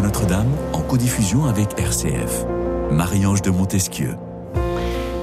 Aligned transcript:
Notre-Dame 0.00 0.48
en 0.72 0.80
codiffusion 0.80 1.46
avec 1.46 1.78
RCF. 1.78 2.44
Marie-Ange 2.90 3.42
de 3.42 3.50
Montesquieu. 3.50 4.14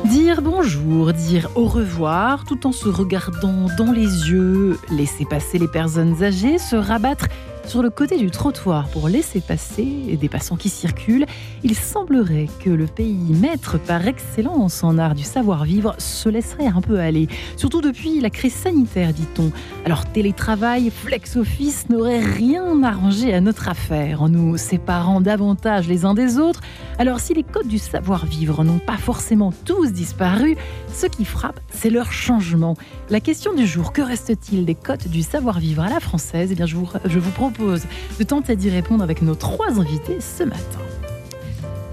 Dire 0.06 0.42
bonjour, 0.42 1.14
dire 1.14 1.50
au 1.56 1.66
revoir, 1.66 2.44
tout 2.46 2.68
en 2.68 2.72
se 2.72 2.90
regardant 2.90 3.68
dans 3.78 3.92
les 3.92 4.30
yeux, 4.30 4.78
laisser 4.90 5.26
passer 5.26 5.60
les 5.60 5.68
personnes 5.68 6.24
âgées, 6.24 6.58
se 6.58 6.76
rabattre 6.76 7.28
sur 7.66 7.82
le 7.82 7.90
côté 7.90 8.18
du 8.18 8.30
trottoir 8.30 8.88
pour 8.90 9.10
laisser 9.10 9.42
passer 9.42 10.18
des 10.20 10.30
passants 10.30 10.58
qui 10.58 10.70
circulent, 10.70 11.26
il 11.64 11.76
semblerait 11.76 12.48
que 12.64 12.70
le 12.70 12.86
pays 12.86 13.34
maître 13.34 13.78
par 13.80 14.08
excellence 14.08 14.84
en 14.84 14.98
art 14.98 15.16
du 15.16 15.24
savoir-vivre 15.24 15.96
se 15.98 16.30
laisserait 16.30 16.68
un 16.68 16.82
peu 16.82 17.00
aller. 17.00 17.28
Surtout 17.58 17.82
depuis 17.82 18.20
la 18.20 18.30
crise 18.30 18.54
sanitaire, 18.54 19.14
dit-on. 19.14 19.52
Alors 19.86 20.06
télétravail, 20.06 20.92
flex-office 20.92 21.90
n'aurait 21.90 22.20
rien 22.20 22.84
arrangé 22.84 23.34
à 23.34 23.42
notre 23.42 23.70
affaire 23.70 24.22
en 24.22 24.30
nous 24.30 24.58
séparant 24.58 25.22
davantage 25.22 25.88
les 25.88 26.06
uns 26.06 26.14
des 26.14 26.38
autres. 26.38 26.62
Alors 27.00 27.20
si 27.20 27.34
les 27.34 27.44
codes 27.44 27.68
du 27.68 27.80
savoir-vivre 27.80 28.64
n'ont 28.64 28.80
pas 28.80 28.98
forcément 28.98 29.54
tous 29.66 29.92
disparu, 29.92 30.58
ce 30.94 31.08
qui 31.08 31.26
frappe, 31.26 31.60
c'est 31.72 31.90
leur 31.90 32.12
changement. 32.12 32.76
La 33.10 33.20
question 33.20 33.54
du 33.54 33.66
jour, 33.66 33.94
que 33.94 34.02
reste-t-il 34.02 34.66
des 34.66 34.76
codes 34.76 35.08
du 35.08 35.24
savoir-vivre 35.24 35.82
à 35.82 35.90
la 35.90 36.00
française? 36.00 36.50
Eh 36.52 36.56
bien, 36.56 36.66
je 36.66 36.76
vous, 36.76 36.90
je 37.06 37.20
vous 37.20 37.32
de 37.60 38.24
tenter 38.24 38.56
d'y 38.56 38.70
répondre 38.70 39.04
avec 39.04 39.22
nos 39.22 39.36
trois 39.36 39.80
invités 39.80 40.20
ce 40.20 40.44
matin. 40.44 40.80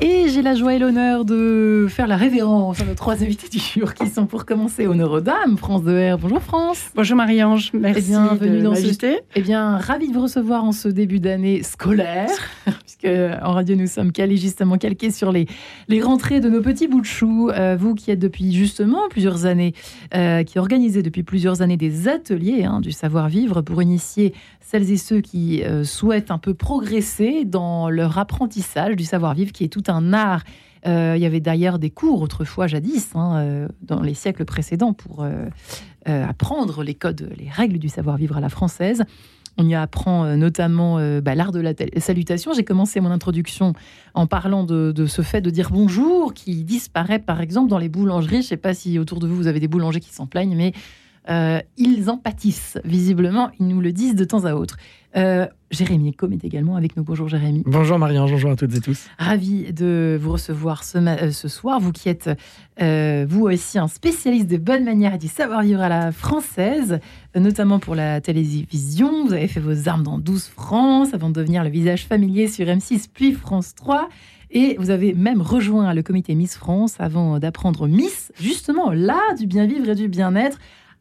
Et 0.02 0.30
j'ai 0.30 0.40
la 0.40 0.54
joie 0.54 0.72
et 0.72 0.78
l'honneur 0.78 1.26
de 1.26 1.86
faire 1.90 2.06
la 2.06 2.16
révérence 2.16 2.80
à 2.80 2.86
nos 2.86 2.94
trois 2.94 3.22
invités 3.22 3.50
du 3.50 3.58
jour 3.58 3.92
qui 3.92 4.06
sont 4.06 4.24
pour 4.24 4.46
commencer 4.46 4.86
honneur 4.86 5.12
aux 5.12 5.20
dames, 5.20 5.58
France 5.58 5.82
de 5.82 6.14
R. 6.14 6.16
Bonjour 6.16 6.40
France. 6.40 6.86
Bonjour 6.94 7.18
Marie-Ange, 7.18 7.72
merci 7.74 7.98
et 7.98 8.02
bienvenue 8.12 8.58
de 8.60 8.62
dans. 8.62 8.74
Ce... 8.74 9.18
Eh 9.36 9.42
bien, 9.42 9.76
ravi 9.76 10.08
de 10.08 10.14
vous 10.14 10.22
recevoir 10.22 10.64
en 10.64 10.72
ce 10.72 10.88
début 10.88 11.20
d'année 11.20 11.62
scolaire, 11.62 12.30
puisque 12.64 13.04
en 13.04 13.52
radio 13.52 13.76
nous 13.76 13.86
sommes 13.86 14.10
calés 14.10 14.38
justement 14.38 14.78
calqués 14.78 15.10
sur 15.10 15.32
les, 15.32 15.46
les 15.88 16.00
rentrées 16.00 16.40
de 16.40 16.48
nos 16.48 16.62
petits 16.62 16.88
bouts 16.88 17.02
de 17.02 17.06
chou. 17.06 17.50
Euh, 17.50 17.76
vous 17.78 17.94
qui 17.94 18.10
êtes 18.10 18.18
depuis 18.18 18.54
justement 18.54 19.06
plusieurs 19.10 19.44
années, 19.44 19.74
euh, 20.14 20.44
qui 20.44 20.58
organisez 20.58 21.02
depuis 21.02 21.24
plusieurs 21.24 21.60
années 21.60 21.76
des 21.76 22.08
ateliers 22.08 22.64
hein, 22.64 22.80
du 22.80 22.92
savoir-vivre 22.92 23.60
pour 23.60 23.82
initier 23.82 24.32
celles 24.70 24.92
et 24.92 24.96
ceux 24.96 25.20
qui 25.20 25.64
euh, 25.64 25.82
souhaitent 25.82 26.30
un 26.30 26.38
peu 26.38 26.54
progresser 26.54 27.44
dans 27.44 27.90
leur 27.90 28.18
apprentissage 28.18 28.94
du 28.94 29.02
savoir-vivre, 29.02 29.50
qui 29.50 29.64
est 29.64 29.68
tout 29.68 29.82
un 29.88 30.12
art. 30.12 30.44
Euh, 30.86 31.14
il 31.16 31.22
y 31.22 31.26
avait 31.26 31.40
d'ailleurs 31.40 31.80
des 31.80 31.90
cours 31.90 32.22
autrefois, 32.22 32.68
jadis, 32.68 33.10
hein, 33.16 33.38
euh, 33.38 33.68
dans 33.82 34.00
les 34.00 34.14
siècles 34.14 34.44
précédents, 34.44 34.92
pour 34.92 35.26
apprendre 36.06 36.84
les 36.84 36.94
codes, 36.94 37.32
les 37.36 37.48
règles 37.50 37.78
du 37.78 37.88
savoir-vivre 37.88 38.36
à 38.36 38.40
la 38.40 38.48
française. 38.48 39.02
On 39.58 39.68
y 39.68 39.74
apprend 39.74 40.36
notamment 40.36 40.98
bah, 41.20 41.34
l'art 41.34 41.52
de 41.52 41.60
la 41.60 41.74
salutation. 41.98 42.52
J'ai 42.54 42.64
commencé 42.64 43.00
mon 43.00 43.10
introduction 43.10 43.74
en 44.14 44.26
parlant 44.26 44.64
de, 44.64 44.92
de, 44.92 45.06
ce 45.06 45.22
fait 45.22 45.40
de 45.40 45.50
dire 45.50 45.70
bonjour, 45.70 46.32
qui 46.32 46.64
disparaît 46.64 47.18
par 47.18 47.40
exemple 47.40 47.68
dans 47.68 47.78
les 47.78 47.88
boulangeries. 47.88 48.36
Je 48.36 48.36
ne 48.38 48.42
sais 48.42 48.56
pas 48.56 48.72
si 48.72 48.98
autour 48.98 49.18
de 49.18 49.26
vous, 49.26 49.36
vous 49.36 49.46
avez 49.46 49.60
des 49.60 49.68
boulangers 49.68 50.00
qui 50.00 50.14
s'en 50.14 50.26
plaignent, 50.26 50.56
mais 50.56 50.72
euh, 51.28 51.60
ils 51.76 52.08
en 52.08 52.16
pâtissent, 52.16 52.78
visiblement, 52.84 53.50
ils 53.58 53.66
nous 53.66 53.80
le 53.80 53.92
disent 53.92 54.14
de 54.14 54.24
temps 54.24 54.44
à 54.44 54.54
autre. 54.54 54.76
Euh, 55.16 55.46
Jérémy 55.70 56.12
Com 56.14 56.32
est 56.32 56.44
également 56.44 56.76
avec 56.76 56.96
nous. 56.96 57.02
Bonjour 57.02 57.28
Jérémy. 57.28 57.62
Bonjour 57.66 57.98
Marie-Ange, 57.98 58.30
bonjour 58.30 58.50
à 58.50 58.56
toutes 58.56 58.74
et 58.74 58.80
tous. 58.80 59.06
Ravi 59.18 59.72
de 59.72 60.18
vous 60.20 60.32
recevoir 60.32 60.84
ce, 60.84 60.98
euh, 60.98 61.32
ce 61.32 61.48
soir, 61.48 61.80
vous 61.80 61.92
qui 61.92 62.08
êtes 62.08 62.30
euh, 62.80 63.26
vous 63.28 63.42
aussi 63.46 63.78
un 63.78 63.88
spécialiste 63.88 64.46
de 64.46 64.56
bonne 64.56 64.84
manière 64.84 65.14
et 65.14 65.18
du 65.18 65.26
savoir-vivre 65.26 65.80
à 65.80 65.88
la 65.88 66.12
française, 66.12 67.00
notamment 67.34 67.80
pour 67.80 67.96
la 67.96 68.20
télévision. 68.20 69.26
Vous 69.26 69.32
avez 69.32 69.48
fait 69.48 69.60
vos 69.60 69.88
armes 69.88 70.04
dans 70.04 70.18
12 70.18 70.44
France 70.44 71.12
avant 71.12 71.28
de 71.28 71.34
devenir 71.34 71.64
le 71.64 71.70
visage 71.70 72.06
familier 72.06 72.46
sur 72.46 72.66
M6 72.66 73.06
puis 73.12 73.32
France 73.32 73.74
3. 73.74 74.08
Et 74.52 74.76
vous 74.78 74.90
avez 74.90 75.14
même 75.14 75.42
rejoint 75.42 75.94
le 75.94 76.02
comité 76.02 76.34
Miss 76.34 76.56
France 76.56 76.96
avant 76.98 77.38
d'apprendre 77.38 77.86
Miss, 77.86 78.32
justement 78.40 78.90
là, 78.90 79.20
du 79.38 79.46
bien 79.46 79.66
vivre 79.66 79.88
et 79.88 79.94
du 79.94 80.08
bien-être 80.08 80.58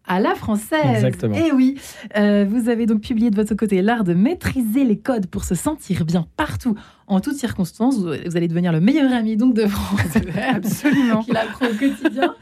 à 0.09 0.19
la 0.19 0.35
française. 0.35 0.95
Exactement. 0.95 1.35
Et 1.35 1.51
oui, 1.53 1.75
euh, 2.17 2.45
vous 2.49 2.67
avez 2.67 2.85
donc 2.87 3.01
publié 3.01 3.29
de 3.29 3.35
votre 3.35 3.53
côté 3.53 3.81
l'art 3.81 4.03
de 4.03 4.13
maîtriser 4.13 4.83
les 4.83 4.97
codes 4.97 5.27
pour 5.27 5.43
se 5.45 5.55
sentir 5.55 6.03
bien 6.03 6.25
partout, 6.35 6.75
en 7.07 7.21
toutes 7.21 7.35
circonstances. 7.35 7.99
Vous, 7.99 8.11
vous 8.25 8.35
allez 8.35 8.47
devenir 8.47 8.73
le 8.73 8.81
meilleur 8.81 9.13
ami 9.13 9.37
donc 9.37 9.53
de 9.53 9.67
France. 9.67 10.17
Absolument. 10.53 11.23
Qu'il 11.23 11.37
apprend 11.37 11.67
au 11.67 11.73
quotidien. 11.73 12.35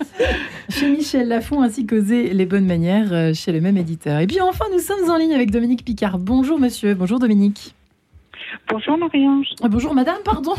chez 0.69 0.89
Michel 0.89 1.27
Lafont 1.27 1.61
ainsi 1.61 1.85
qu'oser 1.85 2.33
les 2.33 2.45
bonnes 2.45 2.65
manières 2.65 3.11
euh, 3.11 3.33
chez 3.33 3.51
le 3.51 3.59
même 3.59 3.77
éditeur. 3.77 4.19
Et 4.19 4.27
puis 4.27 4.39
enfin, 4.41 4.65
nous 4.71 4.79
sommes 4.79 5.09
en 5.09 5.17
ligne 5.17 5.35
avec 5.35 5.51
Dominique 5.51 5.83
Picard. 5.83 6.17
Bonjour 6.17 6.57
monsieur. 6.57 6.95
Bonjour 6.95 7.19
Dominique. 7.19 7.75
Bonjour 8.69 8.97
Marie-Ange. 8.97 9.47
Ah, 9.61 9.67
bonjour 9.67 9.93
madame, 9.93 10.19
pardon. 10.23 10.53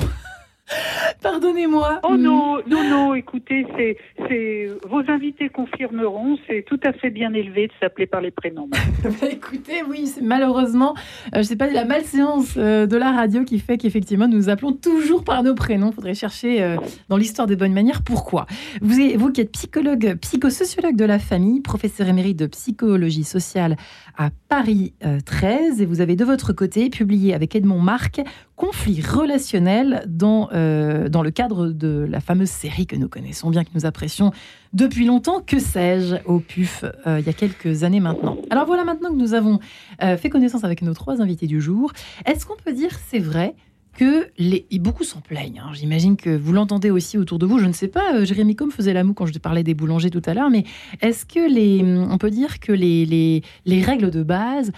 Pardonnez-moi. 1.22 2.00
Oh 2.02 2.16
non, 2.16 2.58
non, 2.66 2.88
non, 2.88 3.14
écoutez, 3.14 3.66
c'est, 3.76 3.96
c'est, 4.28 4.68
vos 4.88 5.02
invités 5.08 5.48
confirmeront, 5.48 6.38
c'est 6.46 6.64
tout 6.66 6.80
à 6.84 6.92
fait 6.92 7.10
bien 7.10 7.32
élevé 7.32 7.68
de 7.68 7.72
s'appeler 7.80 8.06
par 8.06 8.20
les 8.20 8.30
prénoms. 8.30 8.68
bah, 9.02 9.28
écoutez, 9.30 9.82
oui, 9.88 10.06
c'est 10.06 10.22
malheureusement, 10.22 10.94
euh, 11.34 11.38
je 11.38 11.42
sais 11.42 11.56
pas, 11.56 11.68
la 11.68 11.84
malséance 11.84 12.54
euh, 12.56 12.86
de 12.86 12.96
la 12.96 13.12
radio 13.12 13.44
qui 13.44 13.58
fait 13.58 13.78
qu'effectivement, 13.78 14.28
nous 14.28 14.48
appelons 14.48 14.72
toujours 14.72 15.24
par 15.24 15.42
nos 15.42 15.54
prénoms. 15.54 15.90
Il 15.90 15.94
faudrait 15.94 16.14
chercher 16.14 16.62
euh, 16.62 16.76
dans 17.08 17.16
l'histoire 17.16 17.46
des 17.46 17.56
bonnes 17.56 17.72
manières 17.72 18.02
pourquoi. 18.02 18.46
Vous, 18.80 18.96
vous 19.16 19.32
qui 19.32 19.40
êtes 19.40 19.52
psychologue, 19.52 20.16
psychosociologue 20.20 20.96
de 20.96 21.04
la 21.04 21.18
famille, 21.18 21.60
professeur 21.60 22.08
émérite 22.08 22.38
de 22.38 22.46
psychologie 22.46 23.24
sociale 23.24 23.76
à 24.16 24.30
Paris 24.48 24.94
13, 25.24 25.80
et 25.80 25.86
vous 25.86 26.00
avez 26.00 26.16
de 26.16 26.24
votre 26.24 26.52
côté 26.52 26.90
publié 26.90 27.34
avec 27.34 27.54
Edmond 27.54 27.80
Marc 27.80 28.20
Conflit 28.58 29.00
relationnel 29.00 30.04
dans 30.08 30.48
euh, 30.52 31.08
dans 31.08 31.22
le 31.22 31.30
cadre 31.30 31.69
de 31.69 32.04
la 32.10 32.19
fameuse 32.19 32.50
série 32.50 32.88
que 32.88 32.96
nous 32.96 33.08
connaissons 33.08 33.50
bien, 33.50 33.62
que 33.62 33.70
nous 33.72 33.86
apprécions 33.86 34.32
depuis 34.72 35.06
longtemps, 35.06 35.41
que 35.41 35.60
sais-je, 35.60 36.16
au 36.24 36.41
PUF, 36.41 36.84
euh, 37.06 37.20
il 37.20 37.26
y 37.26 37.30
a 37.30 37.32
quelques 37.32 37.84
années 37.84 38.00
maintenant. 38.00 38.36
Alors 38.50 38.66
voilà, 38.66 38.82
maintenant 38.82 39.10
que 39.10 39.16
nous 39.16 39.34
avons 39.34 39.60
euh, 40.02 40.16
fait 40.16 40.28
connaissance 40.28 40.64
avec 40.64 40.82
nos 40.82 40.92
trois 40.92 41.22
invités 41.22 41.47
du 41.47 41.60
jour, 41.60 41.92
est-ce 42.26 42.47
qu'on 42.47 42.56
peut 42.56 42.72
dire, 42.72 42.91
c'est 43.06 43.20
vrai, 43.20 43.54
que 43.97 44.26
les... 44.38 44.66
beaucoup 44.80 45.04
s'en 45.04 45.20
plaignent. 45.20 45.62
Hein. 45.64 45.70
J'imagine 45.74 46.16
que 46.16 46.36
vous 46.36 46.52
l'entendez 46.52 46.91
aussi 46.91 47.16
autour 47.16 47.38
de 47.38 47.47
vous. 47.47 47.60
Je 47.60 47.66
ne 47.66 47.72
sais 47.72 47.88
pas, 47.88 48.24
Jérémy 48.24 48.56
Combe 48.56 48.72
faisait 48.72 48.92
la 48.92 49.04
moue 49.04 49.14
quand 49.14 49.26
je 49.26 49.38
parlais 49.38 49.62
des 49.62 49.74
boulangers 49.74 50.10
tout 50.10 50.22
à 50.26 50.34
l'heure, 50.34 50.50
mais 50.50 50.64
est-ce 51.00 51.24
que 51.24 51.48
les... 51.48 51.84
on 51.84 52.18
peut 52.18 52.30
dire 52.30 52.58
que 52.58 52.72
les, 52.72 53.06
les, 53.06 53.42
les 53.66 53.82
règles 53.82 54.10
de 54.10 54.24
base 54.24 54.72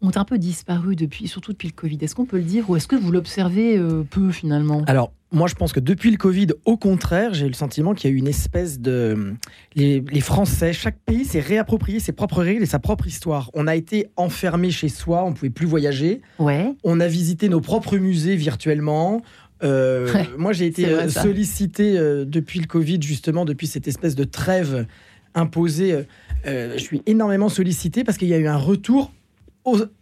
ont 0.00 0.10
un 0.14 0.24
peu 0.24 0.38
disparu 0.38 0.94
depuis, 0.96 1.26
surtout 1.28 1.52
depuis 1.52 1.68
le 1.68 1.74
Covid. 1.74 1.98
Est-ce 2.00 2.14
qu'on 2.14 2.24
peut 2.26 2.36
le 2.38 2.44
dire 2.44 2.68
ou 2.70 2.76
est-ce 2.76 2.86
que 2.86 2.96
vous 2.96 3.10
l'observez 3.10 3.76
euh, 3.76 4.04
peu 4.08 4.30
finalement? 4.30 4.82
Alors, 4.86 5.12
moi, 5.32 5.46
je 5.48 5.54
pense 5.54 5.72
que 5.72 5.80
depuis 5.80 6.10
le 6.10 6.16
Covid, 6.16 6.46
au 6.64 6.76
contraire, 6.76 7.34
j'ai 7.34 7.44
eu 7.46 7.48
le 7.48 7.54
sentiment 7.54 7.92
qu'il 7.94 8.08
y 8.08 8.12
a 8.12 8.16
eu 8.16 8.18
une 8.18 8.28
espèce 8.28 8.80
de. 8.80 9.34
Les, 9.74 10.02
les 10.10 10.20
Français, 10.20 10.72
chaque 10.72 10.98
pays 11.00 11.24
s'est 11.26 11.40
réapproprié 11.40 12.00
ses 12.00 12.12
propres 12.12 12.42
règles 12.42 12.62
et 12.62 12.66
sa 12.66 12.78
propre 12.78 13.06
histoire. 13.06 13.50
On 13.54 13.66
a 13.66 13.76
été 13.76 14.06
enfermé 14.16 14.70
chez 14.70 14.88
soi, 14.88 15.24
on 15.24 15.30
ne 15.30 15.34
pouvait 15.34 15.50
plus 15.50 15.66
voyager. 15.66 16.22
Ouais. 16.38 16.72
On 16.84 16.98
a 17.00 17.08
visité 17.08 17.48
nos 17.48 17.60
propres 17.60 17.98
musées 17.98 18.36
virtuellement. 18.36 19.20
Euh, 19.64 20.10
Ouais, 20.14 20.28
moi, 20.38 20.52
j'ai 20.52 20.66
été 20.66 20.84
vrai, 20.84 21.04
euh, 21.04 21.08
sollicité 21.08 21.98
euh, 21.98 22.24
depuis 22.24 22.60
le 22.60 22.66
Covid, 22.66 23.00
justement, 23.02 23.44
depuis 23.44 23.66
cette 23.66 23.88
espèce 23.88 24.14
de 24.14 24.24
trêve 24.24 24.86
imposée. 25.34 26.06
euh, 26.46 26.72
je 26.74 26.82
suis 26.82 27.02
énormément 27.06 27.48
sollicité 27.48 28.04
parce 28.04 28.16
qu'il 28.18 28.28
y 28.28 28.34
a 28.34 28.38
eu 28.38 28.46
un 28.46 28.56
retour 28.56 29.12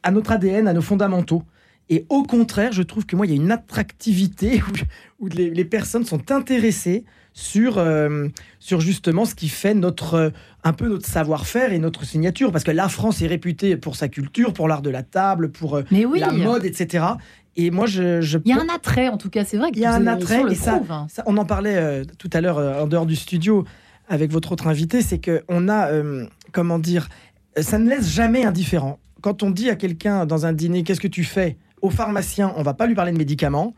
à 0.03 0.11
notre 0.11 0.33
ADN, 0.33 0.69
à 0.69 0.73
nos 0.73 0.83
fondamentaux. 0.83 1.43
Et 1.89 2.05
au 2.09 2.25
contraire, 2.25 2.73
je 2.73 2.83
trouve 2.83 3.07
que 3.07 3.15
moi, 3.15 3.27
il 3.27 3.31
y 3.31 3.39
a 3.39 3.41
une 3.41 3.53
attractivité 3.53 4.61
où, 5.21 5.25
où 5.25 5.29
les, 5.29 5.51
les 5.51 5.65
personnes 5.65 6.05
sont 6.05 6.31
intéressées 6.33 7.05
sur, 7.33 7.79
euh, 7.79 8.29
sur 8.59 8.81
justement 8.81 9.25
ce 9.25 9.35
qui 9.35 9.49
fait 9.49 9.75
notre, 9.75 10.15
euh, 10.15 10.31
un 10.65 10.73
peu 10.73 10.89
notre 10.89 11.07
savoir-faire 11.07 11.73
et 11.73 11.79
notre 11.79 12.05
signature. 12.05 12.51
Parce 12.51 12.65
que 12.65 12.71
la 12.73 12.89
France 12.89 13.23
est 13.23 13.27
réputée 13.27 13.77
pour 13.77 13.95
sa 13.95 14.09
culture, 14.09 14.53
pour 14.53 14.67
l'art 14.69 14.83
de 14.83 14.91
la 14.91 15.03
table, 15.03 15.51
pour 15.53 15.77
euh, 15.77 15.83
oui, 15.93 16.19
la 16.19 16.33
mode, 16.33 16.65
etc. 16.65 17.05
Et 17.57 17.71
moi, 17.71 17.87
je, 17.87 18.21
je 18.21 18.39
il 18.45 18.51
y 18.51 18.59
a 18.59 18.61
un 18.61 18.75
attrait 18.75 19.09
en 19.09 19.17
tout 19.19 19.31
cas, 19.31 19.45
c'est 19.45 19.57
vrai 19.57 19.71
que 19.71 19.77
Il 19.77 19.83
y 19.83 19.85
a 19.87 19.95
un 19.95 20.07
attrait, 20.07 20.43
et 20.51 20.55
ça- 20.55 20.81
hein. 20.91 21.07
ça, 21.09 21.23
on 21.27 21.37
en 21.37 21.45
parlait 21.45 22.03
tout 22.19 22.29
à 22.33 22.41
l'heure 22.41 22.59
en 22.83 22.87
dehors 22.87 23.07
du 23.07 23.17
studio 23.17 23.65
avec 24.09 24.31
votre 24.31 24.53
autre 24.53 24.67
invité, 24.67 25.01
c'est 25.03 25.19
que 25.19 25.43
on 25.49 25.69
a, 25.71 25.89
comment 26.53 26.79
dire, 26.79 27.09
ça 27.59 27.79
ne 27.79 27.89
laisse 27.89 28.09
jamais 28.13 28.45
indifférent. 28.45 28.99
Quand 29.27 29.43
on 29.43 29.51
dit 29.51 29.71
à 29.71 29.75
quelqu'un 29.75 30.25
dans 30.25 30.47
un 30.47 30.53
dîner, 30.53 30.85
qu'est-ce 30.85 31.01
que 31.01 31.09
tu 31.09 31.25
fais 31.25 31.57
Au 31.83 31.91
pharmacien, 31.91 32.55
on 32.55 32.63
va 32.63 32.75
pas 32.75 32.87
lui 32.87 32.95
parler 32.95 33.11
de 33.11 33.19
médicaments. 33.19 33.75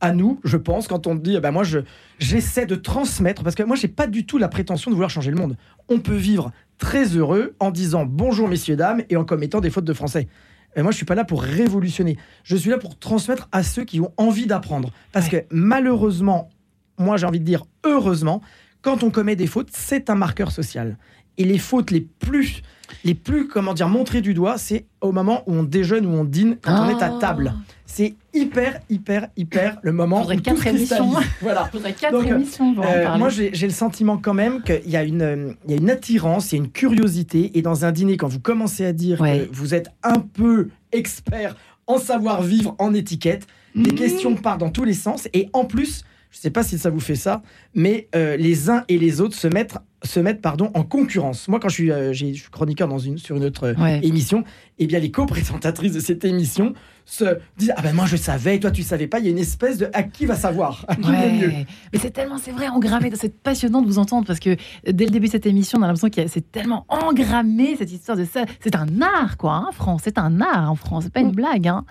À 0.00 0.14
nous, 0.14 0.40
je 0.42 0.56
pense, 0.56 0.88
quand 0.88 1.06
on 1.06 1.14
dit, 1.14 1.38
ben 1.38 1.50
moi, 1.50 1.64
je 1.64 1.80
j'essaie 2.18 2.64
de 2.64 2.76
transmettre, 2.76 3.44
parce 3.44 3.54
que 3.54 3.62
moi, 3.62 3.76
j'ai 3.76 3.88
pas 3.88 4.06
du 4.06 4.24
tout 4.24 4.38
la 4.38 4.48
prétention 4.48 4.90
de 4.90 4.94
vouloir 4.94 5.10
changer 5.10 5.30
le 5.30 5.36
monde. 5.36 5.58
On 5.90 5.98
peut 5.98 6.16
vivre 6.16 6.50
très 6.78 7.08
heureux 7.08 7.56
en 7.60 7.70
disant 7.72 8.06
bonjour 8.06 8.48
messieurs 8.48 8.76
dames 8.76 9.02
et 9.10 9.18
en 9.18 9.26
commettant 9.26 9.60
des 9.60 9.68
fautes 9.68 9.84
de 9.84 9.92
français. 9.92 10.28
Et 10.76 10.80
moi, 10.80 10.92
je 10.92 10.96
suis 10.96 11.04
pas 11.04 11.14
là 11.14 11.24
pour 11.24 11.42
révolutionner. 11.42 12.16
Je 12.42 12.56
suis 12.56 12.70
là 12.70 12.78
pour 12.78 12.98
transmettre 12.98 13.50
à 13.52 13.62
ceux 13.62 13.84
qui 13.84 14.00
ont 14.00 14.14
envie 14.16 14.46
d'apprendre. 14.46 14.92
Parce 15.12 15.28
que 15.28 15.44
malheureusement, 15.50 16.48
moi 16.96 17.18
j'ai 17.18 17.26
envie 17.26 17.40
de 17.40 17.44
dire 17.44 17.64
heureusement, 17.84 18.40
quand 18.80 19.02
on 19.02 19.10
commet 19.10 19.36
des 19.36 19.46
fautes, 19.46 19.68
c'est 19.72 20.08
un 20.08 20.14
marqueur 20.14 20.52
social. 20.52 20.96
Et 21.38 21.44
les 21.44 21.58
fautes 21.58 21.90
les 21.90 22.00
plus, 22.00 22.62
les 23.04 23.14
plus, 23.14 23.46
comment 23.48 23.74
dire, 23.74 23.88
montrées 23.88 24.20
du 24.22 24.32
doigt, 24.34 24.58
c'est 24.58 24.86
au 25.00 25.12
moment 25.12 25.42
où 25.46 25.54
on 25.54 25.62
déjeune 25.62 26.06
ou 26.06 26.10
on 26.10 26.24
dîne, 26.24 26.56
quand 26.62 26.86
on 26.86 26.88
est 26.98 27.02
à 27.02 27.12
Ah. 27.14 27.18
table. 27.20 27.54
C'est 27.84 28.14
hyper, 28.34 28.80
hyper, 28.90 29.28
hyper 29.36 29.78
le 29.82 29.92
moment 29.92 30.18
Faudrait 30.20 30.34
où 30.36 30.38
tout 30.38 30.44
quatre 30.44 30.58
cristallise. 30.60 30.92
émissions. 30.92 31.20
Voilà. 31.40 31.68
Il 31.68 31.76
faudrait 31.76 31.92
quatre 31.94 32.12
Donc, 32.12 32.26
émissions 32.26 32.74
pour 32.74 32.84
en 32.84 32.88
Euh, 32.88 33.02
parler. 33.04 33.18
moi, 33.18 33.28
j'ai 33.30 33.50
le 33.50 33.70
sentiment 33.70 34.18
quand 34.18 34.34
même 34.34 34.62
qu'il 34.62 34.90
y, 34.90 34.96
a 34.96 35.02
une, 35.04 35.22
euh, 35.22 35.52
il 35.66 35.70
y 35.70 35.74
a 35.74 35.76
une 35.78 35.88
attirance, 35.90 36.52
il 36.52 36.56
y 36.56 36.60
a 36.60 36.64
une 36.64 36.70
curiosité. 36.70 37.52
Et 37.56 37.62
dans 37.62 37.84
un 37.84 37.92
dîner, 37.92 38.16
quand 38.16 38.28
vous 38.28 38.40
commencez 38.40 38.84
à 38.84 38.92
dire 38.92 39.20
Ouais. 39.20 39.46
que 39.50 39.54
vous 39.56 39.74
êtes 39.74 39.88
un 40.02 40.18
peu 40.20 40.68
expert 40.92 41.56
en 41.86 41.98
savoir-vivre, 41.98 42.74
en 42.78 42.92
étiquette, 42.94 43.46
les 43.74 43.92
Mmh. 43.92 43.94
questions 43.94 44.34
partent 44.34 44.60
dans 44.60 44.70
tous 44.70 44.84
les 44.84 44.92
sens. 44.94 45.28
Et 45.32 45.48
en 45.52 45.64
plus, 45.64 46.02
je 46.30 46.38
ne 46.38 46.40
sais 46.42 46.50
pas 46.50 46.62
si 46.64 46.78
ça 46.78 46.90
vous 46.90 47.00
fait 47.00 47.14
ça, 47.14 47.42
mais 47.74 48.08
euh, 48.14 48.36
les 48.36 48.68
uns 48.68 48.84
et 48.88 48.98
les 48.98 49.20
autres 49.20 49.36
se 49.36 49.46
mettent, 49.46 49.76
se 50.06 50.20
mettent 50.20 50.40
pardon, 50.40 50.70
en 50.74 50.82
concurrence. 50.82 51.48
Moi, 51.48 51.60
quand 51.60 51.68
je 51.68 51.74
suis, 51.74 51.90
euh, 51.92 52.12
j'ai- 52.12 52.32
je 52.34 52.40
suis 52.42 52.50
chroniqueur 52.50 52.88
dans 52.88 52.98
une, 52.98 53.18
sur 53.18 53.36
une 53.36 53.44
autre 53.44 53.64
euh, 53.68 53.74
Ouais. 53.74 54.00
émission, 54.02 54.44
eh 54.78 54.86
bien, 54.86 54.98
les 54.98 55.10
co-présentatrices 55.10 55.92
de 55.92 56.00
cette 56.00 56.24
émission 56.24 56.72
se 57.04 57.38
disent 57.56 57.72
Ah 57.76 57.82
ben 57.82 57.94
moi, 57.94 58.06
je 58.06 58.16
savais, 58.16 58.56
et 58.56 58.60
toi, 58.60 58.70
tu 58.70 58.82
savais 58.82 59.06
pas. 59.06 59.18
Il 59.20 59.26
y 59.26 59.28
a 59.28 59.30
une 59.30 59.38
espèce 59.38 59.78
de 59.78 59.88
à 59.92 60.02
qui 60.02 60.26
va 60.26 60.34
savoir? 60.34 60.84
À 60.88 60.96
qui 60.96 61.08
Ouais. 61.10 61.32
mieux? 61.32 61.52
Mais 61.92 61.98
c'est 61.98 62.10
tellement, 62.10 62.38
c'est 62.38 62.50
vrai, 62.50 62.68
engrammé. 62.68 63.10
C'est 63.14 63.36
passionnant 63.40 63.82
de 63.82 63.86
vous 63.86 63.98
entendre 63.98 64.26
parce 64.26 64.40
que 64.40 64.50
euh, 64.50 64.56
dès 64.92 65.04
le 65.04 65.10
début 65.10 65.26
de 65.26 65.32
cette 65.32 65.46
émission, 65.46 65.78
on 65.78 65.82
a 65.82 65.86
l'impression 65.86 66.10
que 66.10 66.28
c'est 66.28 66.50
tellement 66.50 66.84
engrammé 66.88 67.76
cette 67.76 67.92
histoire 67.92 68.16
de 68.16 68.24
ça. 68.24 68.44
C'est 68.60 68.74
un 68.76 68.86
art, 69.02 69.36
quoi, 69.36 69.52
hein, 69.54 69.68
France. 69.72 70.02
C'est 70.04 70.18
un 70.18 70.40
art 70.40 70.70
en 70.70 70.74
France. 70.76 71.04
C'est 71.04 71.12
pas 71.12 71.20
une 71.20 71.32
blague, 71.32 71.68
hein. 71.68 71.84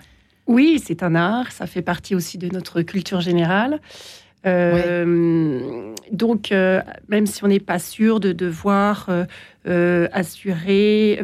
Oui, 0.48 0.80
c'est 0.86 1.02
un 1.02 1.16
art, 1.16 1.52
ça 1.52 1.66
fait 1.66 1.82
partie 1.82 2.14
aussi 2.14 2.38
de 2.38 2.48
notre 2.50 2.82
culture 2.84 3.20
générale. 3.20 3.80
Euh, 4.46 5.92
Donc, 6.12 6.52
euh, 6.52 6.82
même 7.10 7.26
si 7.26 7.44
on 7.44 7.48
n'est 7.48 7.60
pas 7.60 7.80
sûr 7.80 8.20
de 8.20 8.32
devoir 8.32 9.10
euh, 9.68 10.08
assurer 10.12 11.20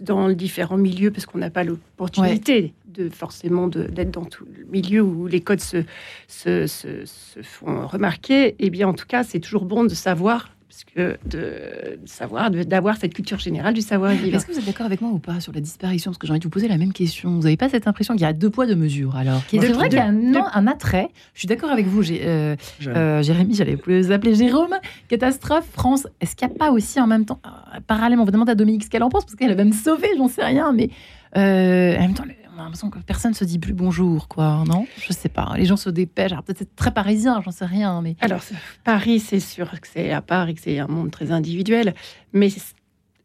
dans 0.00 0.26
les 0.28 0.34
différents 0.34 0.78
milieux, 0.78 1.10
parce 1.10 1.26
qu'on 1.26 1.38
n'a 1.38 1.50
pas 1.50 1.64
l'opportunité 1.64 2.72
de 2.86 3.08
forcément 3.08 3.68
d'être 3.68 4.10
dans 4.10 4.24
tout 4.24 4.44
le 4.56 4.64
milieu 4.70 5.00
où 5.02 5.26
les 5.26 5.40
codes 5.40 5.60
se, 5.60 5.78
se, 6.28 6.66
se- 6.66 7.04
se 7.06 7.42
font 7.42 7.86
remarquer, 7.86 8.54
eh 8.58 8.70
bien, 8.70 8.88
en 8.88 8.92
tout 8.94 9.06
cas, 9.06 9.22
c'est 9.22 9.40
toujours 9.40 9.64
bon 9.64 9.84
de 9.84 9.94
savoir, 9.94 10.51
parce 10.94 10.94
que 10.94 11.18
de, 11.28 11.98
de 11.98 11.98
savoir, 12.06 12.50
d'avoir 12.50 12.96
cette 12.96 13.14
culture 13.14 13.38
générale 13.38 13.74
du 13.74 13.80
savoir-vivre. 13.80 14.34
Est-ce 14.36 14.46
que 14.46 14.52
vous 14.52 14.58
êtes 14.58 14.64
d'accord 14.66 14.86
avec 14.86 15.00
moi 15.00 15.10
ou 15.10 15.18
pas 15.18 15.40
sur 15.40 15.52
la 15.52 15.60
disparition? 15.60 16.10
Parce 16.10 16.18
que 16.18 16.26
j'ai 16.26 16.32
envie 16.32 16.40
de 16.40 16.44
vous 16.44 16.50
poser 16.50 16.68
la 16.68 16.78
même 16.78 16.92
question. 16.92 17.30
Vous 17.36 17.42
n'avez 17.42 17.56
pas 17.56 17.68
cette 17.68 17.86
impression 17.86 18.14
qu'il 18.14 18.22
y 18.22 18.26
a 18.26 18.32
deux 18.32 18.50
poids, 18.50 18.66
deux 18.66 18.74
mesures 18.76 19.16
alors? 19.16 19.42
C'est 19.48 19.58
vrai 19.58 19.88
qu'il 19.88 19.98
y 19.98 20.02
a 20.02 20.06
un, 20.06 20.12
de- 20.12 20.38
un 20.56 20.66
attrait. 20.66 21.08
Je 21.34 21.40
suis 21.40 21.48
d'accord 21.48 21.70
avec 21.70 21.86
vous. 21.86 22.02
Euh, 22.10 22.56
euh, 22.86 23.22
Jérémy, 23.22 23.54
j'allais 23.54 23.76
plus 23.76 24.10
appeler 24.12 24.34
Jérôme. 24.34 24.74
Catastrophe, 25.08 25.66
France. 25.72 26.06
Est-ce 26.20 26.36
qu'il 26.36 26.48
n'y 26.48 26.54
a 26.54 26.56
pas 26.58 26.70
aussi 26.70 27.00
en 27.00 27.06
même 27.06 27.24
temps, 27.24 27.40
euh, 27.46 27.80
parallèlement, 27.86 28.22
on 28.22 28.26
va 28.26 28.32
demander 28.32 28.52
à 28.52 28.56
Dominique 28.56 28.84
ce 28.84 28.90
qu'elle 28.90 29.02
en 29.02 29.08
pense, 29.08 29.24
parce 29.24 29.34
qu'elle 29.36 29.54
va 29.56 29.64
me 29.64 29.72
sauver, 29.72 30.08
j'en 30.18 30.28
sais 30.28 30.44
rien, 30.44 30.72
mais 30.72 30.90
euh, 31.36 31.96
en 31.96 32.00
même 32.00 32.14
temps, 32.14 32.24
on 32.54 32.58
a 32.60 32.64
l'impression 32.64 32.90
que 32.90 32.98
personne 32.98 33.34
se 33.34 33.44
dit 33.44 33.58
plus 33.58 33.72
bonjour, 33.72 34.28
quoi, 34.28 34.64
non? 34.66 34.86
Je 34.98 35.12
sais 35.12 35.28
pas. 35.28 35.54
Les 35.56 35.64
gens 35.64 35.76
se 35.76 35.90
dépêchent. 35.90 36.32
Alors 36.32 36.44
peut-être 36.44 36.58
c'est 36.58 36.76
très 36.76 36.92
parisien, 36.92 37.40
j'en 37.44 37.50
sais 37.50 37.64
rien, 37.64 38.00
mais. 38.02 38.16
Alors, 38.20 38.40
Paris, 38.84 39.20
c'est 39.20 39.40
sûr 39.40 39.70
que 39.80 39.88
c'est 39.90 40.12
à 40.12 40.20
part 40.20 40.48
et 40.48 40.54
que 40.54 40.60
c'est 40.60 40.78
un 40.78 40.86
monde 40.88 41.10
très 41.10 41.30
individuel, 41.30 41.94
mais 42.32 42.48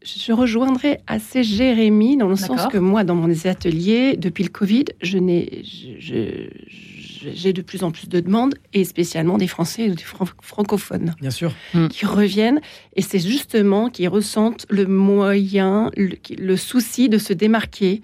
je 0.06 0.31
rejoindrai 0.31 1.00
assez 1.07 1.44
Jérémy 1.44 2.15
dans 2.18 2.27
le 2.29 2.35
sens 2.38 2.68
que 2.68 2.77
moi, 2.77 3.03
dans 3.03 3.15
mon 3.15 3.29
atelier, 3.45 4.15
depuis 4.15 4.44
le 4.44 4.50
Covid, 4.50 4.85
je 5.01 5.18
n'ai, 5.18 5.63
je- 5.65 6.00
je- 6.00 6.50
je- 6.69 7.30
j'ai 7.33 7.51
de 7.51 7.62
plus 7.62 7.83
en 7.83 7.91
plus 7.91 8.07
de 8.07 8.19
demandes, 8.21 8.56
et 8.73 8.85
spécialement 8.85 9.38
des 9.38 9.47
Français 9.47 9.89
ou 9.89 9.95
des 9.95 10.03
fran- 10.03 10.25
francophones 10.41 11.15
Bien 11.19 11.31
sûr. 11.31 11.53
qui 11.89 12.06
reviennent, 12.06 12.62
et 12.95 13.01
c'est 13.01 13.19
justement 13.19 13.89
qu'ils 13.89 14.07
ressentent 14.07 14.65
le 14.69 14.85
moyen, 14.85 15.91
le, 15.97 16.15
le 16.38 16.56
souci 16.56 17.09
de 17.09 17.18
se 17.18 17.33
démarquer 17.33 18.01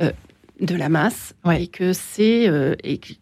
euh, 0.00 0.12
de 0.62 0.74
la 0.74 0.88
masse, 0.88 1.34
Ouais. 1.44 1.64
et 1.64 1.66
que 1.66 1.92
c'est... 1.92 2.48
euh, 2.48 2.74
et 2.84 2.98
que- 2.98 3.12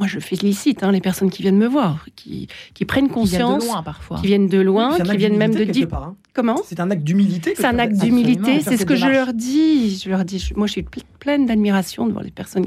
moi, 0.00 0.08
je 0.08 0.18
félicite 0.18 0.82
hein, 0.82 0.90
les 0.90 1.00
personnes 1.00 1.30
qui 1.30 1.42
viennent 1.42 1.56
me 1.56 1.68
voir, 1.68 2.06
qui, 2.16 2.48
qui 2.74 2.84
prennent 2.84 3.04
Qui 3.06 3.12
viennent 3.12 3.20
conscience 3.42 3.62
de 3.62 3.68
loin 3.68 3.82
parfois. 3.84 4.18
qui 4.20 4.26
viennent 4.26 4.48
de 4.48 4.58
loin, 4.60 4.98
qui 4.98 5.16
viennent 5.16 5.36
même 5.36 5.54
de 5.54 5.62
dire 5.62 5.86
hein. 5.94 6.16
comment 6.32 6.60
C'est 6.66 6.80
un 6.80 6.90
acte 6.90 7.04
d'humilité. 7.04 7.54
C'est 7.56 7.64
un 7.64 7.78
acte 7.78 7.94
d'humilité, 7.96 8.60
c'est 8.60 8.76
ce 8.76 8.84
que 8.84 8.96
je 8.96 9.06
leur 9.06 9.32
dis. 9.32 10.00
Je 10.04 10.10
leur 10.10 10.24
dis, 10.24 10.40
je- 10.40 10.52
moi, 10.54 10.66
je 10.66 10.72
suis 10.72 10.82
ple- 10.82 11.04
pleine 11.20 11.46
d'admiration 11.46 12.06
de 12.08 12.12
voir 12.12 12.24
les 12.24 12.32
personnes 12.32 12.66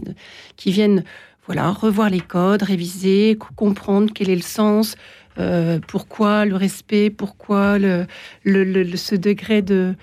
qui 0.56 0.72
viennent, 0.72 1.04
voilà, 1.48 1.70
revoir 1.72 2.10
les 2.10 2.22
codes, 2.22 2.64
réviser, 2.64 3.36
co- 3.38 3.50
comprendre 3.58 4.12
quel 4.16 4.30
est 4.30 4.36
le 4.36 4.42
sens, 4.42 4.96
euh, 5.38 5.80
pourquoi 5.86 6.46
le 6.46 6.56
respect, 6.56 7.10
pourquoi 7.10 7.78
le, 7.78 8.06
le- 8.44 8.64
le- 8.64 8.84
le- 8.84 8.98
ce 8.98 9.16
degré 9.16 9.62
de, 9.62 9.96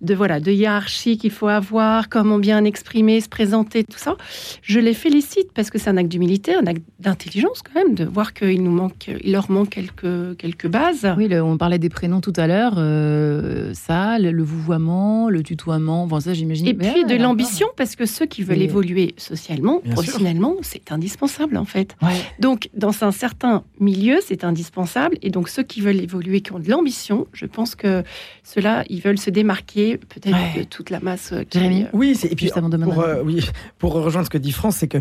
de 0.00 0.14
voilà, 0.14 0.40
de 0.40 0.50
hiérarchie 0.52 1.18
qu'il 1.18 1.30
faut 1.30 1.48
avoir, 1.48 2.08
comment 2.08 2.38
bien 2.38 2.64
exprimer, 2.64 3.20
se 3.20 3.28
présenter, 3.28 3.84
tout 3.84 3.98
ça. 3.98 4.16
Je 4.62 4.78
les 4.80 4.94
félicite 4.94 5.52
parce 5.52 5.70
que 5.70 5.78
c'est 5.78 5.90
un 5.90 5.96
acte 5.96 6.08
d'humilité, 6.08 6.54
un 6.54 6.66
acte 6.66 6.82
d'intelligence 7.00 7.62
quand 7.62 7.74
même, 7.82 7.94
de 7.94 8.04
voir 8.04 8.32
qu'il 8.34 8.62
nous 8.62 8.70
manque, 8.70 9.10
il 9.24 9.32
leur 9.32 9.50
manque 9.50 9.70
quelques 9.70 10.36
quelques 10.38 10.68
bases. 10.68 11.06
Oui, 11.16 11.28
le- 11.28 11.42
on 11.42 11.56
parlait 11.56 11.78
des 11.78 11.88
prénoms 11.88 12.20
tout 12.20 12.32
à 12.36 12.46
l'heure. 12.46 12.74
euh, 12.78 13.72
ça, 13.74 14.18
le, 14.18 14.30
le 14.30 14.42
vouvoiement, 14.42 15.28
le 15.28 15.42
tutoiement, 15.42 16.06
bon, 16.06 16.20
ça 16.20 16.34
j'imagine. 16.34 16.66
Et 16.66 16.74
puis 16.74 17.04
de 17.04 17.14
l'ambition, 17.16 17.66
parce 17.76 17.96
que 17.96 18.06
ceux 18.06 18.26
qui 18.26 18.42
veulent 18.42 18.58
Oui. 18.58 18.64
évoluer 18.64 19.14
socialement, 19.16 19.80
Bien 19.84 19.92
professionnellement, 19.94 20.54
c'est 20.62 20.92
indispensable 20.92 21.56
en 21.56 21.64
fait. 21.64 21.96
Ouais. 22.02 22.08
Donc 22.40 22.68
dans 22.74 23.02
un 23.04 23.10
certain 23.12 23.64
milieu, 23.80 24.18
c'est 24.24 24.44
indispensable. 24.44 25.16
Et 25.22 25.30
donc 25.30 25.48
ceux 25.48 25.62
qui 25.62 25.80
veulent 25.80 26.00
évoluer, 26.00 26.40
qui 26.40 26.52
ont 26.52 26.58
de 26.58 26.68
l'ambition, 26.70 27.26
je 27.32 27.46
pense 27.46 27.74
que 27.74 28.02
ceux-là, 28.44 28.84
ils 28.88 29.00
veulent 29.00 29.18
se 29.18 29.30
démarquer 29.30 29.87
peut-être 29.96 30.34
Ouais. 30.34 30.60
de 30.60 30.62
toute 30.64 30.90
la 30.90 31.00
masse. 31.00 31.32
euh, 31.32 31.44
qui, 31.44 31.58
Jérémy 31.58 31.84
euh, 31.84 31.88
Oui, 31.92 32.14
c'est- 32.14 32.30
et 32.30 32.36
puis 32.36 32.50
avant 32.54 32.68
pour, 32.70 33.00
euh, 33.00 33.22
oui, 33.24 33.48
pour 33.78 33.92
rejoindre 33.94 34.26
ce 34.26 34.30
que 34.30 34.38
dit 34.38 34.52
France, 34.52 34.76
c'est 34.76 34.88
que 34.88 34.98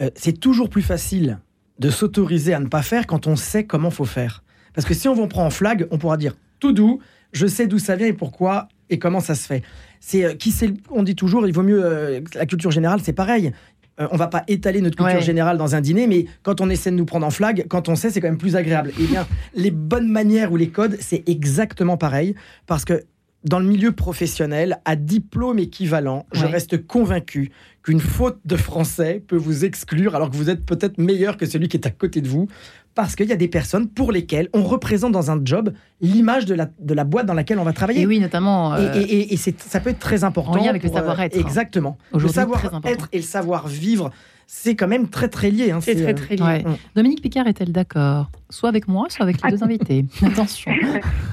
euh, 0.00 0.10
c'est 0.14 0.38
toujours 0.40 0.68
plus 0.70 0.82
facile 0.82 1.38
de 1.78 1.90
s'autoriser 1.90 2.54
à 2.54 2.60
ne 2.60 2.66
pas 2.68 2.82
faire 2.82 3.06
quand 3.06 3.26
on 3.26 3.36
sait 3.36 3.64
comment 3.64 3.90
faut 3.90 4.04
faire. 4.04 4.42
Parce 4.74 4.86
que 4.86 4.94
si 4.94 5.08
on 5.08 5.14
vous 5.14 5.26
prend 5.26 5.44
en 5.44 5.50
flag, 5.50 5.86
on 5.90 5.98
pourra 5.98 6.16
dire 6.16 6.34
tout 6.60 6.72
doux, 6.72 7.00
je 7.32 7.46
sais 7.46 7.66
d'où 7.66 7.78
ça 7.78 7.96
vient 7.96 8.06
et 8.06 8.12
pourquoi 8.12 8.68
et 8.90 8.98
comment 8.98 9.20
ça 9.20 9.34
se 9.34 9.46
fait. 9.46 9.62
C'est 10.00 10.24
euh, 10.24 10.34
qui 10.34 10.50
c'est. 10.50 10.72
On 10.90 11.02
dit 11.02 11.14
toujours, 11.14 11.46
il 11.46 11.52
vaut 11.52 11.62
mieux 11.62 11.84
euh, 11.84 12.20
la 12.34 12.46
culture 12.46 12.70
générale, 12.70 13.00
c'est 13.02 13.12
pareil. 13.12 13.52
Euh, 14.00 14.08
on 14.10 14.16
va 14.16 14.26
pas 14.26 14.42
étaler 14.48 14.80
notre 14.80 14.96
culture 14.96 15.16
Ouais. 15.16 15.22
générale 15.22 15.58
dans 15.58 15.74
un 15.74 15.82
dîner, 15.82 16.06
mais 16.06 16.24
quand 16.42 16.62
on 16.62 16.70
essaie 16.70 16.90
de 16.90 16.96
nous 16.96 17.04
prendre 17.04 17.26
en 17.26 17.30
flag, 17.30 17.66
quand 17.68 17.90
on 17.90 17.94
sait, 17.94 18.08
c'est 18.10 18.20
quand 18.22 18.28
même 18.28 18.38
plus 18.38 18.56
agréable. 18.56 18.90
Et 18.98 19.04
bien, 19.06 19.26
les 19.54 19.70
bonnes 19.70 20.08
manières 20.08 20.50
ou 20.50 20.56
les 20.56 20.68
codes, 20.70 20.96
c'est 21.00 21.22
exactement 21.28 21.98
pareil, 21.98 22.34
parce 22.66 22.86
que 22.86 23.02
dans 23.44 23.58
le 23.58 23.64
milieu 23.66 23.92
professionnel, 23.92 24.78
à 24.84 24.94
diplôme 24.96 25.58
équivalent, 25.58 26.26
je 26.32 26.46
reste 26.46 26.86
convaincu 26.86 27.50
qu'une 27.82 28.00
faute 28.00 28.38
de 28.44 28.56
français 28.56 29.22
peut 29.26 29.36
vous 29.36 29.64
exclure 29.64 30.14
alors 30.14 30.30
que 30.30 30.36
vous 30.36 30.48
êtes 30.50 30.64
peut-être 30.64 30.98
meilleur 30.98 31.36
que 31.36 31.46
celui 31.46 31.68
qui 31.68 31.76
est 31.76 31.86
à 31.86 31.90
côté 31.90 32.20
de 32.20 32.28
vous. 32.28 32.46
Parce 32.94 33.16
qu'il 33.16 33.26
y 33.26 33.32
a 33.32 33.36
des 33.36 33.48
personnes 33.48 33.88
pour 33.88 34.12
lesquelles 34.12 34.50
on 34.52 34.62
représente 34.62 35.12
dans 35.12 35.30
un 35.30 35.40
job 35.42 35.72
l'image 36.02 36.44
de 36.44 36.54
la, 36.54 36.68
de 36.78 36.92
la 36.94 37.04
boîte 37.04 37.24
dans 37.24 37.32
laquelle 37.32 37.58
on 37.58 37.64
va 37.64 37.72
travailler. 37.72 38.02
Et 38.02 38.06
oui, 38.06 38.20
notamment. 38.20 38.76
Et, 38.76 38.80
euh, 38.80 38.94
et- 38.96 39.00
et- 39.00 39.32
et 39.32 39.36
c'est- 39.38 39.58
ça 39.60 39.80
peut 39.80 39.88
être 39.90 39.98
très 39.98 40.24
important. 40.24 40.52
en 40.52 40.56
lien 40.62 40.68
avec 40.68 40.82
le 40.82 40.88
pour, 40.90 40.98
euh, 40.98 41.00
savoir-être, 41.00 41.34
hein. 41.36 41.40
Exactement. 41.40 41.96
Le 42.12 42.28
savoir-être 42.28 43.08
et 43.12 43.16
le 43.16 43.22
savoir-vivre, 43.22 44.10
c'est 44.54 44.76
quand 44.76 44.86
même 44.86 45.08
très 45.08 45.28
très 45.28 45.50
lié. 45.50 45.70
hein. 45.70 45.80
C'est 45.80 45.94
très 45.94 46.10
euh, 46.12 46.14
très 46.14 46.36
lié. 46.36 46.42
ouais. 46.42 46.62
Dominique 46.94 47.22
Picard 47.22 47.46
est-elle 47.46 47.72
d'accord? 47.72 48.30
Soit 48.50 48.68
avec 48.68 48.86
moi, 48.86 49.06
soit 49.08 49.22
avec 49.24 49.42
les 49.42 49.50
deux 49.50 49.64
invités. 49.68 50.04
Attention. 50.22 50.70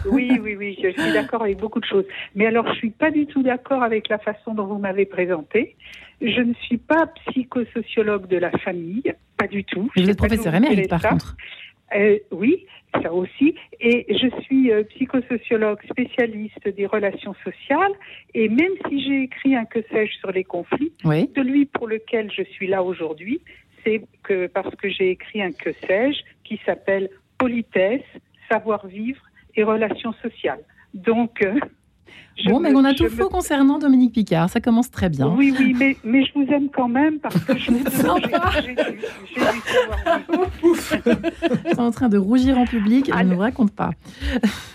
Oui, 0.10 0.40
oui, 0.42 0.56
oui, 0.58 0.78
je 0.82 0.90
suis 0.90 1.12
d'accord 1.12 1.42
avec 1.44 1.60
beaucoup 1.60 1.82
de 1.82 1.86
choses. 1.86 2.06
Mais 2.34 2.46
alors, 2.46 2.66
je 2.74 2.78
suis 2.78 2.92
pas 2.92 3.12
du 3.12 3.26
tout 3.26 3.44
d'accord 3.44 3.84
avec 3.84 4.08
la 4.08 4.20
façon 4.20 4.54
dont 4.54 4.66
vous 4.68 4.78
m'avez 4.78 5.06
présenté. 5.06 5.76
Je 6.22 6.40
ne 6.42 6.54
suis 6.54 6.78
pas 6.78 7.08
psychosociologue 7.28 8.28
de 8.30 8.38
la 8.38 8.52
famille, 8.60 9.04
pas 9.38 9.48
du 9.48 9.66
tout. 9.66 9.84
Mais 9.96 10.02
Je 10.02 10.04
vous 10.04 10.10
êtes 10.12 10.18
professeur 10.18 10.56
émérite, 10.56 10.90
par 10.90 11.02
ça. 11.02 11.10
contre. 11.10 11.36
Euh, 11.96 12.18
oui, 12.32 12.66
ça 13.02 13.14
aussi. 13.14 13.56
Et 13.80 14.06
je 14.10 14.28
suis 14.42 14.72
euh, 14.72 14.84
psychosociologue 14.84 15.80
spécialiste 15.90 16.68
des 16.68 16.86
relations 16.86 17.36
sociales. 17.44 17.92
Et 18.34 18.50
même 18.50 18.74
si 18.88 19.04
j'ai 19.04 19.24
écrit 19.24 19.56
un 19.56 19.66
que 19.66 19.80
sais-je 19.92 20.18
sur 20.18 20.32
les 20.32 20.44
conflits, 20.44 20.92
Oui. 21.06 21.30
celui 21.36 21.66
pour 21.66 21.88
lequel 21.88 22.32
je 22.32 22.44
suis 22.44 22.68
là 22.68 22.84
aujourd'hui, 22.84 23.42
c'est 23.84 24.02
que 24.24 24.48
parce 24.48 24.76
que 24.76 24.90
j'ai 24.90 25.12
écrit 25.12 25.42
un 25.42 25.52
que 25.52 25.72
sais-je 25.88 26.20
qui 26.44 26.60
s'appelle 26.66 27.10
politesse, 27.38 28.04
savoir-vivre 28.52 29.22
et 29.56 29.64
relations 29.64 30.14
sociales. 30.22 30.62
Donc, 30.94 31.42
euh, 31.42 31.60
je 32.38 32.50
Bon, 32.50 32.60
mais 32.62 32.74
on 32.74 32.86
a 32.86 32.92
je 32.92 32.96
tout 32.98 33.04
me- 33.04 33.10
faux 33.10 33.28
concernant 33.30 33.80
Dominique 33.80 34.14
Picard. 34.14 34.50
Ça 34.50 34.62
commence 34.62 34.90
très 34.90 35.10
bien. 35.10 35.28
Oui, 35.28 35.54
oui, 35.60 35.76
mais, 35.78 35.98
mais 36.06 36.24
je 36.24 36.32
vous 36.34 36.46
aime 36.52 36.70
quand 36.70 36.88
même 36.88 37.20
parce 37.20 37.38
que 37.44 37.58
je 37.58 37.72
vous. 37.72 37.84
C'est 40.76 41.76
en 41.80 41.92
train 41.92 42.10
de 42.10 42.18
rougir 42.18 42.58
en 42.58 42.66
public. 42.66 43.08
Je 43.08 43.12
Ah, 43.14 43.24
ne 43.24 43.34
vous 43.34 43.40
raconte 43.42 43.76
pas. 43.76 43.92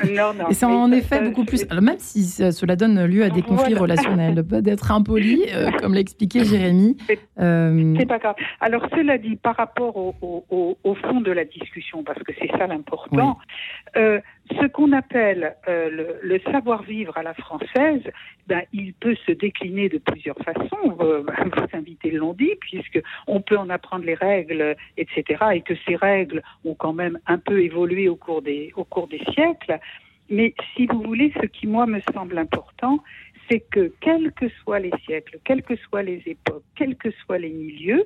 Non, 0.05 0.35
non. 0.35 0.49
Et 0.51 0.55
c'est 0.55 0.67
en 0.67 0.89
ça- 0.91 0.97
effet 0.97 1.17
ça, 1.17 1.21
beaucoup 1.23 1.45
plus. 1.45 1.65
alors, 1.71 1.83
même 1.83 1.99
si 1.99 2.25
cela 2.25 2.77
donne 2.77 3.05
lieu 3.07 3.25
à 3.25 3.31
des 3.31 3.43
conflits 3.43 3.75
relationnels, 3.75 4.43
d'être 4.43 4.91
impoli, 4.93 5.43
euh, 5.55 5.71
comme 5.73 5.95
l'a 5.95 6.01
expliqué 6.01 6.45
Jérémy. 6.45 6.97
C'est- 7.07 7.19
euh, 7.41 7.95
C'est 7.99 8.07
pas 8.07 8.19
grave. 8.19 8.35
Alors, 8.61 8.87
cela 8.95 9.19
dit, 9.19 9.37
par 9.37 9.57
rapport 9.57 9.97
au, 9.97 10.15
au- 10.21 10.45
au- 10.51 10.79
au 10.85 10.95
fond 10.97 11.21
de 11.21 11.31
la 11.33 11.45
discussion, 11.45 12.03
parce 12.05 12.23
que 12.23 12.33
c'est 12.39 12.51
ça 12.59 12.67
l'important, 12.67 13.39
euh, 13.97 14.21
ce 14.51 14.67
qu'on 14.67 14.93
appelle 14.93 15.57
euh, 15.69 16.19
le, 16.23 16.39
savoir-vivre 16.41 17.17
à 17.17 17.23
la 17.23 17.35
française, 17.35 18.03
ben, 18.47 18.63
il 18.73 18.93
peut 18.95 19.17
se 19.27 19.33
décliner 19.33 19.89
de 19.89 19.99
plusieurs 19.99 20.37
façons. 20.39 20.97
Euh, 21.01 21.23
vos 21.57 21.77
invités 21.77 22.11
l'ont 22.11 22.35
dit, 22.35 22.53
puisque 22.61 23.01
on 23.27 23.41
peut 23.41 23.57
en 23.57 23.71
apprendre 23.71 24.05
les 24.05 24.15
règles, 24.15 24.77
etc., 24.97 25.45
et 25.55 25.63
que 25.63 25.75
ces 25.87 25.97
règles 25.97 26.43
ont 26.65 26.75
quand 26.75 26.93
même 26.93 27.19
un 27.27 27.39
peu 27.39 27.63
évolué 27.63 28.09
au 28.09 28.17
cours 28.17 28.43
des, 28.43 28.73
au 28.77 28.85
cours 28.85 29.09
des 29.09 29.23
siècles. 29.33 29.79
Mais 30.29 30.55
si 30.75 30.87
vous 30.87 31.03
voulez, 31.03 31.33
ce 31.41 31.47
qui 31.47 31.67
moi 31.67 31.87
me 31.87 32.01
semble 32.13 32.37
important, 32.39 33.03
c'est 33.49 33.61
que 33.61 33.93
quels 34.01 34.33
que 34.33 34.49
soient 34.63 34.79
les 34.79 34.93
siècles, 35.05 35.39
quelles 35.45 35.63
que 35.63 35.77
soient 35.77 36.03
les 36.03 36.23
époques, 36.27 36.65
quels 36.77 36.97
que 36.97 37.11
soient 37.11 37.39
les 37.39 37.51
milieux, 37.51 38.05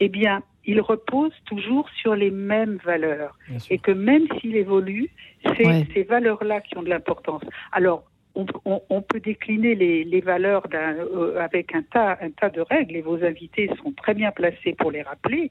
eh 0.00 0.08
bien, 0.08 0.42
il 0.66 0.80
repose 0.80 1.32
toujours 1.46 1.88
sur 2.00 2.14
les 2.14 2.30
mêmes 2.30 2.78
valeurs. 2.84 3.38
Et 3.70 3.78
que 3.78 3.90
même 3.92 4.26
s'il 4.40 4.56
évolue, 4.56 5.10
c'est 5.56 5.66
Ouais. 5.66 5.86
ces 5.94 6.02
valeurs-là 6.04 6.60
qui 6.62 6.76
ont 6.78 6.82
de 6.82 6.88
l'importance. 6.88 7.42
Alors, 7.72 8.04
on, 8.34 8.46
on- 8.64 8.82
on 8.90 9.00
peut 9.02 9.20
décliner 9.20 9.74
les, 9.74 10.02
les 10.04 10.20
valeurs 10.20 10.66
euh, 10.74 11.38
avec 11.38 11.74
un 11.74 11.82
tas, 11.82 12.18
un 12.20 12.30
tas 12.30 12.50
de 12.50 12.60
règles, 12.62 12.96
et 12.96 13.00
vos 13.02 13.22
invités 13.22 13.70
sont 13.82 13.92
très 13.92 14.14
bien 14.14 14.32
placés 14.32 14.74
pour 14.76 14.90
les 14.90 15.02
rappeler, 15.02 15.50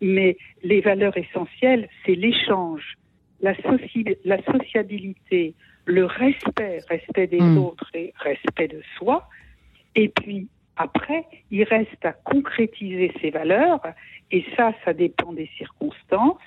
mais 0.00 0.36
les 0.62 0.80
valeurs 0.80 1.16
essentielles, 1.16 1.88
c'est 2.06 2.14
l'échange, 2.14 2.94
la, 3.40 3.54
soci- 3.54 4.16
la 4.24 4.40
sociabilité, 4.44 5.54
le 5.86 6.04
respect, 6.04 6.80
respect 6.88 7.26
des 7.26 7.40
Mm. 7.40 7.58
autres 7.58 7.90
et 7.94 8.12
respect 8.20 8.68
de 8.68 8.80
soi, 8.96 9.28
et 9.96 10.08
puis 10.08 10.46
après, 10.76 11.24
il 11.50 11.64
reste 11.64 12.04
à 12.04 12.12
concrétiser 12.12 13.12
ces 13.20 13.30
valeurs, 13.30 13.80
et 14.30 14.44
ça, 14.56 14.72
ça 14.84 14.92
dépend 14.92 15.32
des 15.32 15.50
circonstances, 15.58 16.38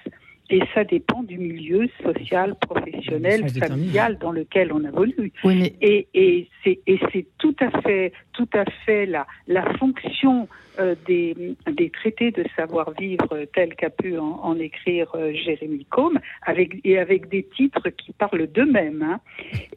et 0.50 0.62
ça 0.74 0.84
dépend 0.84 1.24
du 1.24 1.38
milieu 1.38 1.88
social, 2.03 2.56
professionnel, 2.56 3.50
familial 3.50 4.18
dans 4.20 4.32
lequel 4.32 4.74
on 4.74 4.84
évolue. 4.84 5.32
Oui, 5.44 5.56
mais 5.56 5.74
Et, 5.82 6.08
et 6.13 6.50
c'est 6.63 6.80
et 6.86 7.00
c'est 7.12 7.25
tout 7.38 7.56
à 7.60 7.82
fait 7.82 8.12
tout 8.34 8.50
à 8.53 8.65
fait 8.86 9.06
la 9.06 9.25
la 9.48 9.63
fonction 9.77 10.48
euh, 10.80 10.96
des 11.08 11.56
des 11.72 11.89
traités 11.89 12.32
de 12.32 12.44
savoir-vivre 12.56 13.46
tels 13.53 13.75
qu'a 13.75 13.89
pu 13.89 14.18
en, 14.18 14.39
en 14.44 14.60
écrire 14.60 15.10
euh, 15.15 15.32
Jérémy 15.34 15.86
Combe 15.86 16.20
avec 16.42 16.75
et 16.84 17.00
avec 17.00 17.30
des 17.30 17.44
titres 17.44 17.89
qui 17.89 18.12
parlent 18.12 18.48
d'eux-mêmes 18.48 19.01
hein. 19.01 19.20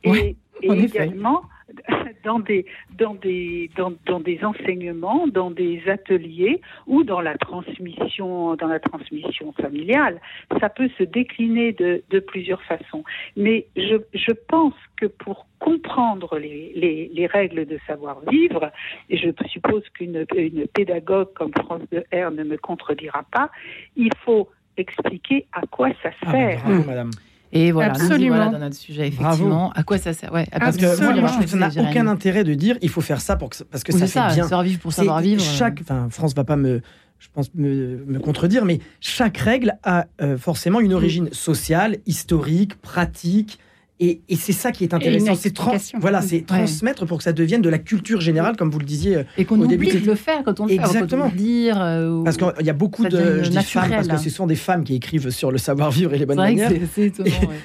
et, 0.03 0.11
Ouais, 0.11 0.37
et 0.63 0.69
également 0.69 1.43
dans 2.25 2.39
des 2.39 2.65
dans 2.97 3.15
des 3.15 3.71
dans, 3.77 3.93
dans 4.07 4.21
des 4.21 4.45
enseignements 4.45 5.27
dans 5.27 5.51
des 5.51 5.83
ateliers 5.89 6.61
ou 6.87 7.03
dans 7.03 7.21
la 7.21 7.37
transmission 7.37 8.55
dans 8.57 8.69
la 8.69 8.79
transmission 8.81 9.53
familiale 9.53 10.21
ça 10.61 10.69
peut 10.69 10.89
se 10.97 11.03
décliner 11.03 11.73
de, 11.73 12.03
de 12.11 12.21
plusieurs 12.21 12.63
façons 12.63 13.03
mais 13.37 13.67
je, 13.77 13.97
je 14.15 14.33
pense 14.49 14.75
que 14.97 15.07
pour 15.07 15.47
comprendre 15.59 16.39
les, 16.39 16.73
les, 16.75 17.11
les 17.13 17.27
règles 17.27 17.67
de 17.67 17.79
savoir-vivre, 17.87 18.71
et 19.09 19.17
je 19.17 19.29
suppose 19.49 19.83
qu'une 19.91 20.27
une 20.37 20.67
pédagogue 20.69 21.33
comme 21.35 21.53
France 21.53 21.83
de 21.91 22.05
R 22.13 22.31
ne 22.31 22.45
me 22.45 22.57
contredira 22.57 23.25
pas, 23.33 23.51
il 23.97 24.11
faut 24.25 24.49
expliquer 24.77 25.47
à 25.53 25.63
quoi 25.67 25.91
ça 26.03 26.11
Ah, 26.27 26.31
sert. 26.31 26.63
bravo, 26.65 26.85
madame. 26.85 27.11
Et 27.53 27.71
voilà, 27.73 27.93
nous 27.95 27.99
y 28.01 28.03
Absolument. 28.03 28.37
voilà 28.37 28.51
dans 28.51 28.59
notre 28.59 28.77
sujet 28.77 29.11
Bravo. 29.11 29.29
effectivement. 29.35 29.73
À 29.73 29.83
quoi 29.83 29.99
ça 29.99 30.13
sert? 30.13 30.33
Ouais, 30.33 30.47
Parce 30.59 30.77
que 30.77 30.85
moi, 31.21 31.29
je 31.29 31.33
trouve 31.33 31.45
que 31.45 31.51
ça 31.51 31.57
n'a 31.57 31.91
aucun 31.91 32.07
intérêt 32.07 32.45
de 32.45 32.55
dire 32.55 32.77
il 32.83 32.89
faut 32.89 33.01
faire 33.01 33.21
ça 33.21 33.37
pour 33.37 33.51
que, 33.51 33.63
parce 33.65 33.85
que 33.85 33.93
Oui, 33.93 33.99
ça 34.01 34.07
c'est 34.07 34.13
fait 34.13 34.19
ça, 34.29 34.35
bien. 34.35 34.43
savoir 34.45 34.63
vivre 34.63 34.81
pour 34.81 34.93
savoir 34.93 35.21
vivre. 35.21 35.41
Chaque, 35.43 35.81
enfin, 35.81 36.09
France 36.11 36.35
va 36.35 36.45
pas 36.45 36.57
me, 36.57 36.81
je 37.19 37.29
pense 37.33 37.51
me, 37.55 38.05
me 38.07 38.19
contredire, 38.19 38.65
mais 38.65 38.81
chaque 39.01 39.39
règle 39.39 39.75
a 39.85 40.07
euh, 40.21 40.37
forcément 40.37 40.81
une 40.81 40.93
origine 40.93 41.29
sociale, 41.33 41.97
historique, 42.07 42.81
pratique. 42.81 43.59
Et, 43.99 44.21
et 44.29 44.37
c'est 44.37 44.53
ça 44.53 44.73
qui 44.73 44.85
est 44.85 44.93
intéressant, 44.93 45.35
c'est 45.35 45.55
tran- 45.55 45.73
explication. 45.73 45.99
voilà, 46.01 46.21
c'est 46.21 46.37
Ouais. 46.37 46.43
transmettre 46.43 47.07
pour 47.07 47.17
que 47.17 47.25
ça 47.25 47.33
devienne 47.33 47.63
de 47.63 47.71
la 47.71 47.79
culture 47.79 48.21
générale, 48.21 48.55
comme 48.57 48.71
vous 48.71 48.79
le 48.79 48.85
disiez. 48.85 49.17
euh, 49.17 49.23
Et 49.39 49.47
qu'on 49.47 49.59
oublie 49.59 49.69
début, 49.89 50.01
de 50.01 50.07
le 50.07 50.15
faire 50.15 50.45
quand 50.45 50.61
on 50.61 50.65
le 50.67 50.73
fait, 50.73 50.77
quand 50.77 51.13
on 51.15 51.29
dire. 51.35 51.81
euh, 51.81 52.23
Parce 52.23 52.37
qu'il 52.37 52.53
y 52.67 52.69
a 52.69 52.75
beaucoup 52.75 53.05
de, 53.07 53.43
je 53.43 53.49
dis 53.49 53.57
femmes 53.63 53.89
parce 53.91 54.07
que 54.09 54.19
ce 54.19 54.29
sont 54.29 54.47
des 54.47 54.55
femmes 54.55 54.85
qui 54.85 54.95
écrivent 54.97 55.31
sur 55.31 55.51
le 55.51 55.57
savoir-vivre 55.57 56.13
et 56.13 56.19
les 56.19 56.27
bonnes 56.27 56.37
manières. 56.37 56.71
ouais. 56.71 57.11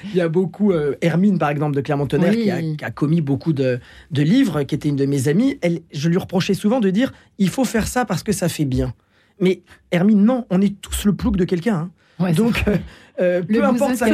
Il 0.04 0.16
y 0.16 0.20
a 0.22 0.28
beaucoup, 0.30 0.72
euh, 0.72 0.94
Hermine 1.02 1.38
par 1.38 1.50
exemple 1.50 1.76
de 1.76 1.82
Clermont-Tonnerre, 1.82 2.32
Oui. 2.34 2.42
qui, 2.44 2.50
a, 2.50 2.60
qui 2.62 2.84
a 2.84 2.90
commis 2.90 3.20
beaucoup 3.20 3.52
de, 3.52 3.78
de 4.10 4.22
livres, 4.22 4.62
qui 4.62 4.74
était 4.74 4.88
une 4.88 4.96
de 4.96 5.04
mes 5.06 5.28
amies. 5.28 5.58
Elle, 5.60 5.80
je 5.92 6.08
lui 6.08 6.16
reprochais 6.16 6.54
souvent 6.54 6.80
de 6.80 6.88
dire 6.88 7.12
il 7.38 7.50
faut 7.50 7.64
faire 7.64 7.86
ça 7.86 8.06
parce 8.06 8.22
que 8.22 8.32
ça 8.32 8.48
fait 8.48 8.64
bien. 8.64 8.94
Mais 9.38 9.60
Hermine, 9.90 10.24
non, 10.24 10.46
on 10.50 10.62
est 10.62 10.80
tous 10.80 11.04
le 11.04 11.12
plouc 11.14 11.36
de 11.36 11.44
quelqu'un. 11.44 11.74
hein. 11.74 11.90
Ouais, 12.20 12.32
Donc, 12.32 12.62
euh, 12.68 12.76
euh, 13.20 13.42
peu 13.42 13.62
importe 13.64 13.96
ça. 13.96 14.06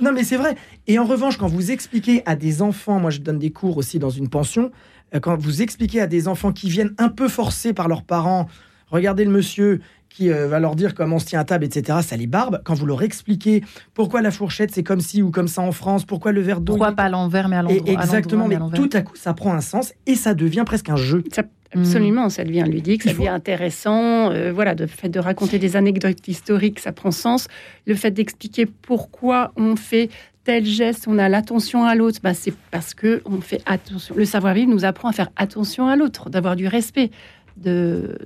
Non, 0.00 0.12
mais 0.12 0.24
c'est 0.24 0.36
vrai. 0.36 0.56
Et 0.86 0.98
en 0.98 1.04
revanche, 1.04 1.36
quand 1.38 1.46
vous 1.48 1.70
expliquez 1.70 2.22
à 2.26 2.34
des 2.36 2.62
enfants, 2.62 2.98
moi 2.98 3.10
je 3.10 3.20
donne 3.20 3.38
des 3.38 3.50
cours 3.50 3.76
aussi 3.76 3.98
dans 3.98 4.10
une 4.10 4.28
pension, 4.28 4.70
euh, 5.14 5.20
quand 5.20 5.36
vous 5.36 5.62
expliquez 5.62 6.00
à 6.00 6.06
des 6.06 6.28
enfants 6.28 6.52
qui 6.52 6.68
viennent 6.68 6.94
un 6.98 7.08
peu 7.08 7.28
forcés 7.28 7.72
par 7.72 7.88
leurs 7.88 8.02
parents, 8.02 8.48
regardez 8.90 9.24
le 9.24 9.30
monsieur 9.30 9.80
qui 10.08 10.30
euh, 10.30 10.46
va 10.46 10.60
leur 10.60 10.76
dire 10.76 10.94
comment 10.94 11.16
on 11.16 11.18
se 11.18 11.24
tient 11.24 11.40
à 11.40 11.44
table, 11.44 11.64
etc., 11.64 12.00
ça 12.02 12.16
les 12.16 12.26
barbe. 12.26 12.60
Quand 12.64 12.74
vous 12.74 12.84
leur 12.84 13.02
expliquez 13.02 13.64
pourquoi 13.94 14.20
la 14.20 14.30
fourchette 14.30 14.70
c'est 14.70 14.82
comme 14.82 15.00
ci 15.00 15.22
ou 15.22 15.30
comme 15.30 15.48
ça 15.48 15.62
en 15.62 15.72
France, 15.72 16.04
pourquoi 16.04 16.32
le 16.32 16.42
verre 16.42 16.60
d'eau. 16.60 16.74
Pourquoi 16.74 16.92
pas 16.92 17.04
à 17.04 17.08
l'envers, 17.08 17.48
mais 17.48 17.56
à 17.56 17.60
Et 17.60 17.78
l'endroit 17.78 17.92
Exactement, 17.94 18.48
mais 18.48 18.56
à 18.56 18.68
tout 18.74 18.90
à 18.92 19.00
coup 19.00 19.16
ça 19.16 19.32
prend 19.32 19.54
un 19.54 19.62
sens 19.62 19.94
et 20.06 20.14
ça 20.14 20.34
devient 20.34 20.64
presque 20.66 20.90
un 20.90 20.96
jeu. 20.96 21.24
Ça- 21.32 21.44
Absolument, 21.74 22.28
ça 22.28 22.44
devient 22.44 22.64
ludique, 22.68 23.02
ça 23.02 23.10
Il 23.10 23.14
faut- 23.14 23.22
devient 23.22 23.32
intéressant. 23.34 24.30
euh, 24.30 24.52
voilà, 24.52 24.74
le 24.74 24.86
fait 24.86 25.08
de 25.08 25.18
raconter 25.18 25.58
des 25.58 25.76
anecdotes 25.76 26.26
historiques, 26.28 26.78
ça 26.80 26.92
prend 26.92 27.10
sens. 27.10 27.48
Le 27.86 27.94
fait 27.94 28.10
d'expliquer 28.10 28.66
pourquoi 28.66 29.52
on 29.56 29.76
fait 29.76 30.10
tel 30.44 30.64
geste, 30.66 31.04
on 31.08 31.18
a 31.18 31.28
l'attention 31.28 31.84
à 31.84 31.94
l'autre, 31.94 32.18
bah, 32.22 32.34
c'est 32.34 32.52
parce 32.70 32.94
que 32.94 33.22
on 33.24 33.40
fait 33.40 33.62
attention. 33.64 34.14
Le 34.16 34.24
savoir-vivre 34.24 34.70
nous 34.70 34.84
apprend 34.84 35.08
à 35.08 35.12
faire 35.12 35.30
attention 35.36 35.86
à 35.88 35.94
l'autre, 35.96 36.30
d'avoir 36.30 36.56
du 36.56 36.66
respect, 36.66 37.10
de 37.56 38.18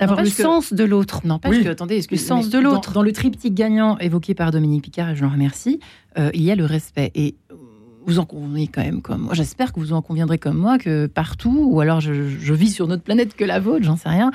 d'avoir 0.00 0.20
le 0.22 0.26
que- 0.28 0.30
sens 0.30 0.72
de 0.72 0.84
l'autre. 0.84 1.20
N'empêche 1.26 1.50
Oui. 1.58 1.64
que, 1.64 1.68
attendez, 1.68 2.00
Le 2.10 2.16
sens 2.16 2.48
de 2.48 2.58
l'autre. 2.58 2.92
Dans, 2.92 3.00
dans 3.00 3.02
le 3.02 3.12
triptyque 3.12 3.54
gagnant 3.54 3.98
évoqué 3.98 4.34
par 4.34 4.50
Dominique 4.50 4.84
Picard, 4.84 5.10
et 5.10 5.16
je 5.16 5.22
l'en 5.22 5.30
remercie, 5.30 5.80
euh, 6.18 6.30
il 6.32 6.42
y 6.42 6.50
a 6.50 6.54
le 6.54 6.64
respect. 6.64 7.10
Et 7.14 7.34
vous 8.08 8.18
en 8.18 8.24
convenez 8.24 8.66
quand 8.68 8.82
même 8.82 9.02
comme 9.02 9.22
moi. 9.22 9.34
J'espère 9.34 9.72
que 9.72 9.80
vous 9.80 9.92
en 9.92 10.02
conviendrez 10.02 10.38
comme 10.38 10.56
moi 10.56 10.78
que 10.78 11.06
partout, 11.06 11.68
ou 11.70 11.80
alors 11.80 12.00
je, 12.00 12.12
je 12.28 12.54
vis 12.54 12.70
sur 12.70 12.86
notre 12.88 13.02
planète 13.02 13.34
que 13.36 13.44
la 13.44 13.60
vôtre, 13.60 13.84
j'en 13.84 13.96
sais 13.96 14.08
rien. 14.08 14.30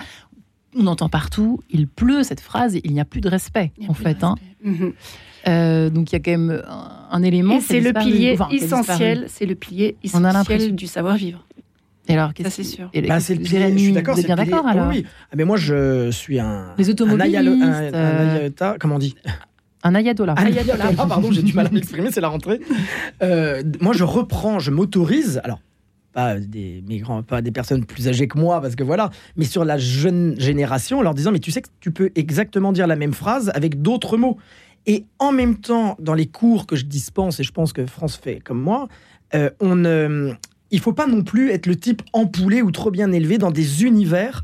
On 0.75 0.87
entend 0.87 1.09
partout, 1.09 1.59
il 1.69 1.87
pleut 1.87 2.23
cette 2.23 2.39
phrase, 2.41 2.77
il 2.83 2.93
n'y 2.93 2.99
a 2.99 3.05
plus 3.05 3.21
de 3.21 3.29
respect, 3.29 3.71
en 3.87 3.93
fait. 3.93 4.23
hein. 4.23 4.35
Mhm. 4.63 4.93
Euh, 5.47 5.89
donc 5.89 6.11
il 6.11 6.15
y 6.15 6.15
a 6.15 6.19
quand 6.19 6.31
même 6.31 6.61
un, 6.67 7.07
un 7.11 7.23
élément. 7.23 7.59
C'est 7.59 7.81
le 7.81 7.91
pilier 7.93 8.31
enfin, 8.33 8.47
essentiel, 8.51 9.25
c'est 9.27 9.45
le 9.45 9.55
pilier 9.55 9.97
essentiel 10.03 10.75
du 10.75 10.87
savoir-vivre. 10.87 11.45
Et 12.07 12.13
alors, 12.13 12.31
c'est 12.49 12.63
sûr. 12.63 12.89
Bah, 13.07 13.19
c'est 13.19 13.35
le 13.35 13.41
pilier, 13.41 13.71
je 13.73 13.77
suis 13.77 13.93
d'accord. 13.93 14.15
Vous 14.15 14.19
êtes 14.21 14.27
c'est 14.27 14.35
bien 14.35 14.43
d'accord 14.45 14.67
alors 14.67 14.87
Oui, 14.89 14.99
oui. 14.99 15.05
Ah, 15.31 15.35
mais 15.37 15.45
moi 15.45 15.57
je 15.57 16.11
suis 16.11 16.39
un. 16.39 16.73
Les 16.77 16.87
un 16.89 16.91
automobilistes, 16.91 17.37
un- 17.63 17.93
un 17.93 17.93
euh, 17.93 18.49
comment 18.79 18.95
on 18.95 18.99
dit? 18.99 19.15
Un 19.83 19.95
ayatollah. 19.95 20.35
Ah, 20.97 21.05
pardon, 21.05 21.31
j'ai 21.31 21.43
du 21.43 21.53
mal 21.53 21.67
à 21.67 21.69
m'exprimer, 21.69 22.09
c'est 22.11 22.21
la 22.21 22.29
rentrée. 22.29 22.59
Euh, 23.21 23.61
moi, 23.81 23.93
je 23.93 24.03
reprends, 24.03 24.59
je 24.59 24.71
m'autorise, 24.71 25.41
alors, 25.43 25.59
pas 26.13 26.39
des 26.39 26.83
migrants, 26.87 27.23
pas 27.23 27.41
des 27.41 27.51
personnes 27.51 27.85
plus 27.85 28.07
âgées 28.07 28.27
que 28.27 28.37
moi, 28.37 28.61
parce 28.61 28.75
que 28.75 28.83
voilà, 28.83 29.09
mais 29.35 29.45
sur 29.45 29.65
la 29.65 29.77
jeune 29.77 30.39
génération, 30.39 30.99
en 30.99 31.01
leur 31.01 31.13
disant, 31.13 31.31
mais 31.31 31.39
tu 31.39 31.51
sais 31.51 31.61
que 31.61 31.69
tu 31.79 31.91
peux 31.91 32.11
exactement 32.15 32.71
dire 32.71 32.87
la 32.87 32.95
même 32.95 33.13
phrase 33.13 33.51
avec 33.55 33.81
d'autres 33.81 34.17
mots. 34.17 34.37
Et 34.85 35.05
en 35.19 35.31
même 35.31 35.57
temps, 35.57 35.95
dans 35.99 36.13
les 36.13 36.27
cours 36.27 36.67
que 36.67 36.75
je 36.75 36.85
dispense, 36.85 37.39
et 37.39 37.43
je 37.43 37.51
pense 37.51 37.73
que 37.73 37.85
France 37.85 38.17
fait 38.17 38.39
comme 38.39 38.61
moi, 38.61 38.87
euh, 39.33 39.49
on 39.59 39.75
ne. 39.75 40.33
il 40.71 40.79
faut 40.79 40.93
pas 40.93 41.07
non 41.07 41.23
plus 41.23 41.51
être 41.51 41.65
le 41.65 41.75
type 41.75 42.01
empoulé 42.13 42.61
ou 42.61 42.71
trop 42.71 42.91
bien 42.91 43.11
élevé 43.11 43.37
dans 43.37 43.51
des 43.51 43.83
univers. 43.83 44.43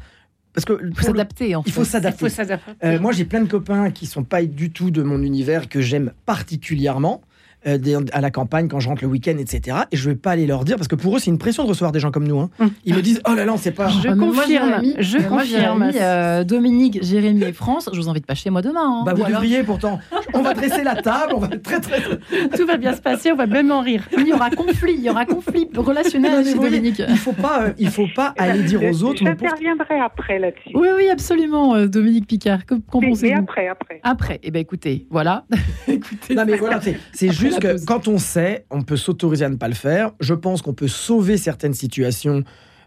Parce 0.66 0.80
que 0.80 0.84
Il 0.86 0.90
faut 0.96 1.02
pour 1.06 1.14
le- 1.14 1.18
s'adapter, 1.20 1.56
en 1.56 1.64
il 1.66 1.72
faut 1.72 1.82
fait. 1.82 1.88
Il 1.88 1.92
s'adapter. 1.92 2.20
faut 2.20 2.30
s'adapter. 2.30 2.72
Euh, 2.84 3.00
moi, 3.00 3.12
j'ai 3.12 3.26
plein 3.26 3.42
de 3.42 3.50
copains 3.50 3.92
qui 3.92 4.06
sont 4.06 4.24
pas 4.24 4.44
du 4.44 4.72
tout 4.72 4.92
de 4.92 5.02
mon 5.04 5.22
univers 5.24 5.70
que 5.70 5.82
j'aime 5.82 6.12
particulièrement. 6.26 7.22
Euh, 7.68 7.78
des- 7.78 7.98
à 8.14 8.22
la 8.22 8.32
campagne 8.32 8.68
quand 8.68 8.80
je 8.80 8.88
rentre 8.88 9.04
le 9.04 9.10
week-end, 9.10 9.36
etc. 9.38 9.78
Et 9.92 9.98
je 9.98 10.10
vais 10.10 10.16
pas 10.16 10.32
aller 10.32 10.48
leur 10.48 10.64
dire 10.66 10.76
parce 10.78 10.88
que 10.88 10.96
pour 10.96 11.16
eux 11.16 11.20
c'est 11.20 11.30
une 11.32 11.38
pression 11.38 11.64
de 11.64 11.70
recevoir 11.70 11.92
des 11.92 12.00
gens 12.00 12.12
comme 12.12 12.28
nous. 12.28 12.40
hein. 12.40 12.50
Hum. 12.60 12.72
Ils 12.86 12.96
me 12.96 13.02
disent 13.02 13.22
oh 13.30 13.34
là 13.34 13.46
là, 13.46 13.54
on 13.54 13.58
sait 13.58 13.72
pas. 13.72 13.88
Je 13.90 14.08
Ah, 14.08 14.16
moi, 14.16 14.28
confirme, 14.28 14.82
je 15.00 15.18
euh, 15.18 15.22
moi, 15.30 15.40
confirme. 15.42 15.84
Jérémy, 15.92 15.98
euh, 16.02 16.44
Dominique, 16.44 17.00
Jérémy 17.04 17.44
et 17.44 17.54
France, 17.54 17.90
je 17.92 18.00
vous 18.00 18.10
invite 18.10 18.26
pas 18.26 18.36
chez 18.36 18.50
moi 18.50 18.62
demain. 18.62 18.82
hein. 18.84 19.04
Bah 19.06 19.14
vous 19.14 19.24
alors, 19.24 19.42
devriez 19.42 19.64
pourtant. 19.64 20.00
On 20.34 20.42
va 20.42 20.54
dresser 20.54 20.84
la 20.84 20.96
table, 20.96 21.34
on 21.36 21.40
va 21.40 21.48
être 21.52 21.64
très 21.64 21.80
très. 21.80 22.00
Tout 22.58 22.66
va 22.66 22.78
bien 22.78 22.94
se 22.96 23.02
passer, 23.02 23.32
on 23.32 23.36
va 23.36 23.46
même 23.48 23.72
en 23.72 23.82
rire. 23.82 24.04
il 24.18 24.28
y 24.28 24.34
aura 24.34 24.50
conflit, 24.50 24.94
il 24.98 25.04
y 25.04 25.10
aura 25.10 25.26
conflit 25.26 25.68
relationnel 25.76 26.46
chez 26.46 26.54
voyez, 26.54 26.78
Dominique. 26.78 27.02
Il 27.10 27.18
faut 27.18 27.34
pas, 27.34 27.64
euh, 27.64 27.74
il 27.78 27.90
faut 27.90 28.08
pas 28.16 28.34
aller 28.38 28.64
dire 28.64 28.82
aux 28.84 29.04
autres. 29.04 29.24
J'interviendrai 29.24 30.00
après 30.00 30.40
là-dessus. 30.40 30.72
Oui, 30.76 30.88
oui, 30.96 31.10
absolument, 31.10 31.76
euh, 31.76 31.88
Dominique 31.88 32.28
Picard. 32.28 32.66
Que- 32.66 32.76
Qu'en 32.76 33.02
pensez-vous? 33.02 33.38
après, 33.40 33.68
après. 33.68 34.00
Après, 34.04 34.40
eh 34.44 34.52
ben 34.52 34.60
écoutez, 34.60 35.08
voilà. 35.10 35.46
écoutez, 35.88 36.36
Non 36.36 36.44
mais 36.46 36.56
voilà, 36.58 36.80
c'est- 36.82 36.98
c'est 37.14 37.30
Après 37.30 37.49
juste 37.50 37.62
que 37.62 37.86
quand 37.86 38.08
on 38.08 38.18
sait, 38.18 38.66
on 38.70 38.82
peut 38.82 38.98
s'autoriser 38.98 39.46
à 39.46 39.50
ne 39.50 39.56
pas 39.56 39.68
le 39.68 39.76
faire. 39.76 40.12
Je 40.20 40.34
pense 40.34 40.62
qu'on 40.62 40.74
peut 40.74 40.88
sauver 40.88 41.38
certaines 41.38 41.74
situations 41.74 42.44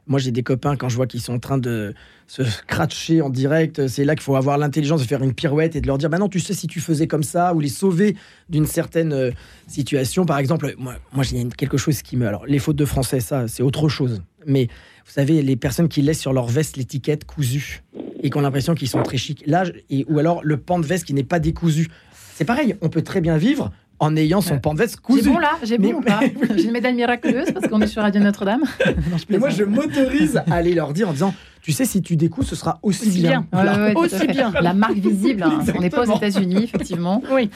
Moi, 0.06 0.18
j'ai 0.18 0.32
des 0.32 0.42
copains, 0.42 0.76
quand 0.76 0.88
je 0.88 0.96
vois 0.96 1.06
qu'ils 1.06 1.20
sont 1.20 1.34
en 1.34 1.38
train 1.38 1.58
de 1.58 1.94
se 2.26 2.42
scratcher 2.42 3.22
en 3.22 3.30
direct, 3.30 3.86
c'est 3.86 4.04
là 4.04 4.14
qu'il 4.14 4.22
faut 4.22 4.34
avoir 4.34 4.58
l'intelligence 4.58 5.02
de 5.02 5.06
faire 5.06 5.22
une 5.22 5.34
pirouette 5.34 5.76
et 5.76 5.80
de 5.80 5.86
leur 5.86 5.98
dire, 5.98 6.10
bah 6.10 6.18
non, 6.18 6.28
tu 6.28 6.40
sais, 6.40 6.54
si 6.54 6.66
tu 6.66 6.80
faisais 6.80 7.06
comme 7.06 7.22
ça, 7.22 7.54
ou 7.54 7.60
les 7.60 7.68
sauver 7.68 8.16
d'une 8.48 8.66
certaine 8.66 9.12
euh, 9.12 9.30
situation. 9.68 10.24
Par 10.24 10.38
exemple, 10.38 10.74
moi, 10.78 10.94
moi 11.12 11.22
j'ai 11.22 11.46
quelque 11.56 11.76
chose 11.76 12.02
qui 12.02 12.16
me... 12.16 12.26
Alors, 12.26 12.46
les 12.46 12.58
fautes 12.58 12.76
de 12.76 12.84
français, 12.84 13.20
ça, 13.20 13.46
c'est 13.48 13.62
autre 13.62 13.88
chose. 13.88 14.22
Mais 14.46 14.68
vous 15.04 15.12
savez, 15.12 15.42
les 15.42 15.56
personnes 15.56 15.88
qui 15.88 16.02
laissent 16.02 16.20
sur 16.20 16.32
leur 16.32 16.46
veste 16.46 16.76
l'étiquette 16.76 17.24
cousue 17.24 17.82
et 18.22 18.30
qui 18.30 18.36
ont 18.36 18.40
l'impression 18.40 18.74
qu'ils 18.74 18.88
sont 18.88 19.02
très 19.02 19.18
chics. 19.18 19.44
Là, 19.46 19.64
et, 19.90 20.04
ou 20.08 20.18
alors 20.18 20.40
le 20.42 20.56
pan 20.56 20.78
de 20.78 20.86
veste 20.86 21.04
qui 21.04 21.14
n'est 21.14 21.24
pas 21.24 21.38
décousu. 21.38 21.88
C'est 22.34 22.44
pareil, 22.44 22.76
on 22.80 22.88
peut 22.88 23.02
très 23.02 23.20
bien 23.20 23.36
vivre 23.36 23.70
en 24.02 24.16
ayant 24.16 24.40
son 24.40 24.58
pan 24.58 24.74
de 24.74 24.80
veste 24.80 24.98
cousu. 24.98 25.22
J'ai 25.22 25.30
bon 25.30 25.38
là, 25.38 25.52
j'ai 25.62 25.78
bon 25.78 25.94
ou 25.94 26.00
pas 26.00 26.18
J'ai 26.56 26.64
une 26.64 26.72
médaille 26.72 26.94
miraculeuse 26.94 27.52
parce 27.52 27.68
qu'on 27.68 27.80
est 27.80 27.86
sur 27.86 28.02
Radio 28.02 28.20
Notre-Dame. 28.20 28.64
Mais 29.30 29.38
moi, 29.38 29.48
je 29.48 29.62
m'autorise 29.62 30.42
à 30.50 30.54
aller 30.54 30.74
leur 30.74 30.92
dire 30.92 31.08
en 31.08 31.12
disant 31.12 31.32
tu 31.60 31.70
sais, 31.70 31.84
si 31.84 32.02
tu 32.02 32.16
découses, 32.16 32.48
ce 32.48 32.56
sera 32.56 32.80
aussi, 32.82 33.08
bien. 33.20 33.46
aussi 33.94 34.26
bien. 34.26 34.52
La 34.60 34.74
marque 34.74 34.96
visible. 34.96 35.44
Hein. 35.44 35.60
On 35.76 35.80
n'est 35.80 35.90
pas 35.90 36.02
aux 36.02 36.16
États-Unis, 36.16 36.64
effectivement. 36.64 37.22
Oui. 37.30 37.48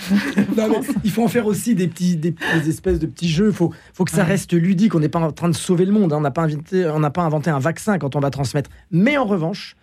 il 1.03 1.11
faut 1.11 1.25
en 1.25 1.29
faire 1.29 1.47
aussi 1.47 1.75
des 1.75 1.89
petits, 1.89 2.17
des, 2.17 2.33
espèces 2.69 3.01
de 3.01 3.07
petits 3.07 3.29
jeux. 3.29 3.49
Il 3.49 3.53
faut, 3.53 3.73
faut 3.93 4.05
que 4.05 4.13
ça 4.13 4.23
reste 4.23 4.53
ludique. 4.53 4.95
On 4.95 5.01
n'est 5.01 5.09
pas 5.09 5.19
en 5.19 5.33
train 5.33 5.49
de 5.49 5.57
sauver 5.57 5.85
le 5.85 5.91
monde. 5.91 6.13
Hein. 6.13 6.19
On 6.19 6.21
n'a 6.21 6.31
pas, 6.31 6.47
on 6.47 7.11
pas 7.11 7.23
inventé 7.23 7.51
un 7.51 7.59
vaccin 7.59 7.99
quand 7.99 8.15
on 8.15 8.21
va 8.21 8.31
transmettre. 8.31 8.71
Mais 8.93 9.17
en 9.17 9.25
revanche, 9.25 9.75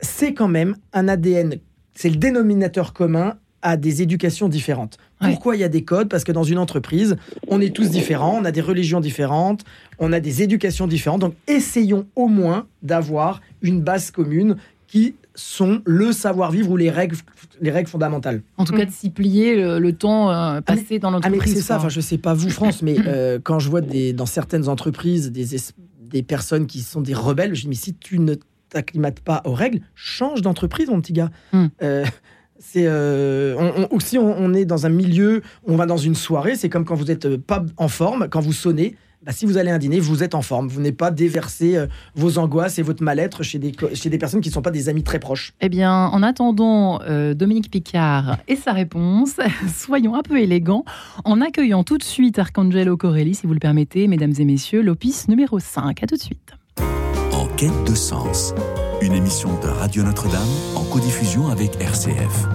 c'est 0.00 0.34
quand 0.34 0.46
même 0.46 0.76
un 0.92 1.08
ADN. 1.08 1.56
C'est 1.94 2.10
le 2.10 2.16
dénominateur 2.16 2.92
commun 2.92 3.34
à 3.62 3.76
des 3.76 4.02
éducations 4.02 4.48
différentes. 4.48 4.98
Pourquoi 5.20 5.56
il 5.56 5.60
y 5.60 5.64
a 5.64 5.68
des 5.68 5.82
codes? 5.84 6.08
Parce 6.08 6.24
que 6.24 6.32
dans 6.32 6.44
une 6.44 6.58
entreprise, 6.58 7.16
on 7.48 7.60
est 7.60 7.74
tous 7.74 7.90
différents, 7.90 8.38
on 8.40 8.44
a 8.44 8.52
des 8.52 8.60
religions 8.60 9.00
différentes, 9.00 9.64
on 9.98 10.12
a 10.12 10.20
des 10.20 10.42
éducations 10.42 10.86
différentes. 10.86 11.20
Donc 11.20 11.34
essayons 11.46 12.06
au 12.14 12.28
moins 12.28 12.66
d'avoir 12.82 13.40
une 13.62 13.80
base 13.80 14.10
commune 14.10 14.56
qui 14.86 15.14
sont 15.34 15.82
le 15.84 16.12
savoir-vivre 16.12 16.70
ou 16.70 16.76
les 16.76 16.90
règles, 16.90 17.16
les 17.60 17.70
règles 17.70 17.88
fondamentales. 17.88 18.42
En 18.56 18.64
tout 18.64 18.72
cas, 18.72 18.84
de 18.84 18.90
s'y 18.90 19.10
plier 19.10 19.78
le, 19.78 19.92
temps 19.92 20.30
euh, 20.30 20.60
passé 20.60 20.98
dans 20.98 21.08
ah, 21.08 21.12
l'entreprise. 21.12 21.54
c'est 21.54 21.60
ça, 21.60 21.76
enfin, 21.76 21.88
je 21.88 22.00
sais 22.00 22.18
pas 22.18 22.34
vous, 22.34 22.50
France, 22.50 22.82
mais 22.82 22.96
euh, 23.06 23.38
quand 23.42 23.58
je 23.58 23.68
vois 23.68 23.80
des, 23.80 24.12
dans 24.12 24.26
certaines 24.26 24.68
entreprises 24.68 25.30
des, 25.30 25.56
des 26.08 26.22
personnes 26.22 26.66
qui 26.66 26.80
sont 26.80 27.00
des 27.00 27.14
rebelles, 27.14 27.54
je 27.54 27.62
dis, 27.62 27.68
mais 27.68 27.74
si 27.74 27.94
tu 27.94 28.18
ne 28.18 28.34
t'acclimates 28.68 29.20
pas 29.20 29.42
aux 29.44 29.54
règles, 29.54 29.80
change 29.94 30.42
d'entreprise, 30.42 30.88
mon 30.88 31.00
petit 31.00 31.12
gars. 31.12 31.30
Hmm. 31.52 31.66
Euh, 31.82 32.04
c'est 32.58 32.86
euh, 32.86 33.54
on, 33.56 33.88
on, 34.20 34.54
est 34.54 34.64
dans 34.64 34.86
un 34.86 34.88
milieu, 34.88 35.42
on 35.66 35.76
va 35.76 35.86
dans 35.86 35.96
une 35.96 36.14
soirée, 36.14 36.56
c'est 36.56 36.68
comme 36.68 36.84
quand 36.84 36.94
vous 36.94 37.10
êtes 37.10 37.26
euh, 37.26 37.38
pas 37.38 37.64
en 37.76 37.88
forme, 37.88 38.28
quand 38.28 38.40
vous 38.40 38.52
sonnez. 38.52 38.96
Bah, 39.24 39.32
si 39.32 39.46
vous 39.46 39.58
allez 39.58 39.70
à 39.70 39.74
un 39.74 39.78
dîner, 39.78 39.98
vous 39.98 40.22
êtes 40.22 40.36
en 40.36 40.42
forme. 40.42 40.68
Vous 40.68 40.80
n'êtes 40.80 40.96
pas 40.96 41.10
déversé 41.10 41.76
euh, 41.76 41.86
vos 42.14 42.38
angoisses 42.38 42.78
et 42.78 42.82
votre 42.82 43.02
mal-être 43.02 43.42
chez 43.42 43.58
des, 43.58 43.72
chez 43.94 44.10
des 44.10 44.18
personnes 44.18 44.40
qui 44.40 44.48
ne 44.48 44.54
sont 44.54 44.62
pas 44.62 44.70
des 44.70 44.88
amis 44.88 45.02
très 45.02 45.18
proches. 45.18 45.54
Eh 45.60 45.68
bien, 45.68 45.92
en 45.92 46.22
attendant 46.22 47.00
Dominique 47.34 47.70
Picard 47.70 48.38
et 48.46 48.54
sa 48.54 48.72
réponse, 48.72 49.34
soyons 49.76 50.14
un 50.14 50.22
peu 50.22 50.38
élégants 50.38 50.84
en 51.24 51.40
accueillant 51.40 51.82
tout 51.82 51.98
de 51.98 52.04
suite 52.04 52.38
Arcangelo 52.38 52.96
Corelli, 52.96 53.34
si 53.34 53.46
vous 53.46 53.54
le 53.54 53.60
permettez, 53.60 54.06
mesdames 54.06 54.34
et 54.38 54.44
messieurs, 54.44 54.82
l'opus 54.82 55.26
numéro 55.26 55.58
5. 55.58 56.02
À 56.02 56.06
tout 56.06 56.16
de 56.16 56.22
suite. 56.22 56.52
Quête 57.58 57.84
de 57.90 57.94
sens. 57.96 58.54
Une 59.00 59.14
émission 59.14 59.58
de 59.58 59.66
Radio 59.66 60.04
Notre-Dame 60.04 60.48
en 60.76 60.84
codiffusion 60.84 61.48
avec 61.48 61.74
RCF. 61.80 62.46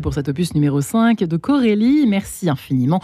Pour 0.00 0.14
cet 0.14 0.28
opus 0.28 0.54
numéro 0.54 0.80
5 0.80 1.18
de 1.24 1.36
Corélie. 1.36 2.06
Merci 2.06 2.48
infiniment. 2.48 3.00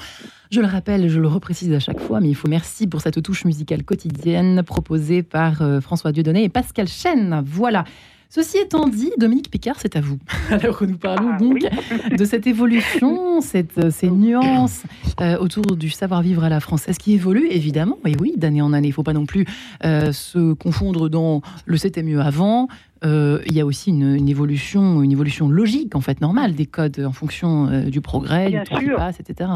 Je 0.50 0.60
le 0.60 0.66
rappelle, 0.66 1.08
je 1.08 1.20
le 1.20 1.28
reprécise 1.28 1.72
à 1.72 1.78
chaque 1.78 2.00
fois, 2.00 2.20
mais 2.20 2.28
il 2.28 2.34
faut 2.34 2.48
merci 2.48 2.86
pour 2.86 3.00
cette 3.00 3.22
touche 3.22 3.44
musicale 3.44 3.84
quotidienne 3.84 4.62
proposée 4.64 5.22
par 5.22 5.62
euh, 5.62 5.80
François 5.80 6.10
Dieudonné 6.10 6.44
et 6.44 6.48
Pascal 6.48 6.88
Chen. 6.88 7.42
Voilà. 7.46 7.84
Ceci 8.30 8.58
étant 8.58 8.88
dit, 8.88 9.10
Dominique 9.18 9.50
Picard, 9.50 9.76
c'est 9.78 9.96
à 9.96 10.00
vous. 10.00 10.18
Alors 10.50 10.78
que 10.78 10.84
nous 10.84 10.96
parlons 10.96 11.30
ah 11.34 11.38
donc 11.38 11.60
de 12.18 12.24
cette 12.24 12.46
évolution, 12.46 13.40
cette, 13.40 13.78
euh, 13.78 13.90
ces 13.90 14.10
nuances 14.10 14.82
euh, 15.20 15.36
autour 15.38 15.76
du 15.76 15.90
savoir-vivre 15.90 16.42
à 16.42 16.48
la 16.48 16.60
française 16.60 16.98
qui 16.98 17.14
évolue, 17.14 17.46
évidemment, 17.48 17.98
et 18.04 18.14
oui, 18.20 18.34
d'année 18.36 18.62
en 18.62 18.72
année. 18.72 18.88
Il 18.88 18.90
ne 18.90 18.94
faut 18.94 19.02
pas 19.02 19.12
non 19.12 19.26
plus 19.26 19.46
se 19.82 20.52
confondre 20.54 21.08
dans 21.08 21.42
le 21.64 21.76
c'était 21.76 22.02
mieux 22.02 22.20
avant, 22.20 22.68
euh, 23.04 23.40
il 23.46 23.54
y 23.54 23.60
a 23.60 23.66
aussi 23.66 23.90
une, 23.90 24.28
évolution, 24.28 25.02
une 25.02 25.12
évolution 25.12 25.48
logique, 25.48 25.94
en 25.94 26.00
fait, 26.00 26.20
normale 26.20 26.54
des 26.54 26.66
codes 26.66 27.00
en 27.00 27.12
fonction 27.12 27.66
euh, 27.66 27.82
du 27.84 28.00
progrès, 28.00 28.50
du 28.50 28.62
temps 28.62 28.78
qui 28.78 28.90
passe, 28.90 29.20
etc. 29.20 29.50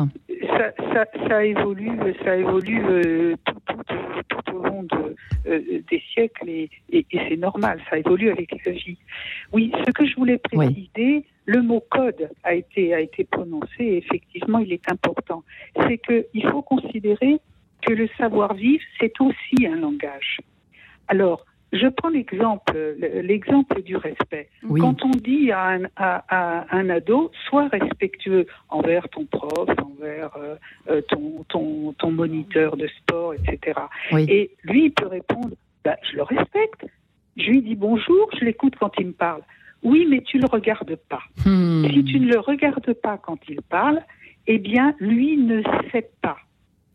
Ça, 1.28 1.44
évolue, 1.44 1.90
ça 2.24 2.36
évolue 2.36 2.84
euh, 2.84 3.34
tout, 3.44 4.54
au 4.54 4.62
long 4.62 4.86
des 5.44 6.02
siècles 6.12 6.48
et, 6.48 6.70
c'est 7.10 7.36
normal, 7.36 7.80
ça 7.90 7.98
évolue 7.98 8.30
avec 8.30 8.54
la 8.64 8.72
vie. 8.72 8.96
Oui, 9.52 9.72
ce 9.84 9.90
que 9.90 10.06
je 10.06 10.14
voulais 10.14 10.38
préciser, 10.38 11.24
le 11.46 11.62
mot 11.62 11.82
code 11.90 12.30
a 12.44 12.54
été, 12.54 12.94
a 12.94 13.00
été 13.00 13.24
prononcé 13.24 13.80
et 13.80 13.96
effectivement 13.98 14.60
il 14.60 14.72
est 14.72 14.88
important. 14.88 15.42
C'est 15.88 15.98
qu'il 15.98 16.48
faut 16.48 16.62
considérer 16.62 17.40
que 17.82 17.92
le 17.92 18.08
savoir-vivre, 18.16 18.82
c'est 19.00 19.20
aussi 19.20 19.66
un 19.66 19.76
langage. 19.76 20.40
Alors, 21.08 21.44
je 21.74 21.88
prends 21.88 22.08
l'exemple, 22.08 22.96
l'exemple 22.98 23.82
du 23.82 23.96
respect. 23.96 24.48
Quand 24.78 25.04
on 25.04 25.10
dit 25.10 25.50
à 25.50 25.70
un, 25.70 25.82
à, 25.96 26.76
un, 26.76 26.88
ado, 26.88 27.30
sois 27.48 27.68
respectueux 27.68 28.46
envers 28.68 29.08
ton 29.08 29.26
prof, 29.26 29.68
envers 29.82 30.30
euh, 30.36 30.54
euh, 30.88 31.00
ton, 31.08 31.44
ton, 31.48 31.92
ton, 31.98 32.10
moniteur 32.12 32.76
de 32.76 32.86
sport, 32.86 33.34
etc. 33.34 33.80
Et 34.12 34.50
lui, 34.62 34.86
il 34.86 34.92
peut 34.92 35.06
répondre, 35.06 35.50
bah, 35.84 35.96
je 36.10 36.16
le 36.16 36.22
respecte. 36.22 36.86
Je 37.36 37.50
lui 37.50 37.62
dis 37.62 37.74
bonjour, 37.74 38.30
je 38.38 38.44
l'écoute 38.44 38.74
quand 38.78 38.92
il 38.98 39.08
me 39.08 39.12
parle. 39.12 39.42
Oui, 39.82 40.06
mais 40.08 40.22
tu 40.22 40.38
le 40.38 40.46
regardes 40.46 40.96
pas. 41.08 41.22
Hmm. 41.44 41.84
Si 41.90 42.04
tu 42.04 42.20
ne 42.20 42.32
le 42.32 42.38
regardes 42.38 42.94
pas 42.94 43.18
quand 43.18 43.38
il 43.48 43.60
parle, 43.62 44.00
eh 44.46 44.58
bien, 44.58 44.94
lui 45.00 45.36
ne 45.36 45.62
sait 45.90 46.08
pas 46.22 46.36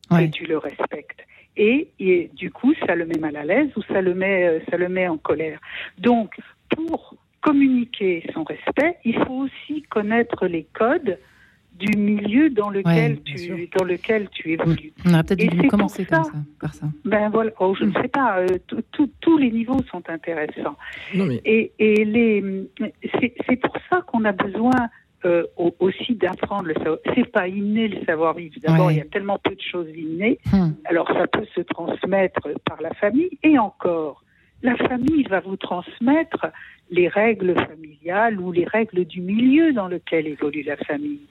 que 0.09 0.25
tu 0.27 0.45
le 0.45 0.57
respectes 0.57 1.23
et, 1.57 2.29
du 2.33 2.51
coup 2.51 2.73
ça 2.85 2.95
le 2.95 3.05
met 3.05 3.17
mal 3.19 3.35
à 3.35 3.43
l'aise 3.43 3.69
ou 3.75 3.81
ça 3.83 4.01
le 4.01 4.13
met 4.13 4.47
euh, 4.47 4.59
ça 4.69 4.77
le 4.77 4.89
met 4.89 5.07
en 5.07 5.17
colère. 5.17 5.59
Donc 5.97 6.35
pour 6.75 7.15
communiquer 7.41 8.23
son 8.33 8.43
respect, 8.43 8.97
il 9.05 9.15
faut 9.25 9.45
aussi 9.47 9.81
connaître 9.83 10.45
les 10.47 10.65
codes 10.73 11.17
du 11.73 11.97
milieu 11.97 12.49
dans 12.49 12.69
lequel, 12.69 13.13
Ouais, 13.13 13.19
bien 13.23 13.37
sûr. 13.37 13.55
tu, 13.55 13.69
dans 13.77 13.85
lequel 13.85 14.27
tu 14.31 14.51
évolues. 14.51 14.91
On 15.05 15.13
aurait 15.13 15.23
peut-être 15.23 15.49
dû 15.49 15.59
c'est 15.61 15.67
commencer 15.67 16.05
pour 16.05 16.15
comme 16.17 16.25
ça. 16.25 16.31
ça, 16.31 16.37
par 16.59 16.73
ça. 16.73 16.85
Ben 17.05 17.29
voilà, 17.29 17.51
oh, 17.61 17.73
je 17.79 17.85
ne 17.85 17.93
sais 17.93 18.09
pas, 18.09 18.39
euh, 18.39 18.47
tout- 18.67 18.83
tout- 18.91 19.09
tous 19.21 19.37
les 19.37 19.49
niveaux 19.49 19.81
sont 19.89 20.03
intéressants. 20.09 20.75
Non, 21.15 21.25
mais 21.25 21.39
Et, 21.45 21.71
et 21.79 22.03
les, 22.03 22.67
c'est, 23.21 23.33
c'est 23.47 23.55
pour 23.55 23.73
ça 23.89 24.01
qu'on 24.01 24.25
a 24.25 24.33
besoin 24.33 24.89
euh, 25.25 25.43
au- 25.57 25.75
aussi 25.79 26.15
d'apprendre 26.15 26.67
le 26.67 26.73
savoir. 26.75 26.97
C'est 27.15 27.31
pas 27.31 27.47
inné 27.47 27.87
le 27.87 28.03
savoir-vivre. 28.05 28.55
D'abord, 28.61 28.91
il 28.91 28.97
y 28.97 29.01
a 29.01 29.05
tellement 29.05 29.37
peu 29.43 29.55
de 29.55 29.61
choses 29.61 29.89
innées. 29.95 30.39
Hmm. 30.51 30.69
Alors, 30.85 31.07
ça 31.07 31.27
peut 31.27 31.45
se 31.55 31.61
transmettre 31.61 32.47
par 32.65 32.81
la 32.81 32.93
famille. 32.93 33.29
Et 33.43 33.57
encore, 33.59 34.23
la 34.63 34.75
famille 34.75 35.23
va 35.29 35.39
vous 35.41 35.57
transmettre 35.57 36.47
les 36.91 37.07
règles 37.07 37.53
familiales 37.55 38.39
ou 38.39 38.51
les 38.51 38.65
règles 38.65 39.05
du 39.05 39.21
milieu 39.21 39.73
dans 39.73 39.87
lequel 39.87 40.27
évolue 40.27 40.63
la 40.63 40.77
famille. 40.77 41.27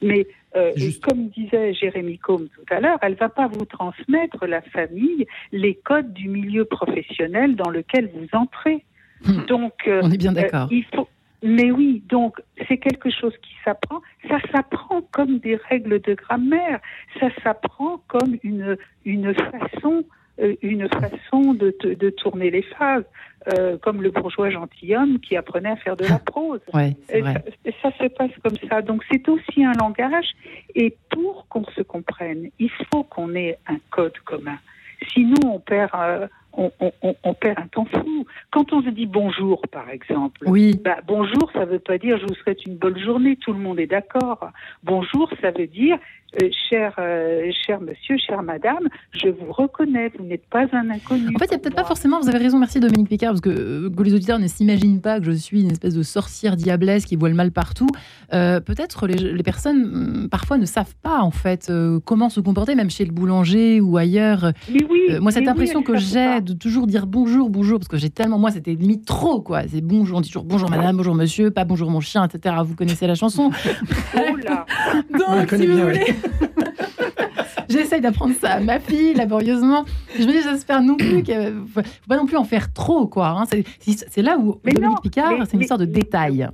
Mais 0.00 0.26
euh, 0.56 0.72
comme 1.02 1.28
disait 1.28 1.74
Jérémy 1.74 2.18
Combe 2.18 2.48
tout 2.54 2.74
à 2.74 2.80
l'heure, 2.80 2.98
elle 3.02 3.14
va 3.14 3.28
pas 3.28 3.46
vous 3.46 3.64
transmettre 3.64 4.46
la 4.46 4.60
famille 4.62 5.26
les 5.52 5.74
codes 5.74 6.12
du 6.12 6.28
milieu 6.28 6.64
professionnel 6.64 7.54
dans 7.54 7.70
lequel 7.70 8.10
vous 8.14 8.26
entrez. 8.32 8.84
Hmm. 9.24 9.46
Donc, 9.46 9.74
euh, 9.86 10.00
On 10.02 10.10
est 10.10 10.18
bien 10.18 10.32
d'accord. 10.32 10.66
il 10.72 10.84
faut. 10.94 11.08
Mais 11.42 11.70
oui, 11.70 12.02
donc 12.08 12.40
c'est 12.68 12.78
quelque 12.78 13.10
chose 13.10 13.36
qui 13.42 13.54
s'apprend. 13.64 14.00
Ça 14.28 14.38
s'apprend 14.52 15.02
comme 15.10 15.38
des 15.38 15.56
règles 15.56 16.00
de 16.00 16.14
grammaire. 16.14 16.80
Ça 17.18 17.28
s'apprend 17.42 17.98
comme 18.08 18.36
une 18.42 18.76
une 19.04 19.34
façon 19.34 20.04
euh, 20.40 20.54
une 20.62 20.88
façon 20.88 21.52
de, 21.52 21.76
de 21.82 22.08
tourner 22.08 22.50
les 22.50 22.62
phrases, 22.62 23.04
euh, 23.52 23.76
comme 23.76 24.00
le 24.00 24.10
bourgeois 24.10 24.48
gentilhomme 24.48 25.18
qui 25.20 25.36
apprenait 25.36 25.72
à 25.72 25.76
faire 25.76 25.94
de 25.94 26.06
la 26.06 26.18
prose. 26.26 26.60
Ouais, 26.72 26.96
vrai. 27.12 27.44
ça, 27.82 27.90
ça 27.90 27.98
se 27.98 28.08
passe 28.08 28.30
comme 28.42 28.56
ça. 28.68 28.80
Donc 28.80 29.04
c'est 29.10 29.28
aussi 29.28 29.62
un 29.62 29.72
langage. 29.72 30.28
Et 30.74 30.96
pour 31.10 31.46
qu'on 31.48 31.64
se 31.64 31.82
comprenne, 31.82 32.48
il 32.58 32.70
faut 32.90 33.02
qu'on 33.02 33.34
ait 33.34 33.58
un 33.66 33.76
code 33.90 34.16
commun. 34.24 34.58
Sinon, 35.12 35.54
on 35.54 35.58
perd, 35.58 35.90
euh, 35.94 36.26
on, 36.56 36.70
on- 36.80 36.92
on- 37.02 37.14
on 37.24 37.34
perd 37.34 37.58
un 37.58 37.66
temps 37.68 37.86
fou. 37.86 38.26
Quand 38.50 38.72
on 38.72 38.82
se 38.82 38.90
dit 38.90 39.06
bonjour, 39.06 39.62
par 39.70 39.88
exemple, 39.90 40.40
Oui, 40.46 40.80
bah, 40.84 40.98
bonjour, 41.06 41.50
ça 41.52 41.64
veut 41.64 41.78
pas 41.78 41.98
dire 41.98 42.18
je 42.18 42.26
vous 42.26 42.34
souhaite 42.42 42.64
une 42.66 42.76
bonne 42.76 42.98
journée, 42.98 43.36
tout 43.36 43.52
le 43.52 43.58
monde 43.58 43.78
est 43.80 43.86
d'accord. 43.86 44.50
Bonjour, 44.84 45.30
ça 45.40 45.50
veut 45.50 45.66
dire 45.66 45.98
euh, 46.42 46.48
cher, 46.70 46.94
euh, 46.98 47.50
cher 47.66 47.78
monsieur, 47.82 48.16
chère 48.16 48.42
madame, 48.42 48.88
je 49.12 49.28
vous 49.28 49.52
reconnais, 49.52 50.10
vous 50.18 50.24
n'êtes 50.24 50.46
pas 50.46 50.62
un 50.72 50.88
inconnu. 50.88 51.26
En 51.34 51.38
fait, 51.38 51.44
il 51.44 51.50
n'y 51.50 51.54
a 51.56 51.58
peut-être 51.58 51.74
pas 51.76 51.84
forcément, 51.84 52.20
vous 52.20 52.28
avez 52.30 52.38
raison, 52.38 52.58
merci 52.58 52.80
Dominique 52.80 53.10
Picard, 53.10 53.32
parce 53.32 53.42
que, 53.42 53.50
euh, 53.50 53.90
que 53.94 54.02
les 54.02 54.14
auditeurs 54.14 54.38
ne 54.38 54.46
s'imaginent 54.46 55.02
pas 55.02 55.18
que 55.20 55.26
je 55.26 55.32
suis 55.32 55.60
une 55.60 55.70
espèce 55.70 55.94
de 55.94 56.02
sorcière 56.02 56.56
diablesse 56.56 57.04
qui 57.04 57.16
voit 57.16 57.28
le 57.28 57.34
mal 57.34 57.50
partout. 57.52 57.88
Peut-être 58.30 59.06
les, 59.06 59.16
les 59.16 59.42
personnes, 59.42 59.82
hum, 59.84 60.28
parfois, 60.30 60.56
ne 60.56 60.64
savent 60.64 60.94
pas, 61.02 61.20
en 61.20 61.30
fait, 61.30 61.70
comment 62.06 62.30
se 62.30 62.40
comporter, 62.40 62.74
même 62.74 62.88
chez 62.90 63.04
le 63.04 63.12
boulanger 63.12 63.80
ou 63.82 63.98
ailleurs. 63.98 64.52
Mais 64.72 64.84
oui, 64.88 65.18
moi, 65.20 65.32
cette 65.32 65.44
mais 65.44 65.50
impression 65.50 65.82
que 65.82 65.96
j'ai 65.98 66.40
de 66.42 66.52
toujours 66.54 66.86
dire 66.86 67.06
bonjour, 67.06 67.48
bonjour, 67.50 67.78
parce 67.78 67.88
que 67.88 67.96
j'ai 67.96 68.10
tellement, 68.10 68.38
moi, 68.38 68.50
c'était 68.50 68.74
limite 68.74 69.04
trop, 69.06 69.40
quoi. 69.40 69.62
C'est 69.68 69.80
bonjour, 69.80 70.18
on 70.18 70.20
dit 70.20 70.28
toujours 70.28 70.44
bonjour 70.44 70.68
madame, 70.70 70.96
bonjour 70.96 71.14
monsieur, 71.14 71.50
pas 71.50 71.64
bonjour 71.64 71.90
mon 71.90 72.00
chien, 72.00 72.24
etc. 72.26 72.56
Vous 72.64 72.74
connaissez 72.74 73.06
la 73.06 73.14
chanson. 73.14 73.50
Oh 74.14 74.36
là, 74.36 74.66
On 75.28 75.34
la 75.34 75.40
Donc, 75.46 75.50
si 75.60 75.66
vous 75.66 75.76
bien. 75.76 75.92
J'essaye 77.68 78.00
d'apprendre 78.02 78.34
ça 78.34 78.54
à 78.54 78.60
ma 78.60 78.78
fille, 78.80 79.14
laborieusement. 79.14 79.84
Je 80.18 80.24
me 80.24 80.32
dis, 80.32 80.42
j'espère 80.42 80.82
non 80.82 80.96
plus 80.96 81.22
qu'il 81.22 81.34
faut 81.72 81.80
faut 81.82 82.08
pas 82.08 82.16
non 82.16 82.26
plus 82.26 82.36
en 82.36 82.44
faire 82.44 82.72
trop, 82.72 83.06
quoi. 83.06 83.28
hein. 83.28 83.44
C'est- 83.80 84.22
là 84.22 84.36
où 84.38 84.60
Mais 84.64 84.72
Dominique 84.72 84.96
non, 84.96 85.00
Picard, 85.02 85.32
c'est 85.46 85.52
une 85.54 85.58
mais- 85.60 85.64
histoire 85.64 85.78
de 85.78 85.86
détail. 85.86 86.48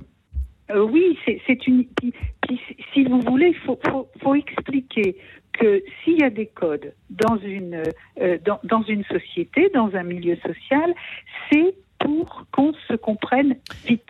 Euh, 0.71 0.83
oui, 0.89 1.17
c'est 1.25 1.41
c'est 1.47 1.65
une. 1.67 1.83
puis- 1.95 2.13
puis 2.47 2.59
si 2.93 3.03
vous 3.03 3.19
voulez, 3.21 3.47
il 3.55 3.65
faut, 3.65 3.77
faut, 3.89 4.07
faut 4.21 4.35
expliquer 4.35 5.17
que 5.53 5.81
s'il 6.03 6.19
y 6.19 6.23
a 6.23 6.29
des 6.29 6.45
codes 6.47 6.93
dans 7.09 7.37
une, 7.37 7.83
euh, 8.21 8.37
dans, 8.45 8.59
dans 8.63 8.83
une 8.83 9.03
société, 9.05 9.69
dans 9.73 9.93
un 9.95 10.03
milieu 10.03 10.37
social, 10.45 10.93
c'est 11.51 11.73
pour 11.99 12.45
qu'on 12.51 12.73
se 12.87 12.93
comprenne 12.95 13.55
vite. 13.85 14.03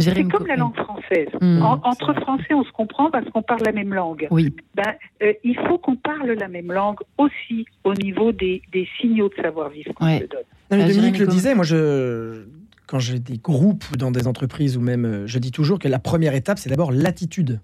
C'est 0.00 0.22
comme 0.28 0.46
la 0.46 0.54
langue 0.54 0.76
française. 0.76 1.28
Hmm, 1.40 1.60
En- 1.60 1.80
entre. 1.82 2.14
Français, 2.14 2.54
on 2.54 2.62
se 2.62 2.70
comprend 2.70 3.10
parce 3.10 3.28
qu'on 3.30 3.42
parle 3.42 3.62
la 3.64 3.72
même 3.72 3.92
langue. 3.92 4.28
Oui, 4.30 4.54
Ben, 4.76 4.94
euh, 5.22 5.32
il 5.42 5.56
faut 5.66 5.78
qu'on 5.78 5.96
parle 5.96 6.30
la 6.32 6.46
même 6.46 6.70
langue 6.70 6.98
aussi 7.16 7.66
au 7.82 7.94
niveau 7.94 8.30
des, 8.30 8.62
des 8.72 8.86
signaux 9.00 9.28
de 9.28 9.34
savoir-vivre 9.42 9.92
qu'on 9.94 10.04
Ouais. 10.06 10.20
se 10.20 10.26
donne. 10.26 10.40
Non, 10.70 10.76
mais 10.76 10.84
Ah, 10.84 10.88
Dominique 10.88 11.18
le 11.18 11.26
disait, 11.26 11.54
moi, 11.56 11.64
je, 11.64 12.44
quand 12.86 13.00
j'ai 13.00 13.18
des 13.18 13.38
groupes 13.38 13.96
dans 13.96 14.12
des 14.12 14.28
entreprises 14.28 14.76
ou 14.76 14.80
même, 14.80 15.04
euh, 15.04 15.26
je 15.26 15.38
dis 15.40 15.50
toujours 15.50 15.80
que 15.80 15.88
la 15.88 15.98
première 15.98 16.34
étape, 16.34 16.58
c'est 16.58 16.70
d'abord 16.70 16.92
l'attitude. 16.92 17.60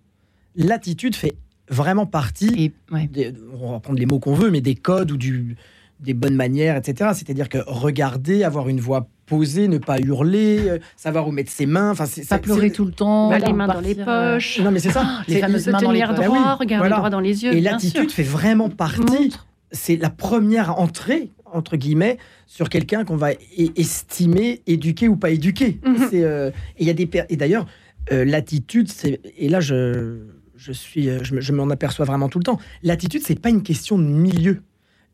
L'attitude 0.56 1.14
fait 1.14 1.34
vraiment 1.68 2.07
partie, 2.07 2.50
et 2.57 2.72
ouais. 2.94 3.09
des- 3.12 3.33
on 3.61 3.72
va 3.72 3.81
prendre 3.81 3.98
les 3.98 4.07
mots 4.07 4.18
qu'on 4.18 4.35
veut, 4.35 4.50
mais 4.50 4.61
des 4.61 4.74
codes 4.74 5.11
ou 5.12 5.16
du, 5.16 5.57
des 6.00 6.14
bonnes 6.14 6.35
manières, 6.37 6.77
etc. 6.77 7.11
C'est-à-dire 7.14 7.48
que 7.48 7.59
regarder, 7.66 8.44
avoir 8.44 8.68
une 8.68 8.81
voix 8.81 9.09
posée, 9.27 9.68
ne 9.68 9.79
pas 9.79 9.98
hurler, 10.00 10.68
euh, 10.68 10.79
savoir 10.96 11.27
où 11.27 11.33
mettre 11.33 11.50
ses 11.50 11.64
mains, 11.64 11.90
enfin, 11.92 12.05
c'est 12.05 12.29
pas 12.29 12.38
pleurer 12.38 12.70
tout 12.70 12.85
le 12.85 12.92
temps, 12.92 13.31
Bah, 13.31 13.38
les 13.38 13.53
mains 13.55 13.66
dans 13.66 13.81
les 13.81 13.98
euh, 13.98 14.35
poches. 14.35 14.61
Non, 14.61 14.70
mais 14.70 14.81
c'est 14.81 14.90
ça. 14.90 15.22
les 15.29 15.35
C'est- 15.35 15.40
fameuses 15.40 15.64
Se 15.64 15.70
mains 15.70 15.81
dans 15.81 15.92
les 15.92 16.00
poches. 16.03 16.16
Bah 16.16 16.24
droit, 16.27 16.38
oui, 16.38 16.57
regarder 16.61 16.77
voilà. 16.88 16.96
droit 16.96 17.11
dans 17.11 17.20
les 17.20 17.42
yeux. 17.44 17.55
Et 17.55 17.61
l'attitude 17.62 18.11
fait 18.11 18.22
vraiment 18.22 18.68
partie 18.68 19.31
c'est 19.72 19.96
la 19.96 20.11
première 20.11 20.79
entrée 20.79 21.31
entre 21.46 21.77
guillemets 21.77 22.18
sur 22.46 22.68
quelqu'un 22.68 23.05
qu'on 23.05 23.16
va 23.16 23.31
estimer 23.77 24.62
éduqué 24.66 25.09
ou 25.09 25.16
pas 25.16 25.31
éduqué. 25.31 25.81
Mhm. 25.85 26.09
Euh, 26.14 26.50
et 26.79 26.83
il 26.83 26.87
y 26.87 26.90
a 26.90 26.94
des 26.94 27.09
et 27.29 27.37
d'ailleurs 27.37 27.66
euh, 28.12 28.24
l'attitude 28.24 28.88
c'est 28.88 29.20
et 29.38 29.48
là 29.48 29.61
je 29.61 30.18
je 30.64 30.72
suis 30.72 31.09
euh, 31.09 31.18
je, 31.22 31.35
me- 31.35 31.40
je 31.40 31.53
m'en 31.53 31.68
aperçois 31.70 32.05
vraiment 32.07 32.29
tout 32.29 32.38
le 32.38 32.44
temps. 32.44 32.59
L'attitude 32.83 33.22
c'est 33.24 33.38
pas 33.38 33.50
une 33.50 33.62
question 33.62 33.98
de 33.98 34.05
milieu. 34.05 34.62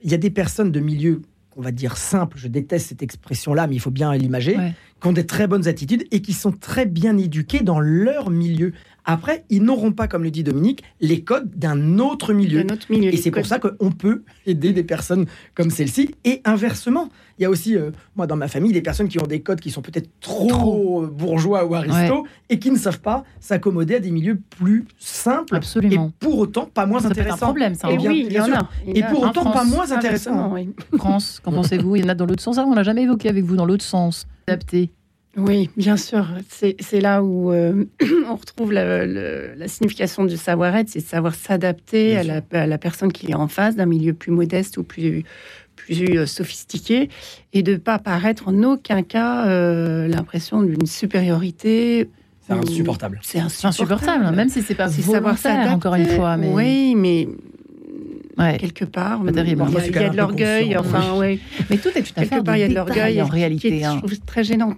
Il 0.02 0.10
y 0.10 0.14
a 0.14 0.18
des 0.18 0.30
personnes 0.30 0.70
de 0.72 0.80
milieu 0.80 1.22
qu'on 1.50 1.62
va 1.62 1.72
dire 1.72 1.96
simples, 1.96 2.38
je 2.38 2.46
déteste 2.46 2.88
cette 2.88 3.02
expression 3.02 3.52
là 3.54 3.66
mais 3.66 3.74
il 3.74 3.80
faut 3.80 3.90
bien 3.90 4.14
l'imager, 4.14 4.56
Ouais. 4.56 4.72
qui 5.02 5.08
ont 5.08 5.12
des 5.12 5.26
très 5.26 5.48
bonnes 5.48 5.66
attitudes 5.66 6.04
et 6.12 6.22
qui 6.22 6.32
sont 6.32 6.52
très 6.52 6.86
bien 6.86 7.18
éduqués 7.18 7.60
dans 7.60 7.80
leur 7.80 8.30
milieu. 8.30 8.72
Après, 9.04 9.44
ils 9.50 9.62
n'auront 9.62 9.92
pas, 9.92 10.08
comme 10.08 10.22
le 10.22 10.30
dit 10.30 10.44
Dominique, 10.44 10.82
les 11.00 11.22
codes 11.22 11.50
d'un 11.56 11.98
autre 11.98 12.32
milieu. 12.32 12.62
Notre 12.62 12.90
milieu. 12.90 13.12
Et 13.12 13.16
c'est 13.16 13.30
pour 13.30 13.46
ça 13.46 13.58
qu'on 13.58 13.90
peut 13.92 14.22
aider 14.46 14.72
des 14.72 14.84
personnes 14.84 15.26
comme 15.54 15.70
celle-ci. 15.70 16.14
Et 16.24 16.40
inversement, 16.44 17.08
il 17.38 17.42
y 17.42 17.46
a 17.46 17.50
aussi, 17.50 17.76
euh, 17.76 17.90
moi, 18.16 18.26
dans 18.26 18.36
ma 18.36 18.48
famille, 18.48 18.72
des 18.72 18.82
personnes 18.82 19.08
qui 19.08 19.20
ont 19.22 19.26
des 19.26 19.40
codes 19.40 19.60
qui 19.60 19.70
sont 19.70 19.82
peut-être 19.82 20.08
trop, 20.20 20.48
Trop. 20.48 21.06
bourgeois 21.06 21.64
ou 21.64 21.74
aristos 21.74 22.24
et 22.48 22.58
qui 22.58 22.70
ne 22.70 22.76
savent 22.78 23.00
pas 23.00 23.24
s'accommoder 23.40 23.94
à 23.96 24.00
des 24.00 24.10
milieux 24.10 24.38
plus 24.58 24.84
simples 24.98 25.54
Absolument. 25.56 26.08
et 26.08 26.24
pour 26.24 26.38
autant 26.38 26.66
pas 26.66 26.86
moins 26.86 27.00
peut 27.00 27.06
être 27.06 27.18
un 27.18 27.20
intéressants. 27.22 27.46
problème, 27.46 27.74
ça. 27.74 27.88
Et 27.88 27.92
hein. 27.92 27.96
Eh 27.98 28.02
bien, 28.02 28.10
oui, 28.10 28.26
il 28.28 28.32
y 28.34 28.40
en 28.40 28.52
a. 28.52 28.68
Il 28.86 28.98
Et 28.98 29.02
pour 29.04 29.22
autant 29.22 29.50
pas 29.50 29.64
moins 29.64 29.90
intéressants. 29.90 30.52
Oui. 30.52 30.68
France, 30.98 31.40
qu'en 31.42 31.52
pensez-vous? 31.52 31.96
Il 31.96 32.02
y 32.02 32.04
en 32.04 32.08
a 32.10 32.14
dans 32.14 32.26
l'autre 32.26 32.42
sens. 32.42 32.58
Ah, 32.58 32.64
on 32.66 32.74
l'a 32.74 32.82
jamais 32.82 33.02
évoqué 33.02 33.28
avec 33.28 33.44
vous 33.44 33.56
dans 33.56 33.64
l'autre 33.66 33.84
sens. 33.84 34.26
Adapté. 34.46 34.90
Oui, 35.36 35.70
bien 35.76 35.96
sûr. 35.96 36.26
C'est 36.48 37.00
là 37.00 37.22
où 37.22 37.52
euh, 37.52 37.84
on 38.28 38.34
retrouve 38.34 38.72
la, 38.72 39.06
le- 39.06 39.52
la 39.56 39.68
signification 39.68 40.24
du 40.24 40.36
savoir-être, 40.36 40.88
c'est 40.88 40.98
de 41.00 41.04
savoir 41.04 41.34
s'adapter 41.34 42.16
à 42.16 42.24
la, 42.24 42.40
à 42.52 42.66
la 42.66 42.78
personne 42.78 43.12
qui 43.12 43.30
est 43.30 43.34
en 43.34 43.46
face, 43.48 43.76
d'un 43.76 43.86
milieu 43.86 44.12
plus 44.12 44.32
modeste 44.32 44.76
ou 44.76 44.82
plus, 44.82 45.22
plus 45.76 46.18
euh, 46.18 46.26
sophistiqué, 46.26 47.08
et 47.52 47.62
de 47.62 47.72
ne 47.72 47.76
pas 47.76 47.98
paraître 48.00 48.48
en 48.48 48.62
aucun 48.64 49.02
cas 49.04 49.46
euh, 49.46 50.08
l'impression 50.08 50.62
d'une 50.62 50.86
supériorité. 50.86 52.10
C'est 52.46 52.54
ou- 52.54 52.58
insupportable. 52.58 53.20
C'est 53.22 53.38
insupportable, 53.38 54.24
hein, 54.24 54.32
même 54.32 54.48
si 54.48 54.62
c'est 54.62 54.74
pas 54.74 54.88
C'est 54.88 55.02
savoir 55.02 55.34
volontaire, 55.36 55.38
s'adapter. 55.38 55.70
encore 55.74 55.94
une 55.94 56.06
fois. 56.08 56.36
Mais... 56.36 56.48
Oui, 56.52 56.94
mais 56.96 57.28
Ouais. 58.38 58.56
quelque 58.56 58.86
part, 58.86 59.22
Pas 59.22 59.32
terrible. 59.32 59.64
il 59.68 59.94
y 59.94 59.94
y 60.00 60.04
a 60.04 60.08
de 60.08 60.16
l'orgueil. 60.16 60.76
Enfin, 60.78 61.14
ouais. 61.18 61.38
Mais 61.68 61.76
tout 61.76 61.88
est 61.90 61.98
une 61.98 62.04
Quelque 62.06 62.18
affaire 62.20 62.42
part, 62.42 62.56
il 62.56 62.60
y 62.60 62.62
a 62.62 62.68
de 62.68 62.74
l'orgueil 62.74 63.20
en 63.20 63.26
qui 63.26 63.32
réalité. 63.32 63.78
est, 63.80 63.84
hein. 63.84 63.92
je 63.96 63.98
trouve, 64.06 64.18
très 64.24 64.44
gênant. 64.44 64.74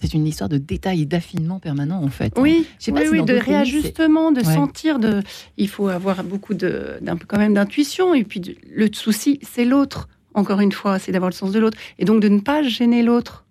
C'est 0.00 0.12
une 0.12 0.26
histoire 0.26 0.48
de 0.50 0.58
détail 0.58 1.02
et 1.02 1.06
d'affinement 1.06 1.58
permanent, 1.58 2.02
en 2.02 2.08
fait. 2.08 2.32
hein. 2.36 2.42
Oui, 2.42 2.66
Je 2.78 2.84
sais 2.84 2.92
pas 2.92 3.00
oui, 3.00 3.06
si 3.06 3.12
oui, 3.12 3.18
dans 3.20 3.24
de 3.24 3.32
réajustement, 3.34 4.30
de 4.32 4.38
Ouais. 4.42 4.54
sentir, 4.54 4.98
de. 4.98 5.22
Il 5.56 5.68
faut 5.68 5.88
avoir 5.88 6.22
beaucoup 6.22 6.52
de, 6.54 6.98
d'un 7.00 7.16
quand 7.16 7.38
même 7.38 7.54
d'intuition. 7.54 8.12
Et 8.14 8.24
puis 8.24 8.40
de- 8.40 8.54
le 8.74 8.88
souci, 8.92 9.38
c'est 9.42 9.64
l'autre. 9.64 10.08
Encore 10.34 10.60
une 10.60 10.72
fois, 10.72 10.98
c'est 10.98 11.12
d'avoir 11.12 11.30
le 11.30 11.34
sens 11.34 11.50
de 11.50 11.58
l'autre 11.58 11.78
et 11.98 12.04
donc 12.04 12.20
de 12.20 12.28
ne 12.28 12.40
pas 12.40 12.62
gêner 12.62 13.02
l'autre. 13.02 13.44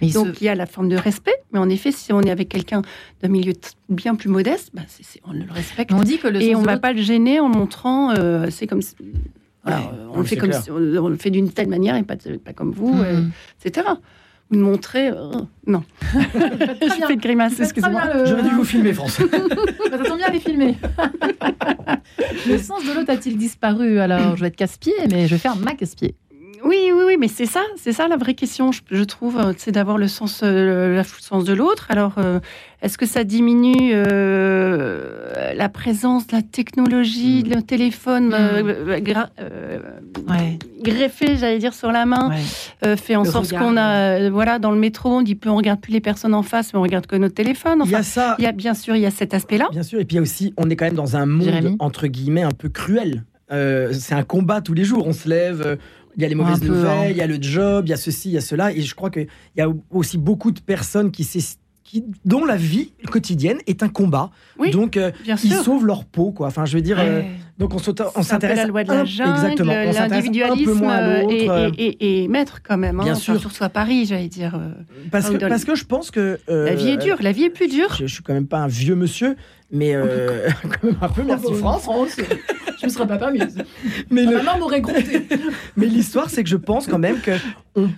Mais 0.00 0.06
il 0.08 0.12
se- 0.12 0.18
Donc 0.18 0.40
il 0.40 0.44
y 0.44 0.48
a 0.48 0.54
la 0.54 0.64
forme 0.64 0.88
de 0.88 0.96
respect, 0.96 1.34
mais 1.52 1.58
en 1.58 1.68
effet, 1.68 1.92
si 1.92 2.14
on 2.14 2.22
est 2.22 2.30
avec 2.30 2.48
quelqu'un 2.48 2.80
d'un 3.20 3.28
milieu 3.28 3.52
bien 3.90 4.14
plus 4.14 4.30
modeste, 4.30 4.72
c'est- 4.88 5.02
c'est- 5.04 5.20
on 5.26 5.32
le 5.32 5.44
respecte. 5.50 5.92
on 5.92 6.02
dit 6.02 6.16
que 6.16 6.28
le 6.28 6.40
Et 6.40 6.54
on 6.56 6.62
de 6.62 6.66
va 6.66 6.78
pas 6.78 6.94
le 6.94 7.02
gêner 7.02 7.40
en 7.40 7.48
montrant, 7.50 8.10
euh, 8.12 8.46
c'est 8.50 8.66
comme, 8.66 8.80
si- 8.80 8.96
voilà, 9.62 9.80
Ouais, 9.80 9.86
on 10.14 10.18
le 10.20 10.24
fait 10.24 10.36
comme, 10.36 10.52
si- 10.54 10.70
on, 10.70 10.76
on 10.76 11.08
le 11.08 11.16
fait 11.16 11.30
d'une 11.30 11.50
telle 11.50 11.68
manière 11.68 11.94
et 11.96 12.02
pas, 12.02 12.16
comme 12.54 12.72
vous, 12.72 12.98
euh, 13.02 13.20
Mhm. 13.20 13.30
etc. 13.62 13.86
Montrer, 14.50 15.08
euh, 15.08 15.32
non, 15.66 15.82
je 16.12 17.06
fais 17.06 17.16
de 17.16 17.20
grimace, 17.20 17.58
excusez-moi. 17.58 18.02
le- 18.14 18.26
J'aurais 18.26 18.42
dû 18.42 18.50
vous 18.50 18.64
filmer, 18.64 18.92
François. 18.92 19.24
Bah, 19.90 19.98
ça 19.98 20.04
tombe 20.04 20.18
bien 20.18 20.26
à 20.26 20.30
les 20.30 20.38
filmer. 20.40 20.76
le 22.48 22.58
sens 22.58 22.84
de 22.84 22.92
l'autre 22.94 23.10
a-t-il 23.10 23.36
disparu? 23.38 23.98
Alors, 24.00 24.36
je 24.36 24.42
vais 24.42 24.48
être 24.48 24.56
casse-pied, 24.56 24.92
mais 25.10 25.26
je 25.26 25.34
vais 25.34 25.38
faire 25.40 25.56
ma 25.56 25.72
casse-pied. 25.72 26.14
Oui, 26.64 26.76
oui, 26.94 27.02
oui, 27.06 27.16
mais 27.18 27.28
c'est 27.28 27.46
ça, 27.46 27.60
c'est 27.76 27.92
ça 27.92 28.08
la 28.08 28.16
vraie 28.16 28.34
question, 28.34 28.72
je, 28.72 28.80
je 28.90 29.04
trouve, 29.04 29.38
euh, 29.38 29.52
c'est 29.58 29.70
d'avoir 29.70 29.98
le 29.98 30.08
sens, 30.08 30.40
euh, 30.42 30.96
la 30.96 31.04
sens 31.04 31.44
de 31.44 31.52
l'autre. 31.52 31.86
Alors, 31.90 32.14
euh, 32.18 32.40
est-ce 32.80 32.96
que 32.96 33.04
ça 33.06 33.22
diminue 33.22 33.92
euh, 33.92 35.52
la 35.54 35.68
présence 35.68 36.26
de 36.26 36.36
la 36.36 36.42
technologie, 36.42 37.44
Mm. 37.46 37.54
le 37.54 37.62
téléphone 37.62 38.34
euh, 38.34 38.98
gra- 39.00 39.28
euh, 39.40 39.78
Ouais. 40.28 40.58
greffé, 40.82 41.36
j'allais 41.36 41.58
dire, 41.58 41.74
sur 41.74 41.92
la 41.92 42.06
main, 42.06 42.30
Ouais. 42.30 42.36
euh, 42.86 42.96
fait 42.96 43.16
en 43.16 43.24
Le 43.24 43.30
sorte 43.30 43.52
qu'on 43.56 43.76
a, 43.76 44.18
euh, 44.20 44.30
voilà, 44.30 44.58
dans 44.58 44.70
le 44.70 44.78
métro, 44.78 45.10
on 45.10 45.22
dit 45.22 45.34
plus 45.34 45.50
on 45.50 45.56
regarde 45.56 45.80
plus 45.80 45.92
les 45.92 46.00
personnes 46.00 46.34
en 46.34 46.42
face, 46.42 46.72
mais 46.72 46.78
on 46.78 46.82
regarde 46.82 47.06
que 47.06 47.16
notre 47.16 47.34
téléphone. 47.34 47.82
Il 47.84 47.90
y 47.90 47.94
a 47.94 48.02
ça, 48.02 48.36
il 48.38 48.44
y 48.44 48.46
a 48.46 48.52
bien 48.52 48.74
sûr, 48.74 48.96
il 48.96 49.02
y 49.02 49.06
a 49.06 49.10
cet 49.10 49.34
aspect-là. 49.34 49.68
bien 49.70 49.82
sûr. 49.82 50.00
Et 50.00 50.04
puis 50.04 50.14
il 50.14 50.16
y 50.16 50.20
a 50.20 50.22
aussi, 50.22 50.54
on 50.56 50.70
est 50.70 50.76
quand 50.76 50.86
même 50.86 50.94
dans 50.94 51.16
un 51.16 51.26
monde 51.26 51.44
Jérémy 51.44 51.76
entre 51.78 52.06
guillemets 52.06 52.42
un 52.42 52.50
peu 52.52 52.68
cruel. 52.68 53.24
Euh, 53.52 53.92
c'est 53.92 54.14
un 54.14 54.22
combat 54.22 54.62
tous 54.62 54.72
les 54.74 54.84
jours. 54.84 55.06
On 55.06 55.12
se 55.12 55.28
lève. 55.28 55.78
Il 56.16 56.22
y 56.22 56.24
a 56.24 56.28
les 56.28 56.34
mauvaises 56.34 56.60
peu, 56.60 56.66
nouvelles, 56.68 56.86
hein. 56.90 57.06
il 57.10 57.16
y 57.16 57.20
a 57.22 57.26
le 57.26 57.38
job, 57.40 57.86
il 57.86 57.90
y 57.90 57.92
a 57.92 57.96
ceci, 57.96 58.28
il 58.30 58.34
y 58.34 58.38
a 58.38 58.40
cela. 58.40 58.72
Et 58.72 58.80
je 58.82 58.94
crois 58.94 59.10
qu'il 59.10 59.26
y 59.56 59.60
a 59.60 59.68
aussi 59.90 60.16
beaucoup 60.18 60.50
de 60.52 60.60
personnes 60.60 61.10
qui, 61.10 61.24
s'est- 61.24 61.58
qui 61.82 62.04
dont 62.24 62.44
la 62.44 62.56
vie 62.56 62.92
quotidienne 63.10 63.58
est 63.66 63.82
un 63.82 63.88
combat. 63.88 64.30
Oui, 64.58 64.70
Donc, 64.70 64.96
euh, 64.96 65.10
ils 65.44 65.52
sauvent 65.52 65.84
leur 65.84 66.04
peau, 66.04 66.30
quoi. 66.32 66.46
Enfin, 66.48 66.64
je 66.66 66.76
veux 66.76 66.82
dire, 66.82 66.98
euh, 67.00 67.22
donc 67.58 67.74
on 67.74 67.78
s'intéresse 68.22 68.56
la 68.58 68.66
loi 68.66 68.84
de 68.84 68.92
la 68.92 69.04
jungle, 69.04 69.30
exactement. 69.34 69.72
L'individualisme 69.74 70.84
à 70.84 71.02
euh, 71.02 71.22
et, 71.28 71.84
et- 71.84 72.22
et- 72.24 72.28
maître 72.28 72.60
quand 72.66 72.78
même. 72.78 73.00
hein. 73.00 73.04
Bien 73.04 73.12
Enfin, 73.12 73.20
sûr. 73.20 73.40
Surtout 73.40 73.64
à 73.64 73.68
Paris, 73.68 74.06
j'allais 74.06 74.28
dire. 74.28 74.54
euh, 74.54 74.70
parce, 75.10 75.30
que, 75.30 75.36
parce 75.36 75.64
que 75.64 75.74
je 75.74 75.84
pense 75.84 76.10
que 76.10 76.38
euh, 76.48 76.64
La 76.66 76.74
vie 76.74 76.88
est 76.90 76.96
dure, 76.96 77.16
la 77.20 77.32
vie 77.32 77.44
est 77.44 77.50
plus 77.50 77.68
dure. 77.68 77.92
Je, 77.98 78.06
je 78.06 78.14
suis 78.14 78.22
quand 78.22 78.34
même 78.34 78.46
pas 78.46 78.58
un 78.58 78.66
vieux 78.68 78.94
monsieur, 78.96 79.36
mais 79.74 79.94
euh, 79.94 80.48
quand 80.62 80.84
même 80.84 80.96
un 81.00 81.08
peu. 81.08 81.22
Merci 81.22 81.54
France. 81.54 81.86
Je 82.80 82.86
me 82.86 82.90
serais 82.90 83.06
pas 83.06 83.18
permise. 83.18 83.56
Mais, 84.10 84.24
Ma 84.24 84.30
le- 84.30 84.36
maman 84.38 84.58
m'aurait 84.58 84.82
compté. 84.82 85.26
mais 85.76 85.86
l'histoire, 85.86 86.28
c'est 86.30 86.42
que 86.42 86.48
je 86.50 86.56
pense 86.56 86.86
quand 86.86 86.98
même 86.98 87.20
que 87.20 87.32
on, 87.76 87.88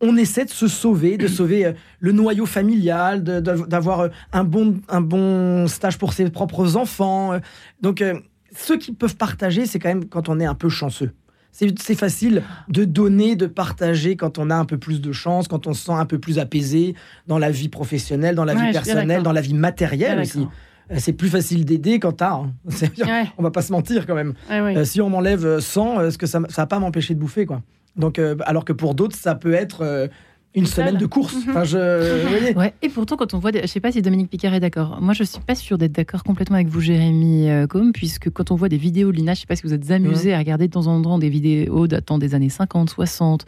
on 0.00 0.16
essaie 0.16 0.44
de 0.44 0.50
se 0.50 0.68
sauver, 0.68 1.16
de 1.16 1.26
sauver 1.26 1.64
euh, 1.66 1.72
le 2.00 2.12
noyau 2.12 2.44
familial, 2.44 3.22
d'avoir 3.22 4.00
euh, 4.00 4.08
un 4.32 4.44
bon, 4.44 4.76
un 4.88 5.00
bon 5.00 5.66
stage 5.68 5.96
pour 5.98 6.12
ses 6.12 6.28
propres 6.30 6.76
enfants. 6.76 7.38
Donc, 7.80 8.02
euh, 8.02 8.18
ceux 8.54 8.76
qui 8.78 8.92
peuvent 8.92 9.16
partager, 9.16 9.64
c'est 9.66 9.78
quand 9.78 9.88
même 9.88 10.04
quand 10.06 10.28
on 10.28 10.38
est 10.40 10.44
un 10.46 10.54
peu 10.54 10.68
chanceux. 10.68 11.12
C'est 11.52 11.78
c'est 11.80 11.94
facile 11.94 12.42
de 12.68 12.84
donner, 12.84 13.34
de 13.36 13.46
partager 13.46 14.16
quand 14.16 14.36
on 14.38 14.50
a 14.50 14.54
un 14.54 14.66
peu 14.66 14.76
plus 14.76 15.00
de 15.00 15.12
chance, 15.12 15.48
quand 15.48 15.66
on 15.66 15.72
se 15.72 15.86
sent 15.86 15.92
un 15.92 16.04
peu 16.04 16.18
plus 16.18 16.38
apaisé 16.38 16.94
dans 17.26 17.38
la 17.38 17.50
vie 17.50 17.70
professionnelle, 17.70 18.34
dans 18.34 18.44
la 18.44 18.54
Ouais, 18.54 18.66
vie 18.66 18.72
personnelle, 18.72 19.22
dans 19.22 19.32
la 19.32 19.40
vie 19.40 19.54
matérielle 19.54 20.20
aussi. 20.20 20.46
Euh, 20.90 20.96
C'est 20.98 21.12
plus 21.12 21.28
facile 21.28 21.64
d'aider 21.64 21.98
quand 21.98 22.12
t'as. 22.12 22.34
hein. 22.34 22.52
C'est- 22.68 23.02
Ouais, 23.04 23.24
On 23.38 23.42
va 23.42 23.50
pas 23.50 23.62
se 23.62 23.72
mentir 23.72 24.06
quand 24.06 24.14
même. 24.14 24.34
ouais, 24.50 24.60
ouais. 24.60 24.76
Euh, 24.78 24.84
si 24.84 25.00
on 25.00 25.10
m'enlève 25.10 25.44
euh, 25.44 25.60
100, 25.60 26.00
est-ce 26.02 26.18
que 26.18 26.26
ça, 26.26 26.40
ça 26.48 26.62
va 26.62 26.66
pas 26.66 26.78
m'empêcher 26.78 27.14
de 27.14 27.20
bouffer 27.20 27.44
quoi 27.46 27.62
Donc, 27.96 28.18
euh, 28.18 28.36
alors 28.44 28.64
que 28.64 28.72
pour 28.72 28.94
d'autres, 28.94 29.16
ça 29.16 29.34
peut 29.34 29.52
être 29.54 29.82
euh, 29.82 30.06
une 30.54 30.64
semaine 30.64 30.96
de 30.96 31.04
course. 31.06 31.34
Mhm. 31.34 31.50
Enfin, 31.50 31.64
je, 31.64 32.22
vous 32.22 32.28
voyez 32.38 32.56
Ouais. 32.56 32.72
Et 32.82 32.88
pourtant, 32.88 33.16
quand 33.16 33.34
on 33.34 33.38
voit, 33.38 33.52
des- 33.52 33.62
je 33.62 33.66
sais 33.66 33.80
pas 33.80 33.90
si 33.92 34.00
Dominique 34.00 34.30
Picard 34.30 34.54
est 34.54 34.60
d'accord. 34.60 34.98
Moi, 35.02 35.12
je 35.12 35.24
suis 35.24 35.40
pas 35.40 35.54
sûre 35.56 35.76
d'être 35.76 35.92
d'accord 35.92 36.22
complètement 36.24 36.56
avec 36.56 36.68
vous, 36.68 36.80
Jérémy 36.80 37.50
euh, 37.50 37.66
Combe, 37.66 37.92
puisque 37.92 38.30
quand 38.30 38.50
on 38.52 38.54
voit 38.54 38.68
des 38.68 38.76
vidéos 38.78 39.10
de 39.12 39.16
l'INA, 39.16 39.34
je 39.34 39.40
sais 39.40 39.46
pas 39.46 39.56
si 39.56 39.62
vous 39.64 39.74
êtes 39.74 39.90
amusé 39.90 40.32
à 40.34 40.38
regarder 40.38 40.68
de 40.68 40.72
temps 40.72 40.86
en 40.86 41.02
temps 41.02 41.18
des 41.18 41.28
vidéos 41.28 41.86
datant 41.88 42.18
des 42.18 42.34
années 42.34 42.48
50, 42.48 42.90
60. 42.90 43.44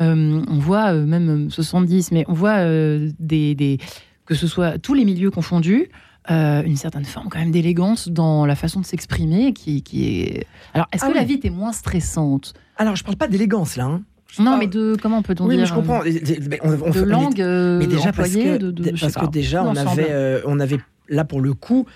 euh, 0.00 0.42
on 0.48 0.58
voit 0.58 0.92
euh, 0.92 1.06
même 1.06 1.46
euh, 1.46 1.50
70, 1.50 2.10
mais 2.12 2.24
on 2.28 2.32
voit 2.32 2.58
euh, 2.58 3.10
des, 3.20 3.54
des- 3.54 3.78
que 4.26 4.34
ce 4.34 4.46
soit 4.46 4.78
tous 4.78 4.94
les 4.94 5.04
milieux 5.04 5.30
confondus. 5.30 5.88
Euh, 6.30 6.62
une 6.62 6.76
certaine 6.76 7.04
forme 7.04 7.28
quand 7.30 7.38
même 7.38 7.50
d'élégance 7.50 8.08
dans 8.08 8.44
la 8.46 8.54
façon 8.56 8.80
de 8.80 8.84
s'exprimer 8.86 9.52
qui, 9.52 9.82
qui 9.82 10.20
est 10.22 10.46
alors 10.74 10.86
est-ce 10.92 11.04
Ah 11.04 11.10
que 11.10 11.14
la 11.14 11.24
vie 11.24 11.34
était 11.34 11.50
moins 11.50 11.72
stressante? 11.72 12.52
Alors, 12.76 12.96
je 12.96 13.04
parle 13.04 13.16
pas 13.16 13.28
d'élégance 13.28 13.76
là. 13.76 13.84
hein. 13.84 14.02
Non 14.38 14.56
mais 14.58 14.66
de 14.68 14.96
comment 15.02 15.22
peut-on 15.22 15.46
Oui, 15.46 15.56
dire 15.56 15.62
mais 15.62 15.66
je 15.66 15.74
comprends. 15.74 16.02
Mais 16.04 16.60
on- 16.62 16.68
on 16.70 16.90
de 16.90 17.00
on 17.00 17.04
est- 17.04 17.06
langue 17.06 17.40
euh, 17.40 17.78
mais 17.80 17.86
déjà 17.88 18.12
parce 18.12 18.28
employée 18.28 18.52
que, 18.52 18.56
de, 18.58 18.70
de- 18.70 18.90
parce 19.00 19.14
que 19.14 19.26
déjà, 19.26 19.64
on 19.64 19.74
avait, 19.74 20.06
euh, 20.10 20.40
on 20.46 20.60
avait 20.60 20.78
là 21.08 21.24
pour 21.24 21.40
le 21.40 21.52
coup. 21.54 21.86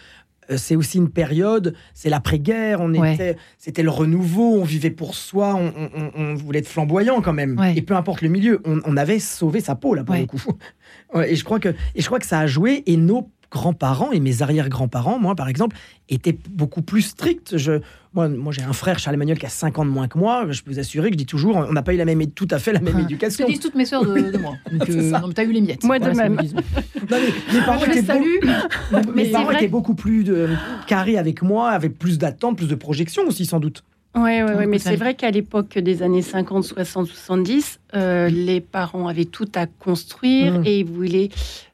euh, 0.51 0.57
C'est 0.59 0.75
aussi 0.77 0.99
une 0.99 1.09
période, 1.11 1.75
c'est 1.95 2.11
l'après-guerre, 2.11 2.81
on 2.81 2.93
Ouais. 2.93 3.15
était, 3.15 3.37
c'était 3.57 3.83
le 3.85 3.91
renouveau, 3.91 4.61
on 4.61 4.65
vivait 4.65 4.91
pour 4.91 5.15
soi, 5.15 5.55
on, 5.55 5.73
on- 5.77 5.91
on- 5.95 6.11
on 6.33 6.35
voulait 6.35 6.59
être 6.59 6.67
flamboyant 6.69 7.21
quand 7.23 7.33
même. 7.33 7.57
Ouais. 7.59 7.75
Et 7.77 7.83
peu 7.83 7.95
importe 7.95 8.21
le 8.21 8.29
milieu, 8.29 8.61
on, 8.67 8.81
on 8.85 8.97
avait 8.97 9.21
sauvé 9.21 9.61
sa 9.61 9.75
peau 9.77 9.95
là 9.95 10.03
pour 10.05 10.15
Ouais. 10.17 10.23
le 10.23 10.27
coup. 10.27 10.43
Et 11.29 11.37
je 11.37 11.45
crois 11.45 11.61
que, 11.61 11.69
et 11.95 12.01
je 12.03 12.07
crois 12.07 12.19
que 12.19 12.27
ça 12.27 12.41
a 12.41 12.47
joué. 12.49 12.83
Et 12.87 12.97
nos 12.97 13.31
grands-parents 13.55 14.11
et 14.13 14.19
mes 14.21 14.43
arrière-grands-parents, 14.43 15.19
moi 15.19 15.35
par 15.37 15.49
exemple, 15.49 15.77
étaient 16.09 16.37
beaucoup 16.51 16.83
plus 16.83 17.03
stricts. 17.03 17.57
Je, 17.57 17.81
moi, 18.13 18.29
moi 18.29 18.53
j'ai 18.53 18.63
un 18.63 18.73
frère 18.73 18.99
Charles 18.99 19.15
Emmanuel 19.15 19.39
qui 19.39 19.47
a 19.47 19.49
5 19.49 19.79
ans 19.79 19.85
de 19.85 19.91
moins 19.91 20.09
que 20.09 20.19
moi. 20.19 20.47
Je 20.51 20.61
peux 20.63 20.73
vous 20.73 20.79
assurer 20.81 21.09
que 21.09 21.15
je 21.15 21.19
dis 21.19 21.27
toujours, 21.27 21.57
on 21.57 21.73
n'a 21.73 21.83
pas 21.83 21.95
eu 21.95 21.97
la 21.97 22.05
même, 22.05 22.27
tout 22.33 22.49
à 22.51 22.59
fait 22.59 22.73
la 22.73 22.81
même 22.81 22.97
Ah, 22.99 23.03
éducation. 23.03 23.47
Que 23.47 23.53
disent 23.53 23.61
toutes 23.61 23.77
mes 23.77 23.85
sœurs 23.87 24.05
de, 24.05 24.13
de 24.33 24.39
moi. 24.39 24.57
Donc, 24.73 24.83
C'est 24.87 24.97
euh, 24.99 25.11
ça. 25.11 25.21
non, 25.21 25.29
mais 25.29 25.35
t'as 25.35 25.45
eu 25.45 25.53
les 25.53 25.61
miettes. 25.61 25.85
Moi 25.85 25.99
de 25.99 26.11
Voilà 26.11 26.29
même. 26.29 26.41
Non, 27.11 27.19
mais 27.21 27.59
mes 27.61 27.65
parents 27.65 27.81
Je 27.85 27.91
les 27.91 27.99
étaient 27.99 28.07
salue. 28.07 28.39
mes 28.43 29.13
Mais 29.15 29.25
c'est 29.27 29.31
parents 29.33 29.45
vrai 29.45 29.55
étaient 29.57 29.69
beaucoup 29.69 29.95
plus 29.95 30.25
de, 30.25 30.49
carrés 30.87 31.17
avec 31.19 31.43
moi, 31.43 31.71
avec 31.71 31.99
plus 31.99 32.19
d'attentes, 32.19 32.57
plus 32.57 32.69
de 32.69 32.75
projections 32.75 33.23
aussi 33.27 33.47
sans 33.47 33.61
doute. 33.61 33.85
Ouais, 34.15 34.43
ouais, 34.45 34.55
ouais, 34.55 34.67
mais 34.67 34.79
c'est 34.79 34.95
vrai 34.97 35.15
qu'à 35.15 35.31
l'époque 35.33 35.77
des 35.77 36.03
années 36.03 36.23
50, 36.23 36.63
60, 36.65 37.09
70, 37.09 37.81
euh, 37.95 38.29
les 38.29 38.61
parents 38.61 39.09
avaient 39.09 39.25
tout 39.25 39.49
à 39.57 39.67
construire 39.67 40.53
Mhm. 40.53 40.63
et 40.67 40.79
ils 40.81 40.85
voulaient, 40.87 41.31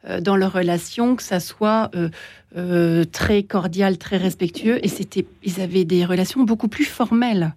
euh, 0.08 0.20
dans 0.22 0.36
leur 0.36 0.52
relation, 0.54 1.16
que 1.16 1.22
ça 1.22 1.38
soit 1.38 1.90
euh, 1.94 2.08
euh, 2.56 3.04
très 3.04 3.42
cordial, 3.42 3.98
très 3.98 4.16
respectueux. 4.16 4.78
Et 4.84 4.88
c'était, 4.88 5.26
ils 5.44 5.60
avaient 5.60 5.84
des 5.84 6.04
relations 6.06 6.42
beaucoup 6.44 6.68
plus 6.68 6.84
formelles. 6.86 7.54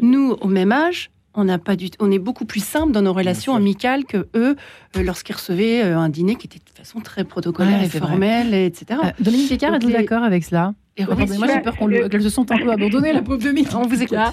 Nous, 0.00 0.36
au 0.40 0.48
même 0.48 0.72
âge, 0.72 1.10
on 1.36 1.44
n'a 1.44 1.58
pas 1.58 1.76
du, 1.76 1.88
on 2.00 2.10
est 2.10 2.18
beaucoup 2.18 2.44
plus 2.46 2.64
simple 2.64 2.92
dans 2.92 3.02
nos 3.02 3.12
relations 3.12 3.54
amicales 3.54 4.04
que 4.04 4.26
eux, 4.34 4.56
euh, 4.96 5.02
lorsqu'ils 5.02 5.34
recevaient 5.34 5.82
euh, 5.84 5.96
un 5.98 6.08
dîner 6.08 6.34
qui 6.36 6.46
était 6.46 6.58
de 6.58 6.70
façon 6.76 7.00
très 7.00 7.24
protocolaire 7.24 7.78
Ouais, 7.78 7.84
et 8.52 8.62
et 8.62 8.66
etc. 8.66 9.00
Euh, 9.04 9.08
Dominique 9.20 9.48
Picard, 9.50 9.74
êtes-vous 9.74 9.88
les- 9.88 9.94
d'accord 9.94 10.22
avec 10.22 10.44
cela 10.44 10.74
Et 10.96 11.04
Pardon, 11.04 11.22
remettre- 11.24 11.38
Moi, 11.38 11.48
j'ai 11.54 11.60
peur 11.60 11.76
qu'on 11.76 11.86
le- 11.86 12.08
qu'elle 12.08 12.22
se 12.22 12.30
sente 12.30 12.50
un 12.52 12.58
peu 12.58 12.70
abandonnée, 12.70 13.12
la 13.12 13.22
pauvre 13.22 13.38
Dominique. 13.42 13.68
On 13.74 13.82
vous 13.86 14.02
écoute. 14.02 14.18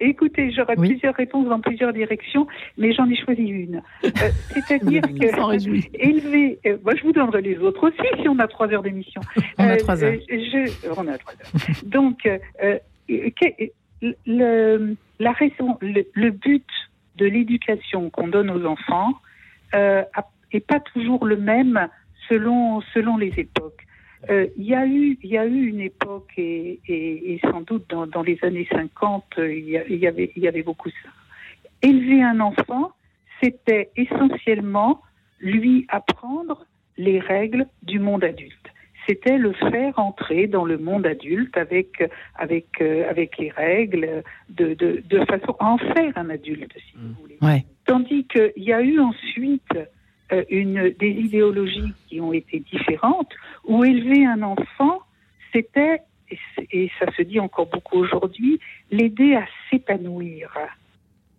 Écoutez, 0.00 0.50
j'aurais 0.52 0.74
Oui. 0.78 0.88
plusieurs 0.90 1.14
réponses 1.14 1.48
dans 1.48 1.60
plusieurs 1.60 1.92
directions, 1.92 2.46
mais 2.78 2.92
j'en 2.94 3.08
ai 3.08 3.16
choisi 3.16 3.42
une. 3.42 3.82
Euh, 4.04 4.08
C'est-à-dire 4.54 5.02
que 5.02 5.96
élever, 5.98 6.58
euh, 6.66 6.76
moi 6.84 6.94
je 6.96 7.02
vous 7.02 7.12
donnerai 7.12 7.42
les 7.42 7.58
autres 7.58 7.88
aussi 7.88 8.20
si 8.20 8.28
on 8.28 8.38
a 8.38 8.46
trois 8.46 8.68
heures 8.68 8.82
d'émission. 8.82 9.20
On 9.58 9.64
a 9.64 9.72
Euh, 9.74 9.76
trois 9.78 10.02
heures. 10.04 10.12
euh, 10.12 10.18
je- 10.30 10.88
on 10.96 11.06
a 11.08 11.18
trois 11.18 11.32
heures. 11.34 11.76
Donc, 11.84 12.18
que- 12.22 12.40
le, 14.26 14.96
la 15.18 15.32
raison, 15.32 15.78
le, 15.80 16.04
le 16.14 16.30
but 16.30 16.66
de 17.16 17.26
l'éducation 17.26 18.10
qu'on 18.10 18.28
donne 18.28 18.50
aux 18.50 18.64
enfants 18.66 19.12
euh, 19.74 20.02
a- 20.14 20.28
est 20.52 20.66
pas 20.66 20.80
toujours 20.80 21.24
le 21.24 21.36
même 21.36 21.88
selon 22.28 22.80
selon 22.94 23.16
les 23.16 23.32
époques. 23.38 23.86
Euh, 24.30 24.46
Il 24.56 24.64
y 24.64 24.74
a 24.74 24.86
eu 24.86 25.18
y 25.22 25.36
a 25.36 25.46
eu 25.46 25.66
une 25.66 25.80
époque 25.80 26.30
et, 26.36 26.80
et, 26.86 27.34
et 27.34 27.40
sans 27.40 27.60
doute 27.62 27.84
dans, 27.88 28.06
dans 28.06 28.22
les 28.22 28.38
années 28.42 28.68
50 28.70 29.24
euh, 29.38 29.52
il 29.54 29.64
y, 29.68 29.96
y 29.96 30.06
avait 30.06 30.32
y 30.36 30.48
avait 30.48 30.62
beaucoup 30.62 30.90
ça. 30.90 31.08
Élever 31.82 32.22
un 32.22 32.38
enfant, 32.40 32.92
c'était 33.42 33.90
essentiellement 33.96 35.02
lui 35.40 35.86
apprendre 35.88 36.66
les 36.96 37.18
règles 37.18 37.66
du 37.82 37.98
monde 37.98 38.22
adulte. 38.22 38.71
C'était 39.06 39.38
le 39.38 39.52
faire 39.52 39.98
entrer 39.98 40.46
dans 40.46 40.64
le 40.64 40.78
monde 40.78 41.06
adulte 41.06 41.56
avec 41.56 42.02
avec 42.36 42.66
euh, 42.80 43.08
avec 43.10 43.36
les 43.38 43.50
règles 43.50 44.22
de, 44.48 44.74
de 44.74 45.02
de 45.04 45.24
façon 45.24 45.56
à 45.58 45.66
en 45.66 45.78
faire 45.78 46.12
un 46.16 46.30
adulte 46.30 46.72
si 46.74 46.96
vous 46.96 47.14
voulez. 47.20 47.38
Ouais. 47.42 47.64
Tandis 47.86 48.26
qu'il 48.26 48.64
y 48.64 48.72
a 48.72 48.80
eu 48.80 49.00
ensuite 49.00 49.76
euh, 50.32 50.44
une, 50.48 50.90
des 50.98 51.10
idéologies 51.10 51.92
qui 52.08 52.20
ont 52.20 52.32
été 52.32 52.60
différentes, 52.60 53.32
où 53.64 53.84
élever 53.84 54.24
un 54.24 54.42
enfant, 54.42 55.00
c'était, 55.52 56.00
et 56.70 56.90
ça 56.98 57.06
se 57.14 57.22
dit 57.22 57.38
encore 57.38 57.66
beaucoup 57.66 57.98
aujourd'hui, 57.98 58.58
l'aider 58.90 59.34
à 59.34 59.44
s'épanouir. 59.68 60.56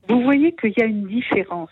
Vous 0.07 0.21
voyez 0.21 0.53
qu'il 0.53 0.73
y 0.77 0.81
a 0.81 0.85
une 0.85 1.07
différence. 1.07 1.71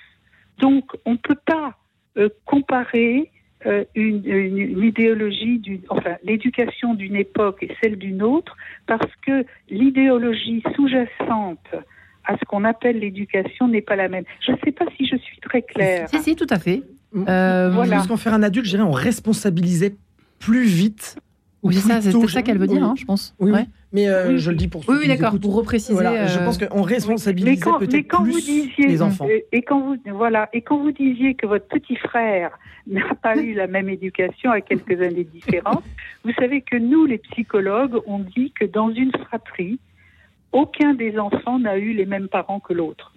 Donc, 0.57 0.85
on 1.05 1.11
ne 1.11 1.17
peut 1.17 1.39
pas 1.45 1.75
euh, 2.17 2.29
comparer 2.45 3.29
euh, 3.65 3.83
une, 3.95 4.21
une- 4.25 4.57
une 4.57 4.83
idéologie, 4.83 5.59
d'une- 5.59 5.81
enfin, 5.89 6.15
l'éducation 6.23 6.93
d'une 6.93 7.15
époque 7.15 7.57
et 7.61 7.71
celle 7.81 7.95
d'une 7.97 8.23
autre, 8.23 8.55
parce 8.87 9.09
que 9.25 9.45
l'idéologie 9.69 10.63
sous-jacente 10.75 11.59
à 12.25 12.37
ce 12.37 12.45
qu'on 12.45 12.63
appelle 12.63 12.99
l'éducation 12.99 13.67
n'est 13.67 13.81
pas 13.81 13.95
la 13.95 14.07
même. 14.07 14.23
Je 14.45 14.51
ne 14.51 14.57
sais 14.63 14.71
pas 14.71 14.85
si 14.97 15.05
je 15.07 15.15
suis 15.17 15.39
très 15.39 15.61
claire. 15.61 16.07
Si, 16.09 16.19
si, 16.19 16.35
tout 16.35 16.47
à 16.49 16.59
fait. 16.59 16.83
Euh, 17.27 17.69
Voilà. 17.73 17.97
Plus 17.97 18.07
qu'en 18.07 18.17
faire 18.17 18.33
un 18.33 18.43
adulte, 18.43 18.65
je 18.65 18.71
dirais, 18.71 18.83
on 18.83 18.91
responsabilisait 18.91 19.95
plus 20.39 20.63
vite. 20.63 21.17
ou 21.63 21.67
Oui, 21.69 21.75
c'est 21.75 21.87
ça, 21.87 21.95
plus 21.95 22.03
c'est 22.03 22.11
tôt. 22.11 22.27
ça 22.27 22.41
qu'elle 22.41 22.57
veut 22.57 22.67
dire, 22.67 22.77
Oui. 22.81 22.87
hein, 22.87 22.93
je 22.97 23.05
pense. 23.05 23.35
Oui, 23.39 23.51
oui. 23.51 23.61
Mais 23.93 24.07
euh, 24.07 24.29
Oui. 24.29 24.37
je 24.39 24.49
le 24.51 24.55
dis 24.55 24.67
pour 24.67 24.83
ceux 24.83 24.93
Oui, 24.93 24.99
oui, 25.01 25.07
d'accord. 25.07 25.37
Pour 25.39 25.55
repréciser. 25.55 25.93
Voilà, 25.93 26.25
je 26.25 26.39
euh, 26.39 26.45
pense 26.45 26.57
qu'on 26.57 26.85
mais 26.85 27.57
peut-être 27.79 28.07
quand 28.07 28.23
plus 28.23 28.31
vous 28.31 28.39
disiez, 28.39 28.87
les 28.87 29.01
enfants. 29.01 29.27
euh, 29.27 29.39
et 29.51 29.61
quand 29.61 29.81
vous 29.81 29.97
voilà, 30.13 30.49
et 30.53 30.61
quand 30.61 30.77
vous 30.77 30.91
disiez 30.91 31.35
que 31.35 31.45
votre 31.45 31.67
petit 31.67 31.95
frère 31.97 32.57
n'a 32.87 33.13
pas 33.21 33.37
eu 33.37 33.53
la 33.53 33.67
même 33.67 33.89
éducation 33.89 34.51
à 34.51 34.61
quelques 34.61 35.01
années 35.01 35.25
différentes, 35.25 35.83
vous 36.23 36.31
savez 36.33 36.61
que 36.61 36.77
nous, 36.77 37.05
les 37.05 37.17
psychologues, 37.17 37.97
on 38.07 38.19
dit 38.19 38.51
que 38.57 38.65
dans 38.65 38.91
une 38.91 39.11
fratrie, 39.11 39.79
aucun 40.51 40.93
des 40.93 41.17
enfants 41.17 41.59
n'a 41.59 41.77
eu 41.77 41.93
les 41.93 42.05
mêmes 42.05 42.27
parents 42.27 42.59
que 42.59 42.73
l'autre. 42.73 43.13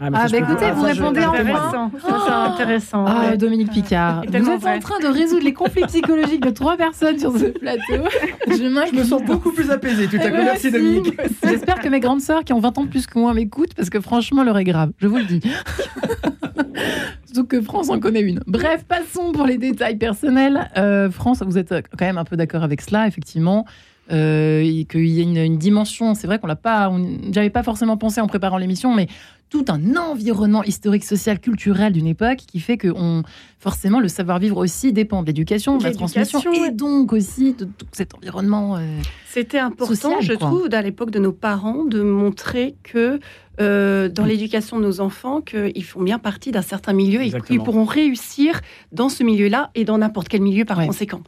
Ah, 0.00 0.10
bah 0.10 0.26
écoutez, 0.32 0.70
vous 0.70 0.82
répondez 0.82 1.24
en 1.24 1.32
Intéressant. 1.32 1.90
Ça, 2.00 2.18
c'est 2.26 2.32
intéressant. 2.32 3.04
Ah, 3.06 3.30
ouais. 3.30 3.36
Dominique 3.36 3.70
Picard, 3.72 4.22
vous 4.26 4.36
êtes 4.36 4.42
vrai. 4.60 4.76
en 4.76 4.78
train 4.78 5.00
de 5.00 5.06
résoudre 5.08 5.44
les 5.44 5.52
conflits 5.52 5.82
psychologiques 5.86 6.42
de 6.44 6.50
trois 6.50 6.76
personnes 6.76 7.18
sur 7.18 7.36
ce 7.36 7.46
plateau. 7.46 7.82
Je 8.48 8.54
Je 8.54 8.94
me 8.96 9.02
sens 9.04 9.22
beaucoup 9.24 9.50
plus 9.50 9.70
apaisé 9.70 10.06
tout 10.06 10.16
à 10.16 10.20
Eh 10.26 10.30
coup. 10.30 10.36
ben, 10.36 10.44
Merci. 10.44 10.70
Dominique. 10.70 11.18
J'espère 11.44 11.80
que 11.80 11.88
mes 11.88 11.98
grandes 12.00 12.20
sœurs 12.20 12.44
qui 12.44 12.52
ont 12.52 12.60
20 12.60 12.78
ans 12.78 12.84
de 12.84 12.88
plus 12.88 13.06
que 13.06 13.18
moi 13.18 13.34
m'écoutent 13.34 13.74
parce 13.74 13.90
que 13.90 14.00
franchement, 14.00 14.44
l'heure 14.44 14.58
est 14.58 14.64
grave. 14.64 14.92
Je 14.98 15.08
vous 15.08 15.16
le 15.16 15.24
dis. 15.24 15.40
Surtout 17.26 17.46
que 17.46 17.60
France 17.60 17.90
en 17.90 17.98
connaît 17.98 18.20
une. 18.22 18.40
Bref, 18.46 18.84
passons 18.86 19.32
pour 19.32 19.44
les 19.46 19.58
détails 19.58 19.96
personnels. 19.96 20.70
Euh, 20.76 21.10
France, 21.10 21.42
vous 21.44 21.58
êtes 21.58 21.70
quand 21.70 22.04
même 22.06 22.18
un 22.18 22.24
peu 22.24 22.36
d'accord 22.36 22.62
avec 22.62 22.80
cela, 22.80 23.06
effectivement. 23.06 23.64
Euh, 24.10 24.62
et 24.64 24.86
qu'il 24.86 25.06
y 25.06 25.20
a 25.20 25.22
une, 25.22 25.36
une 25.36 25.58
dimension, 25.58 26.14
c'est 26.14 26.26
vrai 26.26 26.38
qu'on 26.38 26.46
l'a 26.46 26.56
pas, 26.56 26.88
on- 26.88 27.18
j'avais 27.30 27.50
pas 27.50 27.62
forcément 27.62 27.98
pensé 27.98 28.22
en 28.22 28.26
préparant 28.26 28.56
l'émission, 28.56 28.94
mais 28.94 29.06
tout 29.50 29.66
un 29.68 29.96
environnement 29.96 30.62
historique, 30.64 31.04
social, 31.04 31.38
culturel 31.40 31.92
d'une 31.92 32.06
époque 32.06 32.38
qui 32.38 32.60
fait 32.60 32.78
que 32.78 32.88
on, 32.88 33.22
forcément 33.58 34.00
le 34.00 34.08
savoir-vivre 34.08 34.56
aussi 34.56 34.92
dépend 34.94 35.20
de 35.22 35.26
l'éducation, 35.26 35.76
de 35.76 35.84
la 35.84 35.92
transmission 35.92 36.40
ouais. 36.50 36.68
et 36.68 36.70
donc 36.70 37.12
aussi 37.12 37.52
de 37.52 37.64
tout 37.66 37.86
cet 37.92 38.14
environnement. 38.14 38.76
euh, 38.76 38.98
C'était 39.26 39.58
important, 39.58 39.94
Social, 39.94 40.22
je 40.22 40.32
quoi. 40.34 40.46
trouve, 40.48 40.68
à 40.72 40.80
l'époque 40.82 41.10
de 41.10 41.18
nos 41.18 41.32
parents, 41.32 41.84
de 41.84 42.00
montrer 42.02 42.76
que 42.82 43.20
euh, 43.60 44.08
dans 44.08 44.24
l'éducation 44.24 44.78
de 44.78 44.84
nos 44.84 45.00
enfants, 45.00 45.40
qu'ils 45.42 45.84
font 45.84 46.02
bien 46.02 46.18
partie 46.18 46.50
d'un 46.52 46.62
certain 46.62 46.92
milieu 46.94 47.20
et 47.22 47.30
qu'ils 47.46 47.60
pourront 47.60 47.84
réussir 47.84 48.60
dans 48.92 49.08
ce 49.08 49.22
milieu-là 49.24 49.70
et 49.74 49.84
dans 49.84 49.98
n'importe 49.98 50.28
quel 50.28 50.40
milieu 50.42 50.64
par 50.64 50.78
Ouais. 50.78 50.86
conséquent. 50.86 51.22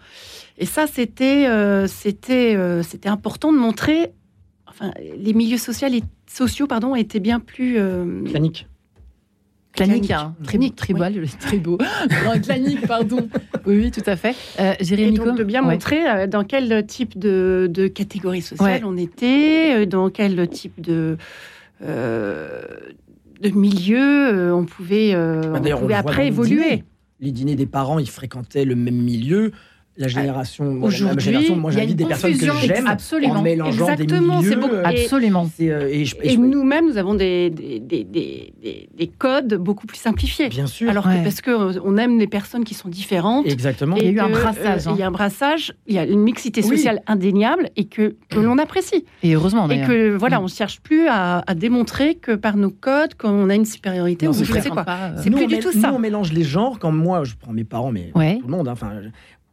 Et 0.60 0.66
ça, 0.66 0.86
c'était 0.86 1.46
euh, 1.48 1.86
c'était 1.88 2.54
euh, 2.54 2.82
c'était 2.82 3.08
important 3.08 3.52
de 3.52 3.58
montrer. 3.58 4.12
Enfin, 4.68 4.92
les 5.18 5.32
milieux 5.34 5.56
sociaux, 5.58 5.88
et, 5.90 6.02
sociaux 6.30 6.66
pardon, 6.68 6.94
étaient 6.94 7.18
bien 7.18 7.40
plus. 7.40 7.78
euh, 7.78 8.22
Clanique. 8.24 8.68
Clanique, 9.72 10.08
Clanique. 10.08 10.10
hein. 10.10 10.34
Tribal, 10.76 11.14
très 11.38 11.56
beau. 11.58 11.78
Non, 12.24 12.40
clanique, 12.40 12.86
pardon. 12.86 13.28
Oui, 13.66 13.76
oui, 13.78 13.90
tout 13.90 14.02
à 14.06 14.16
fait. 14.16 14.34
Euh, 14.58 14.74
et 14.78 14.84
Jérémy 14.84 15.16
donc 15.16 15.38
de 15.38 15.44
bien 15.44 15.64
ouais. 15.64 15.72
montrer 15.74 16.26
dans 16.28 16.42
quel 16.44 16.84
type 16.86 17.18
de, 17.18 17.68
de 17.72 17.86
catégorie 17.86 18.42
sociale 18.42 18.82
Ouais. 18.82 18.82
on 18.84 18.96
était, 18.96 19.86
dans 19.86 20.10
quel 20.10 20.48
type 20.48 20.80
de, 20.80 21.16
euh, 21.82 22.62
de 23.40 23.48
milieu 23.50 23.98
euh, 24.00 24.54
on 24.54 24.64
pouvait, 24.64 25.12
euh, 25.14 25.40
Bah, 25.58 25.60
on 25.80 25.84
on 25.84 25.88
après 25.90 26.16
dans 26.16 26.22
les 26.22 26.30
dîners. 26.30 26.54
évoluer. 26.56 26.84
Les 27.20 27.32
dîners 27.32 27.54
des 27.56 27.66
parents, 27.66 27.98
ils 27.98 28.10
fréquentaient 28.10 28.64
le 28.64 28.74
même 28.76 28.96
milieu. 29.00 29.52
La 30.00 30.08
génération, 30.08 30.64
moi, 30.64 30.72
la- 30.74 30.80
ma 30.80 30.86
aujourd'hui, 30.86 31.20
génération, 31.24 31.56
moi 31.56 31.70
il 31.70 31.74
y 31.74 31.76
a 31.76 31.80
j'invite 31.82 31.90
une 31.92 31.96
des 31.98 32.08
personnes 32.08 32.32
que 32.32 32.46
confusion, 32.46 32.54
j'aime 32.74 32.86
absolument. 32.86 33.34
en 33.34 33.42
mélangeant 33.42 33.88
Exactement, 33.90 34.40
des 34.40 34.44
c'est 34.48 34.56
milieux. 34.56 34.60
beaucoup- 34.62 34.74
euh, 34.74 34.90
et- 34.90 35.02
Absolument. 35.04 35.46
euh, 35.60 36.04
et 36.22 36.36
nous-mêmes, 36.38 36.86
nous 36.86 36.96
avons 36.96 37.12
des, 37.14 37.50
des, 37.50 37.80
des, 37.80 38.04
des, 38.04 38.52
des- 38.62 38.88
des 38.96 39.06
codes 39.06 39.54
beaucoup 39.56 39.86
plus 39.86 39.98
simplifiés. 39.98 40.48
bien 40.48 40.66
sûr. 40.66 40.88
Alors 40.88 41.06
Ouais. 41.06 41.18
que 41.18 41.24
parce 41.24 41.42
qu'on 41.42 41.96
aime 41.98 42.18
les 42.18 42.26
personnes 42.26 42.64
qui 42.64 42.72
sont 42.72 42.88
différentes. 42.88 43.46
Exactement. 43.46 43.96
Il 43.96 44.04
y 44.04 44.06
a 44.06 44.10
eu 44.10 44.20
un 44.20 44.28
que, 44.28 44.32
brassage, 44.32 44.86
euh, 44.86 44.90
hein. 44.90 44.94
Il 44.96 45.00
y 45.00 45.02
a 45.02 45.06
un 45.06 45.10
brassage, 45.10 45.74
il 45.86 45.94
y 45.94 45.98
a 45.98 46.04
une 46.06 46.20
mixité 46.20 46.62
Oui. 46.62 46.68
sociale 46.78 47.02
indéniable 47.06 47.68
et 47.76 47.84
que, 47.84 48.16
que 48.30 48.38
l'on 48.40 48.56
apprécie. 48.56 49.04
Et 49.22 49.34
heureusement, 49.34 49.68
Et 49.68 49.82
que 49.82 50.16
voilà, 50.16 50.38
Mm. 50.38 50.42
on 50.42 50.44
ne 50.44 50.48
cherche 50.48 50.80
plus 50.80 51.08
à, 51.08 51.44
à 51.46 51.54
démontrer 51.54 52.14
que 52.14 52.32
par 52.36 52.56
nos 52.56 52.70
codes, 52.70 53.14
qu'on 53.16 53.50
a 53.50 53.54
une 53.54 53.66
supériorité 53.66 54.24
Non, 54.24 54.32
ou 54.32 54.34
c'est 54.34 54.46
quoi. 54.70 54.84
Euh, 54.88 55.10
C'est 55.22 55.28
Nous, 55.28 55.36
plus 55.36 55.44
on 55.44 55.48
du 55.48 55.58
tout 55.58 55.70
nous, 55.74 55.80
ça. 55.82 55.92
on 55.92 55.98
mélange 55.98 56.32
les 56.32 56.42
genres. 56.44 56.78
Quand 56.78 56.90
moi, 56.92 57.24
je 57.24 57.34
prends 57.38 57.52
mes 57.52 57.64
parents, 57.64 57.92
mais 57.92 58.10
Ouais. 58.14 58.38
tout 58.40 58.46
le 58.46 58.52
monde, 58.56 58.66
hein, 58.68 58.72
enfin, 58.72 58.92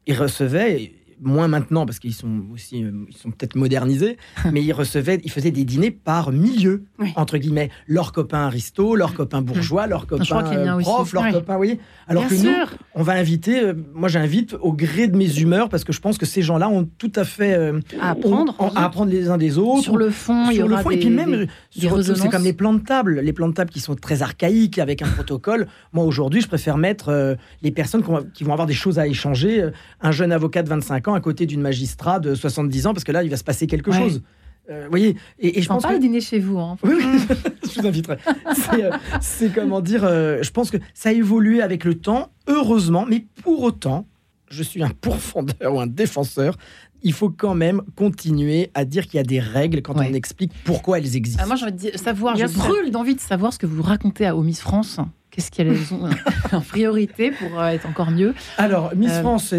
ils 0.08 0.18
recevaient, 0.18 0.94
moins 1.22 1.48
maintenant 1.48 1.86
parce 1.86 2.00
qu'ils 2.00 2.14
sont 2.14 2.42
aussi, 2.54 2.84
euh, 2.84 2.92
ils 3.10 3.16
sont 3.18 3.32
peut-être 3.32 3.56
modernisés, 3.56 4.18
mais 4.52 4.62
ils 4.64 4.72
recevaient, 4.74 5.20
ils 5.24 5.32
faisaient 5.32 5.52
des 5.52 5.64
dîners 5.64 5.92
par 5.92 6.32
milieu, 6.32 6.84
Oui. 7.00 7.12
entre 7.16 7.38
guillemets, 7.38 7.70
leurs 7.88 8.12
copains 8.12 8.46
aristos, 8.46 8.96
leurs 8.96 9.14
copains 9.14 9.42
bourgeois, 9.42 9.88
leurs 9.88 10.06
copains 10.08 10.24
euh, 10.46 10.80
profs, 10.80 11.14
leurs 11.14 11.24
Oui. 11.24 11.32
copains, 11.32 11.56
voyez. 11.58 11.80
Alors 12.08 12.26
Bien 12.28 12.38
que 12.38 12.44
nous, 12.44 12.78
on 12.96 13.04
va 13.04 13.14
inviter, 13.14 13.60
euh, 13.64 13.74
moi 13.94 14.10
j'invite 14.10 14.56
au 14.62 14.74
gré 14.74 15.08
de 15.08 15.18
mes 15.18 15.40
humeurs 15.40 15.70
parce 15.70 15.84
que 15.84 15.92
je 15.94 16.00
pense 16.00 16.18
que 16.18 16.26
ces 16.26 16.42
gens-là 16.42 16.70
ont 16.70 16.88
tout 16.98 17.12
à 17.16 17.24
fait 17.24 17.54
euh, 17.54 17.80
à 18.00 18.12
apprendre. 18.12 18.56
ont- 18.60 18.70
à 18.70 18.86
apprendre 18.86 19.12
les 19.12 19.30
uns 19.30 19.38
des 19.38 19.58
autres. 19.58 19.84
Sur 19.84 19.98
le 19.98 20.10
fond, 20.10 20.46
il 20.50 20.54
y 20.54 20.56
sur 20.58 20.68
le 20.68 20.74
aura 20.74 20.84
fond, 20.84 20.90
des, 20.90 20.96
et 20.96 21.00
puis 21.00 21.10
même 21.10 21.48
c'est 21.72 22.30
comme 22.30 22.44
les 22.44 22.54
plans 22.54 22.74
de 22.74 22.80
table, 22.84 23.20
les 23.22 23.34
plans 23.34 23.48
de 23.50 23.54
table 23.54 23.70
qui 23.72 23.80
sont 23.80 23.96
très 23.96 24.22
archaïques 24.22 24.80
avec 24.80 25.02
un 25.02 25.08
protocole. 25.08 25.68
Moi 25.94 26.04
aujourd'hui, 26.06 26.42
je 26.42 26.48
préfère 26.48 26.78
mettre 26.78 27.36
les 27.62 27.72
personnes 27.72 28.04
qui 28.34 28.44
vont, 28.44 28.54
avoir 28.54 28.68
des 28.68 28.74
choses 28.74 29.00
à 29.00 29.08
échanger. 29.08 29.68
un 30.02 30.12
jeune 30.12 30.32
avocat 30.32 30.64
de 30.64 30.70
25 30.70 31.07
ans 31.07 31.07
à 31.14 31.22
côté 31.22 31.46
d'une 31.46 31.62
magistrat 31.62 32.20
de 32.20 32.36
70 32.36 32.88
ans 32.88 32.94
parce 32.94 33.04
que 33.04 33.12
là, 33.12 33.24
il 33.24 33.30
va 33.30 33.38
se 33.38 33.44
passer 33.44 33.68
quelque 33.68 33.92
Ouais. 33.92 34.00
chose. 34.00 34.22
Euh, 34.70 34.84
vous 34.84 34.90
voyez, 34.90 35.16
et, 35.40 35.60
et 35.60 35.62
je 35.62 35.68
pense 35.70 35.84
parle 35.84 35.96
que 35.96 36.02
dîner 36.02 36.20
chez 36.20 36.40
vous. 36.40 36.60
Hein. 36.60 36.78
oui, 36.84 36.96
oui, 36.98 37.36
je 37.74 37.80
vous 37.80 37.88
inviterai. 37.88 38.18
C'est, 38.54 38.84
euh, 38.84 38.90
C'est 39.22 39.54
comment 39.54 39.80
dire, 39.80 40.04
euh, 40.04 40.44
je 40.44 40.52
pense 40.52 40.70
que 40.72 40.78
ça 40.94 41.08
a 41.10 41.12
évolué 41.14 41.62
avec 41.62 41.86
le 41.86 41.96
temps, 41.96 42.32
heureusement, 42.48 43.06
mais 43.08 43.26
pour 43.44 43.64
autant, 43.64 44.06
je 44.50 44.64
suis 44.64 44.84
un 44.84 44.90
pourfendeur 44.90 45.74
ou 45.74 45.80
un 45.80 45.88
défenseur. 45.88 46.58
Il 47.04 47.14
faut 47.14 47.30
quand 47.30 47.54
même 47.56 47.82
continuer 47.96 48.70
à 48.74 48.84
dire 48.84 49.06
qu'il 49.06 49.16
y 49.16 49.20
a 49.20 49.24
des 49.24 49.40
règles 49.40 49.82
quand 49.82 49.98
Ouais. 49.98 50.10
on 50.12 50.14
explique 50.14 50.52
pourquoi 50.66 50.98
elles 50.98 51.16
existent. 51.16 51.42
Ah, 51.44 51.48
moi, 51.48 51.56
j'ai 51.56 51.66
envie 51.66 51.92
de 51.92 51.98
savoir, 51.98 52.36
Bien 52.36 52.48
je 52.48 52.54
brûle 52.58 52.92
d'envie 52.92 53.16
de 53.16 53.22
savoir 53.22 53.54
ce 53.54 53.60
que 53.60 53.68
vous 53.68 53.82
racontez 53.84 54.26
à, 54.26 54.34
Miss 54.36 54.60
France. 54.60 55.00
Qu'est-ce 55.38 55.52
qu'elles 55.52 55.78
ont 55.94 56.10
en 56.52 56.62
priorité 56.62 57.30
pour 57.30 57.60
euh, 57.60 57.68
être 57.68 57.86
encore 57.86 58.10
mieux 58.10 58.34
Alors, 58.58 58.96
Miss 58.96 59.12
Euh, 59.12 59.22
France, 59.22 59.54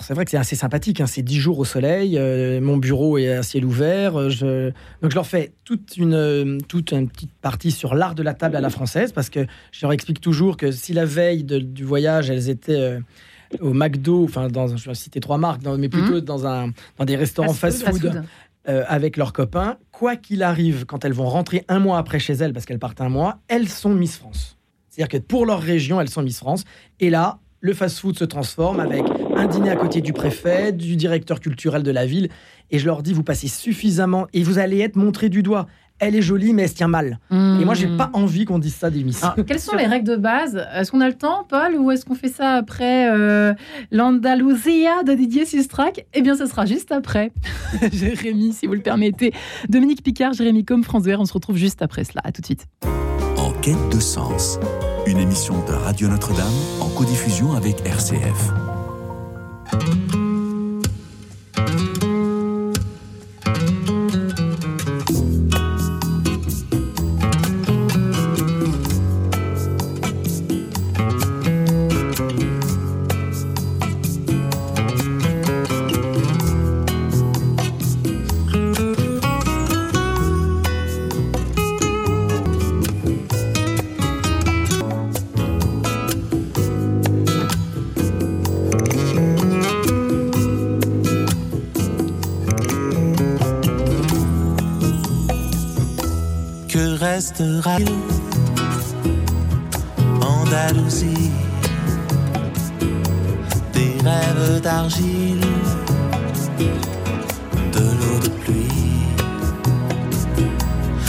c'est 0.00 0.12
vrai 0.14 0.24
que 0.24 0.30
c'est 0.32 0.36
assez 0.36 0.56
sympathique. 0.56 1.00
hein, 1.00 1.06
c'est 1.06 1.22
10 1.22 1.38
jours 1.38 1.60
au 1.60 1.64
soleil. 1.64 2.18
euh, 2.18 2.60
mon 2.60 2.76
bureau 2.78 3.16
est 3.16 3.28
à 3.32 3.44
ciel 3.44 3.64
ouvert. 3.64 4.18
euh, 4.18 4.28
je... 4.28 4.70
Donc, 5.02 5.12
je 5.12 5.14
leur 5.14 5.28
fais 5.28 5.52
toute 5.64 5.96
une, 5.96 6.14
euh, 6.14 6.58
toute 6.66 6.90
une 6.90 7.08
petite 7.08 7.30
partie 7.40 7.70
sur 7.70 7.94
l'art 7.94 8.16
de 8.16 8.24
la 8.24 8.34
table 8.34 8.56
à 8.56 8.60
la 8.60 8.70
française 8.70 9.12
parce 9.12 9.30
que 9.30 9.46
je 9.70 9.78
leur 9.86 9.92
explique 9.92 10.20
toujours 10.20 10.56
que 10.56 10.72
si 10.72 10.92
la 10.94 11.04
veille 11.04 11.44
de- 11.44 11.60
du 11.60 11.84
voyage, 11.84 12.28
elles 12.28 12.48
étaient. 12.50 12.72
euh, 12.80 12.98
au 13.60 13.72
McDo, 13.72 14.24
enfin, 14.24 14.48
dans, 14.48 14.76
je 14.76 14.88
vais 14.88 14.94
citer 14.94 15.20
trois 15.20 15.38
marques, 15.38 15.62
dans- 15.62 15.76
mais 15.78 15.88
plutôt 15.88 16.20
dans, 16.20 16.44
un, 16.46 16.70
dans 16.98 17.04
des 17.04 17.16
restaurants 17.16 17.52
Fast 17.52 17.82
fast-food 17.82 18.00
food, 18.02 18.12
Fast 18.12 18.18
food. 18.18 18.28
euh, 18.68 18.84
avec 18.88 19.16
leurs 19.16 19.32
copains, 19.32 19.76
quoi 19.92 20.14
qu'il 20.16 20.42
arrive, 20.44 20.86
quand 20.86 21.04
elles 21.04 21.12
vont 21.12 21.28
rentrer 21.28 21.64
un 21.68 21.78
mois 21.80 21.98
après 21.98 22.18
chez 22.20 22.32
elles, 22.34 22.52
parce 22.52 22.64
qu'elles 22.66 22.78
partent 22.78 23.00
un 23.00 23.08
mois, 23.08 23.38
elles 23.48 23.68
sont 23.68 23.90
Miss 23.90 24.18
France. 24.18 24.56
C'est-à-dire 25.00 25.20
que 25.20 25.26
pour 25.26 25.46
leur 25.46 25.60
région, 25.62 25.98
elles 25.98 26.10
sont 26.10 26.20
Miss 26.22 26.36
France. 26.40 26.64
Et 27.00 27.08
là, 27.08 27.38
le 27.60 27.72
fast-food 27.72 28.18
se 28.18 28.24
transforme 28.24 28.80
avec 28.80 29.02
un 29.34 29.46
dîner 29.46 29.70
à 29.70 29.76
côté 29.76 30.02
du 30.02 30.12
préfet, 30.12 30.72
du 30.72 30.94
directeur 30.94 31.40
culturel 31.40 31.82
de 31.82 31.90
la 31.90 32.04
ville. 32.04 32.28
Et 32.70 32.78
je 32.78 32.84
leur 32.84 33.02
dis, 33.02 33.14
vous 33.14 33.22
passez 33.22 33.48
suffisamment 33.48 34.26
et 34.34 34.42
vous 34.42 34.58
allez 34.58 34.78
être 34.80 34.96
montré 34.96 35.30
du 35.30 35.42
doigt. 35.42 35.66
Elle 36.00 36.16
est 36.16 36.20
jolie, 36.22 36.52
mais 36.52 36.62
elle 36.64 36.68
se 36.68 36.74
tient 36.74 36.88
mal. 36.88 37.18
Et 37.30 37.34
moi, 37.64 37.72
j'ai 37.72 37.86
Mmh. 37.86 37.96
pas 37.96 38.10
envie 38.12 38.44
qu'on 38.44 38.58
dise 38.58 38.74
ça 38.74 38.90
des 38.90 39.02
Miss. 39.04 39.22
Alors, 39.22 39.36
quelles 39.46 39.58
sont 39.60 39.74
les 39.78 39.86
règles 39.86 40.06
de 40.06 40.16
base? 40.16 40.62
Est-ce 40.74 40.90
qu'on 40.90 41.00
a 41.00 41.08
le 41.08 41.14
temps, 41.14 41.46
Paul, 41.48 41.74
ou 41.76 41.90
est-ce 41.90 42.04
qu'on 42.04 42.14
fait 42.14 42.28
ça 42.28 42.52
après 42.56 43.10
euh, 43.10 43.54
l'Andalousia 43.90 45.02
de 45.02 45.14
Didier 45.14 45.46
Sistrac? 45.46 46.04
Eh 46.12 46.20
bien, 46.20 46.36
ce 46.36 46.44
sera 46.44 46.66
juste 46.66 46.92
après. 46.92 47.32
Jérémy, 47.92 48.52
si 48.52 48.66
vous 48.66 48.74
le 48.74 48.80
permettez. 48.82 49.32
Dominique 49.70 50.02
Picard, 50.02 50.34
Jérémy 50.34 50.66
Com, 50.66 50.84
France 50.84 51.04
Vert, 51.04 51.20
on 51.20 51.24
se 51.26 51.32
retrouve 51.32 51.56
juste 51.56 51.80
après 51.80 52.04
cela. 52.04 52.20
À 52.24 52.32
tout 52.32 52.42
de 52.42 52.46
suite. 52.46 52.66
Quête 53.62 53.90
de 53.90 54.00
sens, 54.00 54.58
une 55.06 55.18
émission 55.18 55.62
de 55.66 55.72
Radio 55.72 56.08
Notre-Dame 56.08 56.46
en 56.80 56.88
codiffusion 56.88 57.52
avec 57.52 57.84
RCF. 57.84 58.50
Andalousie 100.20 101.30
Des 103.72 103.96
rêves 104.04 104.60
d'argile 104.60 105.40
De 107.72 107.80
l'eau 107.80 108.18
de 108.22 108.28
pluie. 108.28 109.06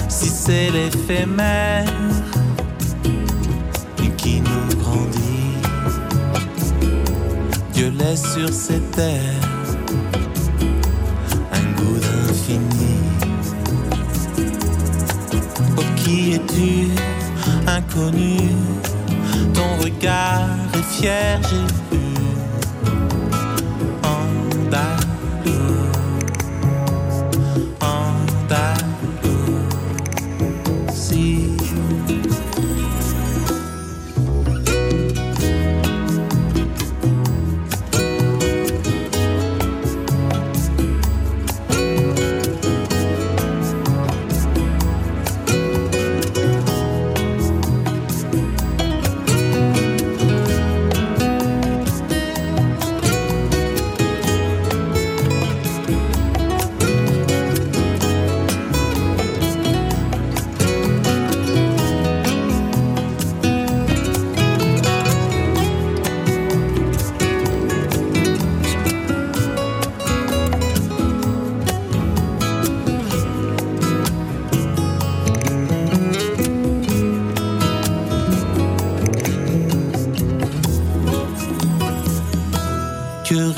Si 0.07 0.29
c'est 0.29 0.69
l'éphémère 0.71 1.85
Qui 4.15 4.39
nous 4.39 4.75
grandit 4.77 5.57
Dieu 7.73 7.91
laisse 7.97 8.23
sur 8.33 8.47
ces 8.53 8.79
terres 8.95 9.50
regard 20.01 20.47
est 20.73 20.83
fier, 20.83 21.39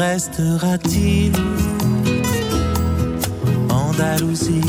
restera-t-il 0.04 1.32
Andalousie, 3.70 4.62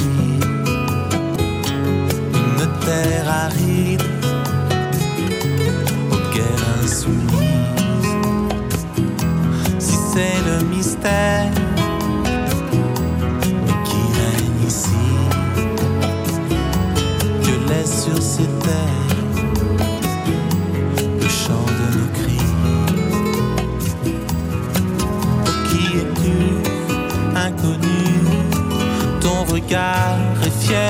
regard 29.74 30.46
est 30.46 30.50
fier. 30.64 30.84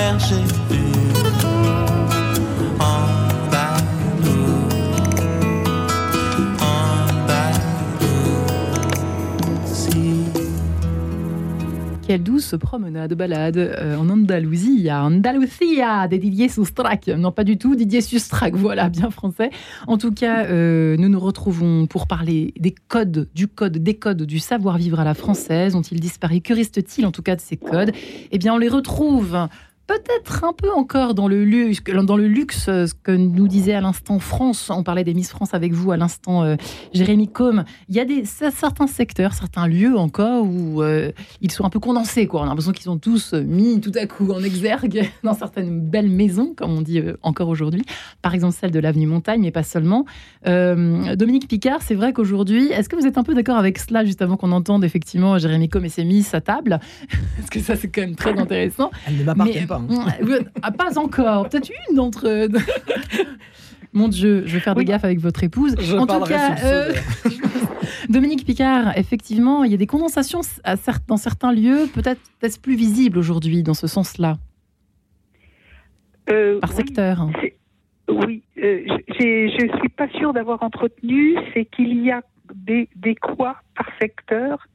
Quelle 12.14 12.22
douce 12.22 12.54
promenade, 12.60 13.12
balade 13.14 13.56
euh, 13.56 13.96
en 13.96 14.08
Andalousie, 14.08 14.88
à 14.88 16.06
des 16.06 16.18
Didier 16.18 16.48
Soustrac. 16.48 17.08
Non, 17.08 17.32
pas 17.32 17.42
du 17.42 17.58
tout, 17.58 17.74
Didier 17.74 18.02
Sustrac, 18.02 18.54
voilà, 18.56 18.88
bien 18.88 19.10
français. 19.10 19.50
En 19.88 19.98
tout 19.98 20.12
cas, 20.12 20.44
euh, 20.44 20.96
nous 20.96 21.08
nous 21.08 21.18
retrouvons 21.18 21.88
pour 21.88 22.06
parler 22.06 22.54
des 22.56 22.72
codes, 22.86 23.28
du 23.34 23.48
code, 23.48 23.78
des 23.78 23.94
codes 23.94 24.22
du 24.22 24.38
savoir-vivre 24.38 25.00
à 25.00 25.04
la 25.04 25.14
française. 25.14 25.74
Ont-ils 25.74 25.98
disparu? 25.98 26.40
Que 26.40 26.54
reste-t-il 26.54 27.04
en 27.04 27.10
tout 27.10 27.22
cas 27.22 27.34
de 27.34 27.40
ces 27.40 27.56
codes? 27.56 27.90
Eh 28.30 28.38
bien, 28.38 28.54
on 28.54 28.58
les 28.58 28.68
retrouve 28.68 29.36
peut-être 29.86 30.44
un 30.44 30.52
peu 30.52 30.70
encore 30.72 31.14
dans 31.14 31.28
le 31.28 31.44
luxe, 31.44 31.82
dans 31.82 32.16
le 32.16 32.26
luxe, 32.26 32.66
euh, 32.68 32.86
ce 32.86 32.94
que 32.94 33.12
nous 33.12 33.48
disait 33.48 33.74
à 33.74 33.80
l'instant 33.80 34.18
France. 34.18 34.70
On 34.70 34.82
parlait 34.82 35.04
des 35.04 35.14
Miss 35.14 35.30
France 35.30 35.52
avec 35.52 35.72
vous 35.72 35.92
à 35.92 35.96
l'instant, 35.96 36.42
euh, 36.42 36.56
Jérémy 36.92 37.28
Combe. 37.28 37.64
Il 37.88 37.94
y 37.94 38.00
a 38.00 38.04
des, 38.04 38.24
certains 38.24 38.86
secteurs, 38.86 39.34
certains 39.34 39.66
lieux 39.66 39.96
encore 39.96 40.44
où 40.44 40.82
euh, 40.82 41.12
ils 41.40 41.50
sont 41.50 41.64
un 41.64 41.70
peu 41.70 41.80
condensés. 41.80 42.26
Quoi. 42.26 42.40
On 42.40 42.44
a 42.44 42.46
l'impression 42.46 42.72
qu'ils 42.72 42.84
sont 42.84 42.98
tous 42.98 43.34
mis 43.34 43.80
tout 43.80 43.92
à 43.94 44.06
coup 44.06 44.30
en 44.32 44.42
exergue 44.42 45.10
dans 45.22 45.34
certaines 45.34 45.80
belles 45.80 46.10
maisons, 46.10 46.54
comme 46.56 46.72
on 46.72 46.82
dit 46.82 47.00
euh, 47.00 47.16
encore 47.22 47.48
aujourd'hui. 47.48 47.82
Par 48.22 48.34
exemple, 48.34 48.54
celle 48.58 48.70
de 48.70 48.78
l'avenue 48.78 49.06
Montagne, 49.06 49.42
mais 49.42 49.50
pas 49.50 49.62
seulement. 49.62 50.06
Euh, 50.46 51.14
Dominique 51.16 51.48
Picard, 51.48 51.82
c'est 51.82 51.94
vrai 51.94 52.12
qu'aujourd'hui, 52.12 52.68
est-ce 52.68 52.88
que 52.88 52.96
vous 52.96 53.06
êtes 53.06 53.18
un 53.18 53.22
peu 53.22 53.34
d'accord 53.34 53.56
avec 53.56 53.78
cela, 53.78 54.04
juste 54.04 54.22
avant 54.22 54.36
qu'on 54.36 54.52
entende 54.52 54.84
effectivement 54.84 55.36
Jérémy 55.38 55.68
Combe 55.68 55.84
et 55.84 55.88
ses 55.90 56.04
Miss 56.04 56.32
à 56.34 56.40
table? 56.40 56.80
Parce 57.36 57.50
que 57.50 57.60
ça, 57.60 57.76
c'est 57.76 57.88
quand 57.88 58.00
même 58.00 58.16
très 58.16 58.38
intéressant. 58.38 58.90
Elle 59.06 59.18
ne 59.18 59.24
m'appartient 59.24 59.58
Mais- 59.60 59.66
pas. 59.78 59.94
hein. 59.94 60.38
Ah, 60.62 60.70
pas 60.72 60.98
encore. 60.98 61.48
Peut-être 61.48 61.70
une 61.90 61.96
d'entre 61.96 62.26
eux. 62.28 62.48
Mon 63.92 64.08
Dieu, 64.08 64.42
je 64.46 64.54
vais 64.54 64.60
faire 64.60 64.74
des 64.74 64.80
Oui. 64.80 64.84
gaffes 64.86 65.04
avec 65.04 65.20
votre 65.20 65.44
épouse. 65.44 65.76
Je 65.78 65.96
en 65.96 66.06
tout 66.06 66.20
cas, 66.24 66.56
euh, 66.64 66.92
Dominique 68.08 68.44
Picard, 68.44 68.98
effectivement, 68.98 69.62
il 69.62 69.70
y 69.70 69.74
a 69.74 69.76
des 69.76 69.86
condensations 69.86 70.40
à 70.64 70.74
cer- 70.74 70.98
dans 71.06 71.16
certains 71.16 71.52
lieux, 71.52 71.86
peut-être 71.94 72.20
est-ce 72.42 72.58
plus 72.58 72.74
visible 72.74 73.18
aujourd'hui 73.18 73.62
dans 73.62 73.74
ce 73.74 73.86
sens-là, 73.86 74.36
Euh, 76.28 76.58
par 76.58 76.70
oui, 76.70 76.76
secteur. 76.76 77.28
Oui, 78.08 78.42
euh, 78.58 78.82
je 79.08 79.64
ne 79.66 79.78
suis 79.78 79.88
pas 79.90 80.08
sûre 80.18 80.32
d'avoir 80.32 80.62
entretenu, 80.62 81.36
c'est 81.54 81.64
qu'il 81.66 82.02
y 82.04 82.10
a 82.10 82.22
des, 82.54 82.88
des 82.96 83.14
quoi 83.14 83.56
par 83.76 83.86
secteur 84.00 84.66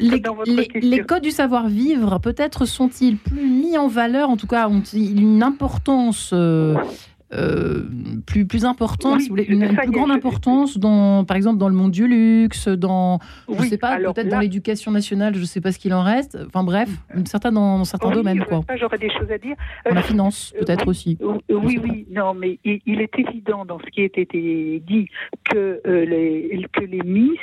Les, 0.00 1.00
codes 1.00 1.22
du 1.22 1.30
savoir-vivre, 1.30 2.18
peut-être 2.20 2.64
sont-ils 2.66 3.16
plus 3.16 3.46
mis 3.46 3.76
en 3.78 3.88
valeur, 3.88 4.30
en 4.30 4.36
tout 4.36 4.46
cas, 4.46 4.68
ont-ils 4.68 5.20
une 5.20 5.42
importance 5.42 6.30
euh, 6.32 6.76
euh, 7.34 7.84
plus, 8.26 8.46
plus 8.46 8.64
importante, 8.66 9.14
Oui, 9.16 9.22
si 9.22 9.28
vous 9.28 9.32
voulez, 9.36 9.44
une, 9.48 9.60
plus 9.60 9.88
est, 9.88 9.90
grande 9.90 10.10
je- 10.10 10.14
importance, 10.16 10.76
dans, 10.78 11.24
par 11.24 11.36
exemple, 11.36 11.58
dans 11.58 11.68
le 11.68 11.74
monde 11.74 11.90
du 11.90 12.06
luxe, 12.06 12.68
dans, 12.68 13.20
je 13.48 13.62
sais 13.64 13.78
pas, 13.78 13.96
peut-être 13.96 14.28
dans 14.28 14.38
l'éducation 14.40 14.90
nationale, 14.90 15.34
je 15.34 15.44
sais 15.44 15.60
pas 15.62 15.72
ce 15.72 15.78
qu'il 15.78 15.94
en 15.94 16.02
reste. 16.02 16.36
Enfin 16.46 16.62
bref, 16.62 16.90
certains 17.24 17.52
dans, 17.52 17.78
dans 17.78 17.84
certains 17.84 18.08
Oui, 18.08 18.14
domaines, 18.16 18.44
quoi. 18.44 18.60
J'aurais 18.78 18.98
des 18.98 19.10
choses 19.10 19.30
à 19.30 19.38
dire. 19.38 19.56
Dans 19.86 19.92
Euh, 19.92 19.94
la 19.94 20.02
finance, 20.02 20.52
euh, 20.56 20.60
peut-être 20.64 20.84
oui. 20.86 20.90
aussi. 20.90 21.18
Oui, 21.22 21.76
pas. 21.76 21.82
oui, 21.88 22.06
non, 22.10 22.34
mais 22.34 22.58
il, 22.64 22.80
il 22.86 23.00
est 23.00 23.18
évident 23.18 23.64
dans 23.64 23.78
ce 23.78 23.86
qui 23.90 24.02
a 24.02 24.04
été 24.04 24.82
dit 24.86 25.08
que, 25.50 25.80
les, 25.86 26.66
que 26.72 26.84
les 26.84 27.00
Miss, 27.02 27.38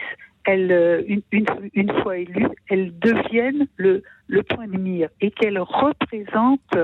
elles, 0.45 0.71
euh, 0.71 1.03
une, 1.31 1.91
fois 2.01 2.17
élues, 2.17 2.47
elles 2.69 2.97
deviennent 2.99 3.67
le, 3.77 4.03
le 4.27 4.43
point 4.43 4.67
de 4.67 4.77
mire 4.77 5.09
et 5.21 5.31
qu'elles 5.31 5.59
représentent. 5.59 6.77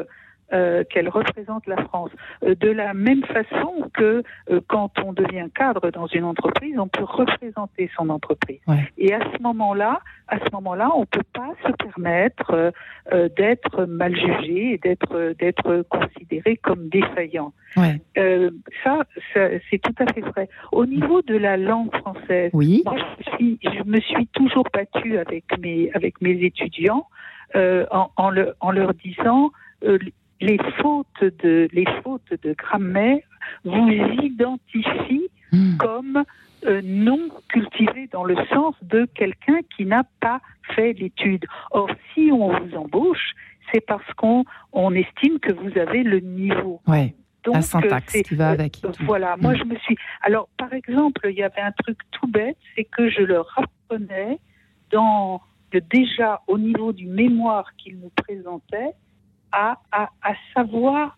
Euh, 0.56 0.84
qu'elles 0.90 1.10
représentent 1.10 1.68
la 1.68 1.78
France. 1.88 2.12
Euh, 2.44 2.56
de 2.56 2.70
la 2.72 2.94
même 2.94 3.24
façon 3.26 3.74
que 3.94 4.24
euh, 4.50 4.62
quand 4.68 4.92
on 5.04 5.12
devient 5.14 5.48
cadre 5.54 5.92
dans 5.92 6.08
une 6.08 6.24
entreprise, 6.24 6.76
on 6.80 6.88
peut 6.88 7.04
représenter 7.04 7.90
son 7.98 8.10
entreprise. 8.10 8.60
Ouais. 8.68 8.84
Et 8.98 9.14
à 9.14 9.20
ce 9.20 9.42
moment-là, 9.44 10.00
à 10.28 10.38
ce 10.40 10.50
moment-là, 10.54 10.90
on 10.96 11.06
peut 11.06 11.28
pas 11.34 11.52
se 11.66 11.72
permettre 11.74 12.52
euh, 12.52 12.72
euh, 13.14 13.30
d'être 13.38 13.86
mal 13.86 14.16
jugé 14.16 14.74
et 14.74 14.78
d'être 14.78 15.14
euh, 15.16 15.34
d'être 15.42 15.84
considéré 15.90 16.58
comme 16.58 16.90
défaillant. 16.90 17.54
Ouais. 17.78 18.00
Euh, 18.18 18.50
ça, 18.84 19.04
ça, 19.34 19.42
c'est 19.70 19.80
tout 19.82 19.94
à 20.00 20.12
fait 20.14 20.22
vrai. 20.22 20.48
Au 20.72 20.86
niveau 20.86 21.22
de 21.22 21.36
la 21.38 21.58
langue 21.58 21.94
française, 21.98 22.52
Oui. 22.54 22.82
moi, 22.86 22.96
je, 23.20 23.30
suis- 23.36 23.60
je 23.62 23.84
me 23.84 24.00
suis 24.00 24.28
toujours 24.28 24.68
battue 24.74 25.18
avec 25.18 25.44
mes 25.60 25.92
avec 25.94 26.22
mes 26.22 26.38
étudiants 26.44 27.08
euh, 27.56 27.86
en, 27.92 28.10
en, 28.18 28.30
le- 28.30 28.54
en 28.62 28.72
leur 28.72 28.94
disant 28.94 29.52
euh, 29.84 29.98
les 30.42 30.58
fautes 30.82 31.24
de 31.44 31.68
les 31.72 31.86
fautes 32.04 32.34
de 32.44 32.54
grammaire 32.54 33.20
vous 33.64 33.90
identifient 33.90 35.30
Hmm. 35.52 35.78
comme 35.78 36.24
euh, 36.66 36.82
non 36.84 37.20
cultivé 37.50 38.10
dans 38.12 38.24
le 38.24 38.36
sens 38.52 38.74
de 38.82 39.06
quelqu'un 39.14 39.60
qui 39.78 39.86
n'a 39.86 40.04
pas 40.20 40.42
fait 40.76 40.92
l'étude. 40.94 41.46
Or, 41.72 41.88
si 42.14 42.32
on 42.34 42.50
vous 42.60 42.76
embauche, 42.76 43.34
c'est 43.72 43.80
parce 43.86 44.12
qu'on 44.16 44.44
on 44.74 44.94
estime 44.96 45.40
que 45.40 45.54
vous 45.54 45.78
avez 45.78 46.02
le 46.04 46.20
niveau. 46.20 46.82
Donc, 47.44 47.56
La 47.56 47.62
syntaxe 47.62 48.22
qui 48.24 48.36
va 48.36 48.50
avec. 48.50 48.84
euh, 48.84 48.92
tout. 48.92 49.06
Voilà, 49.06 49.38
moi 49.38 49.54
Mm. 49.54 49.58
je 49.58 49.64
me 49.66 49.76
suis. 49.78 49.96
Alors, 50.24 50.50
par 50.58 50.74
exemple, 50.74 51.22
il 51.30 51.36
y 51.38 51.44
avait 51.44 51.62
un 51.62 51.72
truc 51.72 52.00
tout 52.12 52.28
bête, 52.28 52.58
c'est 52.76 52.86
que 52.86 53.08
je 53.10 53.22
leur 53.22 53.48
apprenais 53.58 54.40
dans 54.92 55.42
déjà 55.92 56.42
au 56.48 56.58
niveau 56.58 56.92
du 56.92 57.06
mémoire 57.06 57.66
qu'ils 57.78 58.00
nous 58.00 58.12
présentaient 58.16 58.94
à, 59.64 59.68
à, 59.92 60.04
à 60.22 60.34
savoir 60.54 61.18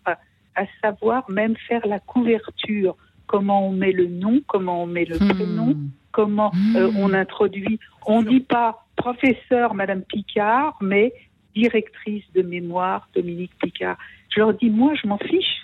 à 0.56 0.66
savoir 0.82 1.22
même 1.30 1.56
faire 1.68 1.86
la 1.86 2.00
couverture, 2.00 2.96
comment 3.28 3.60
on 3.68 3.74
met 3.74 3.92
le 3.92 4.08
nom, 4.08 4.36
comment 4.48 4.78
on 4.84 4.88
met 4.88 5.06
le 5.06 5.18
Hmm. 5.20 5.30
prénom, 5.34 5.70
comment 6.12 6.52
euh, 6.76 6.90
on 7.04 7.14
introduit. 7.14 7.80
On 8.08 8.24
dit 8.24 8.40
pas 8.56 8.70
professeur 8.96 9.76
Madame 9.76 10.02
Picard, 10.02 10.74
mais 10.82 11.14
directrice 11.56 12.26
de 12.34 12.42
mémoire 12.42 13.08
Dominique 13.16 13.56
Picard. 13.62 13.98
Je 14.32 14.40
leur 14.42 14.54
dis 14.62 14.70
moi 14.72 14.94
je 15.02 15.08
m'en 15.08 15.20
fiche. 15.32 15.56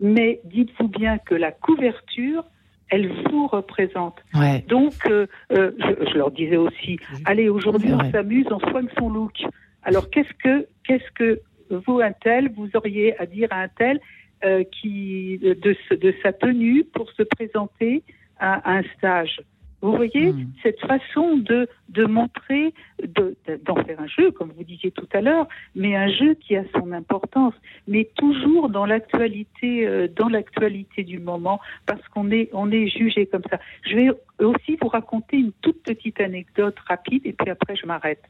mais 0.00 0.40
dites-vous 0.44 0.88
bien 0.88 1.18
que 1.18 1.34
la 1.34 1.52
couverture, 1.52 2.44
elle 2.90 3.08
vous 3.30 3.46
représente. 3.46 4.18
Ouais. 4.34 4.64
Donc, 4.68 4.94
euh, 5.06 5.26
euh, 5.52 5.70
je, 5.78 6.10
je 6.10 6.14
leur 6.18 6.30
disais 6.30 6.56
aussi, 6.56 6.98
allez, 7.26 7.48
aujourd'hui, 7.50 7.92
on 7.92 8.10
s'amuse, 8.10 8.46
on 8.50 8.60
soigne 8.70 8.88
son 8.98 9.08
look. 9.10 9.36
Alors, 9.82 10.08
qu'est-ce 10.10 10.32
que, 10.42 10.66
qu'est-ce 10.84 11.10
que 11.14 11.40
vous, 11.70 12.00
un 12.00 12.12
tel, 12.12 12.50
vous 12.52 12.68
auriez 12.74 13.18
à 13.20 13.26
dire 13.26 13.48
à 13.50 13.60
un 13.62 13.68
tel 13.68 14.00
euh, 14.44 14.64
qui, 14.64 15.38
de, 15.38 15.54
de 15.96 16.14
sa 16.22 16.32
tenue 16.32 16.84
pour 16.84 17.10
se 17.12 17.22
présenter 17.22 18.02
à, 18.38 18.54
à 18.70 18.78
un 18.78 18.82
stage 18.96 19.40
Vous 19.82 19.94
voyez, 19.96 20.32
Hmm. 20.32 20.46
cette 20.62 20.80
façon 20.80 21.38
de, 21.38 21.66
de 21.88 22.04
montrer, 22.04 22.74
de- 23.02 23.34
de- 23.46 23.56
d'en 23.64 23.76
faire 23.84 23.98
un 24.00 24.06
jeu, 24.06 24.30
comme 24.30 24.50
vous 24.56 24.64
disiez 24.64 24.90
tout 24.90 25.08
à 25.12 25.20
l'heure, 25.22 25.46
mais 25.74 25.96
un 25.96 26.08
jeu 26.08 26.34
qui 26.34 26.54
a 26.56 26.64
son 26.74 26.92
importance, 26.92 27.54
mais 27.88 28.04
toujours 28.16 28.68
dans 28.68 28.84
l'actualité, 28.86 29.86
euh, 29.86 30.06
dans 30.14 30.28
l'actualité 30.28 31.02
du 31.02 31.18
moment, 31.18 31.60
parce 31.86 32.06
qu'on 32.08 32.30
est, 32.30 32.50
on 32.52 32.70
est 32.70 32.88
jugé 32.88 33.24
comme 33.26 33.42
ça. 33.50 33.58
Je 33.88 33.96
vais 33.96 34.10
aussi 34.46 34.76
vous 34.80 34.88
raconter 34.88 35.36
une 35.36 35.52
toute 35.60 35.82
petite 35.82 36.20
anecdote 36.20 36.76
rapide, 36.86 37.22
et 37.26 37.32
puis 37.32 37.50
après 37.50 37.76
je 37.76 37.86
m'arrête. 37.86 38.22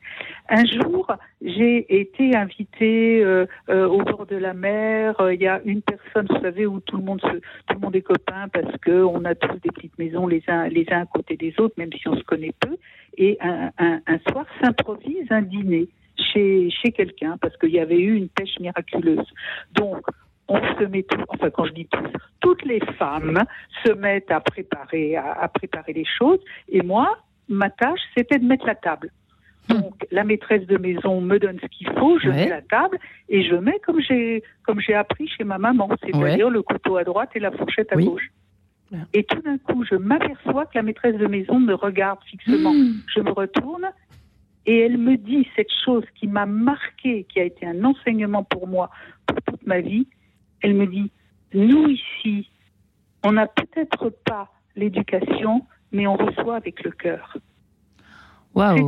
Un 0.49 0.65
jour, 0.65 1.11
j'ai 1.43 2.01
été 2.01 2.37
invitée 2.37 3.23
euh, 3.23 3.47
euh, 3.69 3.87
au 3.87 4.03
bord 4.03 4.27
de 4.27 4.37
la 4.37 4.55
mer. 4.55 5.21
Euh, 5.21 5.35
Il 5.35 5.41
y 5.41 5.47
a 5.47 5.61
une 5.65 5.83
personne, 5.83 6.27
vous 6.29 6.41
savez, 6.41 6.67
où 6.67 6.81
tout 6.81 6.97
le 6.97 7.03
monde 7.03 7.21
se, 7.21 7.29
tout 7.29 7.75
le 7.75 7.79
monde 7.79 7.97
est 7.97 8.03
copain 8.03 8.49
parce 8.53 8.77
que 8.79 9.03
on 9.03 9.25
a 9.25 9.35
tous 9.35 9.59
des 9.61 9.71
petites 9.71 9.99
maisons 9.99 10.27
les 10.27 10.43
uns 10.49 10.69
les 10.69 10.87
uns 10.91 11.03
à 11.03 11.07
côté 11.07 11.37
des 11.37 11.55
autres, 11.59 11.75
même 11.79 11.93
si 11.93 12.09
on 12.09 12.17
se 12.17 12.25
connaît 12.25 12.55
peu. 12.61 12.77
Et 13.17 13.39
un, 13.41 13.71
un, 13.79 14.19
soir 14.31 14.47
s'improvise 14.63 15.27
un 15.31 15.43
dîner 15.43 15.89
chez 16.17 16.71
chez 16.71 16.93
quelqu'un 16.93 17.37
parce 17.41 17.57
qu'il 17.57 17.71
y 17.71 17.81
avait 17.81 17.99
eu 17.99 18.15
une 18.17 18.29
pêche 18.29 18.59
miraculeuse. 18.61 19.27
Donc 19.75 20.05
on 20.51 20.61
se 20.79 20.85
met 20.85 21.05
tous, 21.05 21.23
enfin 21.29 21.49
quand 21.51 21.65
je 21.65 21.73
dis 21.73 21.87
tous, 21.87 22.11
toutes 22.41 22.65
les 22.65 22.81
femmes 22.99 23.43
se 23.85 23.93
mettent 23.93 24.31
à 24.31 24.41
préparer 24.41 25.17
à, 25.17 25.33
à 25.33 25.49
préparer 25.49 25.93
les 25.93 26.05
choses. 26.05 26.41
Et 26.69 26.83
moi, 26.83 27.17
ma 27.49 27.71
tâche, 27.71 28.01
c'était 28.17 28.39
de 28.39 28.45
mettre 28.45 28.67
la 28.67 28.75
table. 28.75 29.11
Donc, 29.69 29.95
la 30.11 30.25
maîtresse 30.25 30.67
de 30.67 30.77
maison 30.79 31.21
me 31.21 31.39
donne 31.39 31.59
ce 31.63 31.67
qu'il 31.69 31.89
faut, 31.97 32.19
je 32.19 32.29
Ouais. 32.29 32.35
mets 32.35 32.49
la 32.49 32.63
table 32.63 32.99
et 33.29 33.45
je 33.45 33.55
mets 33.55 33.79
comme 33.87 34.01
j'ai 34.01 34.43
comme 34.65 34.81
j'ai 34.81 34.95
appris 34.95 35.29
chez 35.29 35.45
ma 35.45 35.59
maman, 35.59 35.89
c'est-à-dire 36.03 36.51
le 36.51 36.63
couteau 36.63 36.97
à 36.97 37.05
droite 37.05 37.31
et 37.37 37.39
la 37.39 37.53
fourchette 37.53 37.93
à 37.93 37.97
Oui. 37.97 38.07
gauche. 38.07 38.29
Et 39.15 39.23
tout 39.23 39.41
d'un 39.43 39.59
coup, 39.59 39.85
je 39.85 39.95
m'aperçois 39.95 40.67
que 40.67 40.73
la 40.75 40.83
maîtresse 40.83 41.15
de 41.17 41.27
maison 41.29 41.61
me 41.61 41.75
regarde 41.75 42.19
fixement. 42.25 42.75
Mmh. 42.75 43.03
Je 43.15 43.21
me 43.21 43.31
retourne 43.31 43.89
et 44.67 44.81
elle 44.81 44.99
me 44.99 45.17
dit 45.17 45.47
cette 45.55 45.71
chose 45.85 46.03
qui 46.17 46.27
m'a 46.27 46.45
marqué, 46.47 47.25
qui 47.33 47.39
a 47.39 47.45
été 47.45 47.65
un 47.65 47.85
enseignement 47.85 48.43
pour 48.43 48.67
moi 48.67 48.91
pour 49.27 49.41
toute 49.43 49.65
ma 49.65 49.81
vie. 49.81 50.09
Elle 50.63 50.75
me 50.75 50.87
dit 50.87 51.11
nous 51.55 51.89
ici, 51.89 52.49
on 53.25 53.33
n'a 53.33 53.47
peut-être 53.47 54.11
pas 54.25 54.51
l'éducation, 54.77 55.67
mais 55.93 56.07
on 56.07 56.17
reçoit 56.17 56.57
avec 56.57 56.83
le 56.85 56.91
cœur. 56.93 57.37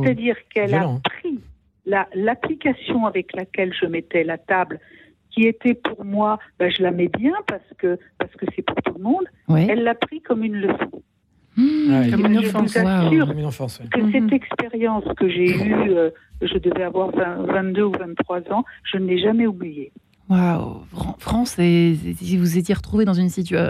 C'est-à-dire 0.03 0.35
qu'elle 0.49 0.73
a 0.73 0.99
pris 1.03 1.39
la- 1.85 2.07
l'application 2.13 3.05
avec 3.05 3.33
laquelle 3.33 3.73
je 3.73 3.85
mettais 3.85 4.23
la 4.23 4.37
table, 4.37 4.79
qui 5.29 5.43
était 5.47 5.73
pour 5.73 6.05
moi, 6.05 6.37
ben, 6.59 6.69
je 6.71 6.83
la 6.83 6.91
mets 6.91 7.07
bien 7.09 7.33
parce 7.47 7.63
que 7.77 7.97
parce 8.19 8.31
que 8.33 8.45
c'est 8.55 8.61
pour 8.61 8.75
tout 8.83 8.93
le 8.95 9.03
monde. 9.03 9.25
Elle 9.69 9.83
l'a 9.83 9.95
pris 9.95 10.21
comme 10.21 10.43
une 10.43 10.55
leçon. 10.57 10.91
Mmh. 11.57 12.09
Comme 12.11 12.25
une 12.25 12.41
Je 12.41 12.47
vous 12.49 12.77
assure 13.07 13.27
que 13.91 13.99
Mhm. 13.99 14.11
cette 14.11 14.33
expérience 14.33 15.03
que 15.17 15.29
j'ai 15.29 15.51
eue, 15.55 15.91
euh, 15.91 16.09
je 16.41 16.57
devais 16.57 16.83
avoir 16.83 17.11
20 17.11 17.43
22 17.45 17.83
ou 17.83 17.91
23 17.91 18.41
ans, 18.51 18.63
je 18.83 18.97
ne 18.97 19.05
l'ai 19.07 19.19
jamais 19.19 19.45
oubliée. 19.47 19.91
Waouh, 20.29 20.81
Fran- 20.93 21.15
France, 21.19 21.55
et- 21.59 21.97
si 22.21 22.37
vous 22.37 22.57
étiez 22.57 22.73
retrouvé 22.73 23.05
dans 23.05 23.13
une 23.13 23.29
situation 23.29 23.67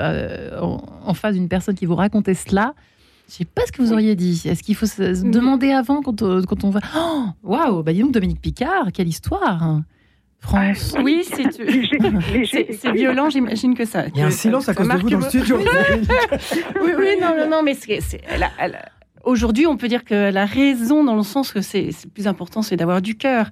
en, 0.62 0.84
en 1.06 1.14
face 1.14 1.34
d'une 1.36 1.49
personne 1.49 1.76
qui 1.76 1.86
vous 1.86 1.95
racontait 1.95 2.36
cela, 2.36 2.74
je 3.28 3.34
sais 3.36 3.45
pas 3.45 3.64
ce 3.66 3.72
que 3.72 3.82
vous 3.82 3.91
auriez 3.91 4.16
dit. 4.16 4.41
Est-ce 4.45 4.62
qu'il 4.64 4.76
faut 4.76 4.86
se, 4.86 5.24
Mhm. 5.24 5.32
demander 5.32 5.72
avant 5.72 6.01
quand, 6.01 6.22
on- 6.22 6.41
quand 6.43 6.64
on 6.64 6.70
va 6.70 6.80
Oh, 6.95 7.24
Waouh, 7.43 7.82
bah 7.84 7.91
dis 7.93 8.01
donc 8.01 8.12
Dominique 8.12 8.41
Picard, 8.41 8.91
quelle 8.93 9.08
histoire. 9.08 9.82
France. 10.39 10.93
Oui, 11.01 11.24
c'est 11.32 12.91
violent, 12.91 13.30
j'imagine 13.30 13.76
que 13.76 13.86
ça. 13.86 14.06
Il 14.14 14.18
y 14.18 14.22
a 14.22 14.26
un 14.26 14.30
que 14.30 14.36
silence 14.36 14.68
à 14.68 14.74
cause 14.74 14.89
de 14.89 14.93
vous 14.97 15.10
dans 15.10 15.20
le 15.20 15.24
studio. 15.24 15.58
Oui, 16.84 16.91
oui, 16.97 17.08
non, 17.22 17.36
non, 17.38 17.49
non, 17.49 17.64
mais 17.64 17.74
c'est, 17.76 18.01
c'est- 18.01 18.22
elle 18.28 18.43
a- 18.43 18.51
elle 18.60 18.76
a- 18.76 18.86
aujourd'hui, 19.24 19.66
on 19.68 19.78
peut 19.78 19.88
dire 19.88 20.04
qu'elle 20.04 20.36
a 20.38 20.45
raison 20.45 21.04
dans 21.06 21.16
le 21.16 21.24
sens 21.24 21.51
que 21.54 21.62
c'est, 21.62 21.91
c'est 21.91 22.06
le 22.08 22.12
plus 22.12 22.28
important, 22.28 22.62
c'est 22.62 22.76
d'avoir 22.76 23.01
du 23.01 23.16
cœur. 23.16 23.49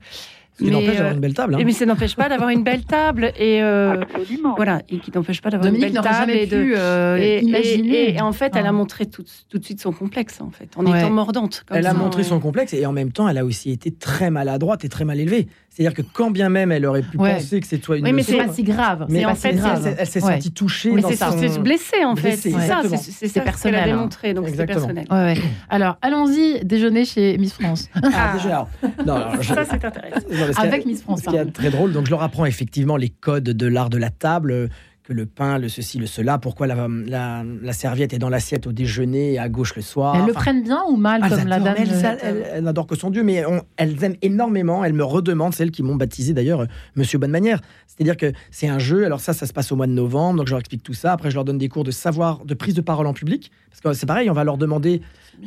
Qui 0.61 0.67
Mais, 0.69 0.71
n'empêche 0.73 0.93
d'avoir 0.95 1.11
euh, 1.11 1.15
une 1.15 1.19
belle 1.21 1.33
table. 1.33 1.55
hein. 1.55 1.61
Mais 1.65 1.71
ça 1.71 1.85
n'empêche 1.85 2.15
pas 2.15 2.29
d'avoir 2.29 2.49
une 2.49 2.63
belle 2.63 2.83
table 2.85 3.31
et 3.37 3.61
euh, 3.63 4.01
Absolument. 4.01 4.53
voilà, 4.55 4.81
et 4.89 4.99
qui 4.99 5.11
n'empêche 5.11 5.41
pas 5.41 5.49
d'avoir 5.49 5.73
une 5.73 5.79
belle 5.79 5.93
table 5.93 6.31
et 6.31 6.45
de. 6.45 6.55
pu 6.63 6.73
euh, 6.77 7.17
et, 7.17 7.37
et- 7.39 7.43
imaginer. 7.43 8.15
et 8.15 8.21
en 8.21 8.31
fait, 8.31 8.53
elle 8.55 8.65
Ah. 8.65 8.69
a 8.69 8.71
montré 8.71 9.05
tout, 9.07 9.23
tout 9.49 9.57
de 9.57 9.65
suite 9.65 9.81
son 9.81 9.91
complexe, 9.91 10.39
en 10.39 10.51
fait, 10.51 10.69
en 10.75 10.85
Ouais. 10.85 10.99
étant 10.99 11.09
mordante. 11.09 11.63
comme 11.65 11.77
Elle 11.77 11.87
a 11.87 11.93
montré 11.93 12.21
ouais. 12.21 12.27
son 12.29 12.39
complexe 12.39 12.73
et 12.73 12.85
en 12.85 12.91
même 12.93 13.11
temps, 13.11 13.27
elle 13.27 13.37
a 13.39 13.45
aussi 13.45 13.71
été 13.71 13.91
très 13.91 14.29
maladroite 14.29 14.85
et 14.85 14.89
très 14.89 15.03
mal 15.05 15.19
élevée. 15.19 15.47
C'est-à-dire 15.73 15.93
que 15.93 16.01
quand 16.01 16.31
bien 16.31 16.49
même 16.49 16.69
elle 16.73 16.85
aurait 16.85 17.01
pu 17.01 17.17
Ouais. 17.17 17.35
penser 17.35 17.61
que 17.61 17.65
c'est 17.65 17.77
toi 17.77 17.95
une 17.97 18.03
Oui, 18.03 18.11
mais 18.11 18.23
c'est 18.23 18.35
pas 18.35 18.51
si 18.51 18.61
grave. 18.61 19.05
mais 19.09 19.23
en 19.25 19.35
fait, 19.35 19.53
si 19.57 19.63
elle, 19.65 19.77
s'est- 19.81 19.95
elle 19.99 20.05
s'est 20.07 20.23
Ouais. 20.23 20.33
sentie 20.33 20.51
touchée 20.51 20.91
Mais 20.91 21.01
c'est 21.01 21.15
son... 21.15 21.61
blesser, 21.61 22.03
en 22.05 22.15
fait. 22.17 22.21
Blessée, 22.29 22.51
C'est 22.51 22.67
ça, 22.67 22.81
c'est, 22.83 22.97
ça 22.97 23.27
ce 23.27 23.33
qu'elle 23.33 23.41
a 23.41 23.45
personnel, 23.45 23.83
hein. 23.83 23.85
démontré, 23.85 24.33
donc 24.33 24.49
c'est 24.49 24.65
personnel. 24.65 25.05
Ouais, 25.09 25.17
ouais. 25.17 25.37
Alors, 25.69 25.97
allons-y 26.01 26.65
déjeuner 26.65 27.05
chez 27.05 27.37
Miss 27.37 27.53
France. 27.53 27.89
Ah, 27.95 28.33
déjà, 28.33 28.47
alors, 28.49 28.69
non, 29.05 29.13
alors, 29.15 29.41
je- 29.41 29.53
Ça, 29.53 29.63
c'est 29.63 29.85
intéressant. 29.85 30.19
non, 30.29 30.45
a- 30.57 30.61
Avec 30.61 30.85
Miss 30.85 31.01
France, 31.03 31.21
Ce 31.23 31.29
qui 31.29 31.35
est 31.37 31.45
très 31.53 31.69
drôle, 31.69 31.93
donc 31.93 32.05
je 32.05 32.11
leur 32.11 32.21
apprends 32.21 32.45
effectivement 32.45 32.97
les 32.97 33.09
codes 33.09 33.45
de 33.45 33.65
l'art 33.67 33.89
de 33.89 33.97
la 33.97 34.09
table, 34.09 34.51
euh, 34.51 34.67
que 35.11 35.17
le 35.17 35.25
pain, 35.25 35.57
le 35.57 35.67
ceci, 35.67 35.97
le 35.99 36.05
cela, 36.07 36.37
pourquoi 36.37 36.67
la, 36.67 36.87
la, 37.05 37.43
la 37.61 37.73
serviette 37.73 38.13
est 38.13 38.17
dans 38.19 38.29
l'assiette 38.29 38.65
au 38.67 38.71
déjeuner 38.71 39.33
et 39.33 39.39
à 39.39 39.49
gauche 39.49 39.75
le 39.75 39.81
soir. 39.81 40.15
Elles 40.15 40.25
le 40.25 40.33
prennent 40.33 40.63
bien 40.63 40.81
ou 40.89 40.95
mal, 40.95 41.19
ah, 41.23 41.29
comme 41.29 41.47
la 41.47 41.59
dame 41.59 41.75
elles, 41.77 41.89
euh, 42.23 42.61
n'adorent 42.61 42.87
que 42.87 42.95
son 42.95 43.09
Dieu, 43.09 43.23
mais 43.23 43.45
on- 43.45 43.61
elles 43.77 44.01
aiment 44.03 44.15
énormément. 44.21 44.83
Elles 44.85 44.93
me 44.93 45.03
redemandent, 45.03 45.53
celles 45.53 45.71
qui 45.71 45.83
m'ont 45.83 45.95
baptisé 45.95 46.33
d'ailleurs, 46.33 46.61
euh, 46.61 46.65
Monsieur 46.95 47.17
Bonne 47.19 47.31
Manière. 47.31 47.59
C'est-à-dire 47.87 48.15
que 48.15 48.31
c'est 48.51 48.67
un 48.69 48.79
jeu. 48.79 49.05
Alors 49.05 49.19
ça, 49.19 49.33
ça 49.33 49.45
se 49.45 49.53
passe 49.53 49.71
au 49.71 49.75
mois 49.75 49.87
de 49.87 49.91
novembre, 49.91 50.37
donc 50.37 50.47
je 50.47 50.51
leur 50.51 50.59
explique 50.59 50.83
tout 50.83 50.93
ça. 50.93 51.11
Après, 51.11 51.29
je 51.29 51.35
leur 51.35 51.43
donne 51.45 51.57
des 51.57 51.67
cours 51.69 51.83
de 51.83 51.91
savoir, 51.91 52.45
de 52.45 52.53
prise 52.53 52.73
de 52.73 52.81
parole 52.81 53.05
en 53.07 53.13
public, 53.13 53.51
parce 53.69 53.81
que 53.81 53.93
c'est 53.99 54.05
pareil, 54.05 54.29
on 54.29 54.33
va 54.33 54.43
leur 54.45 54.57
demander 54.57 55.01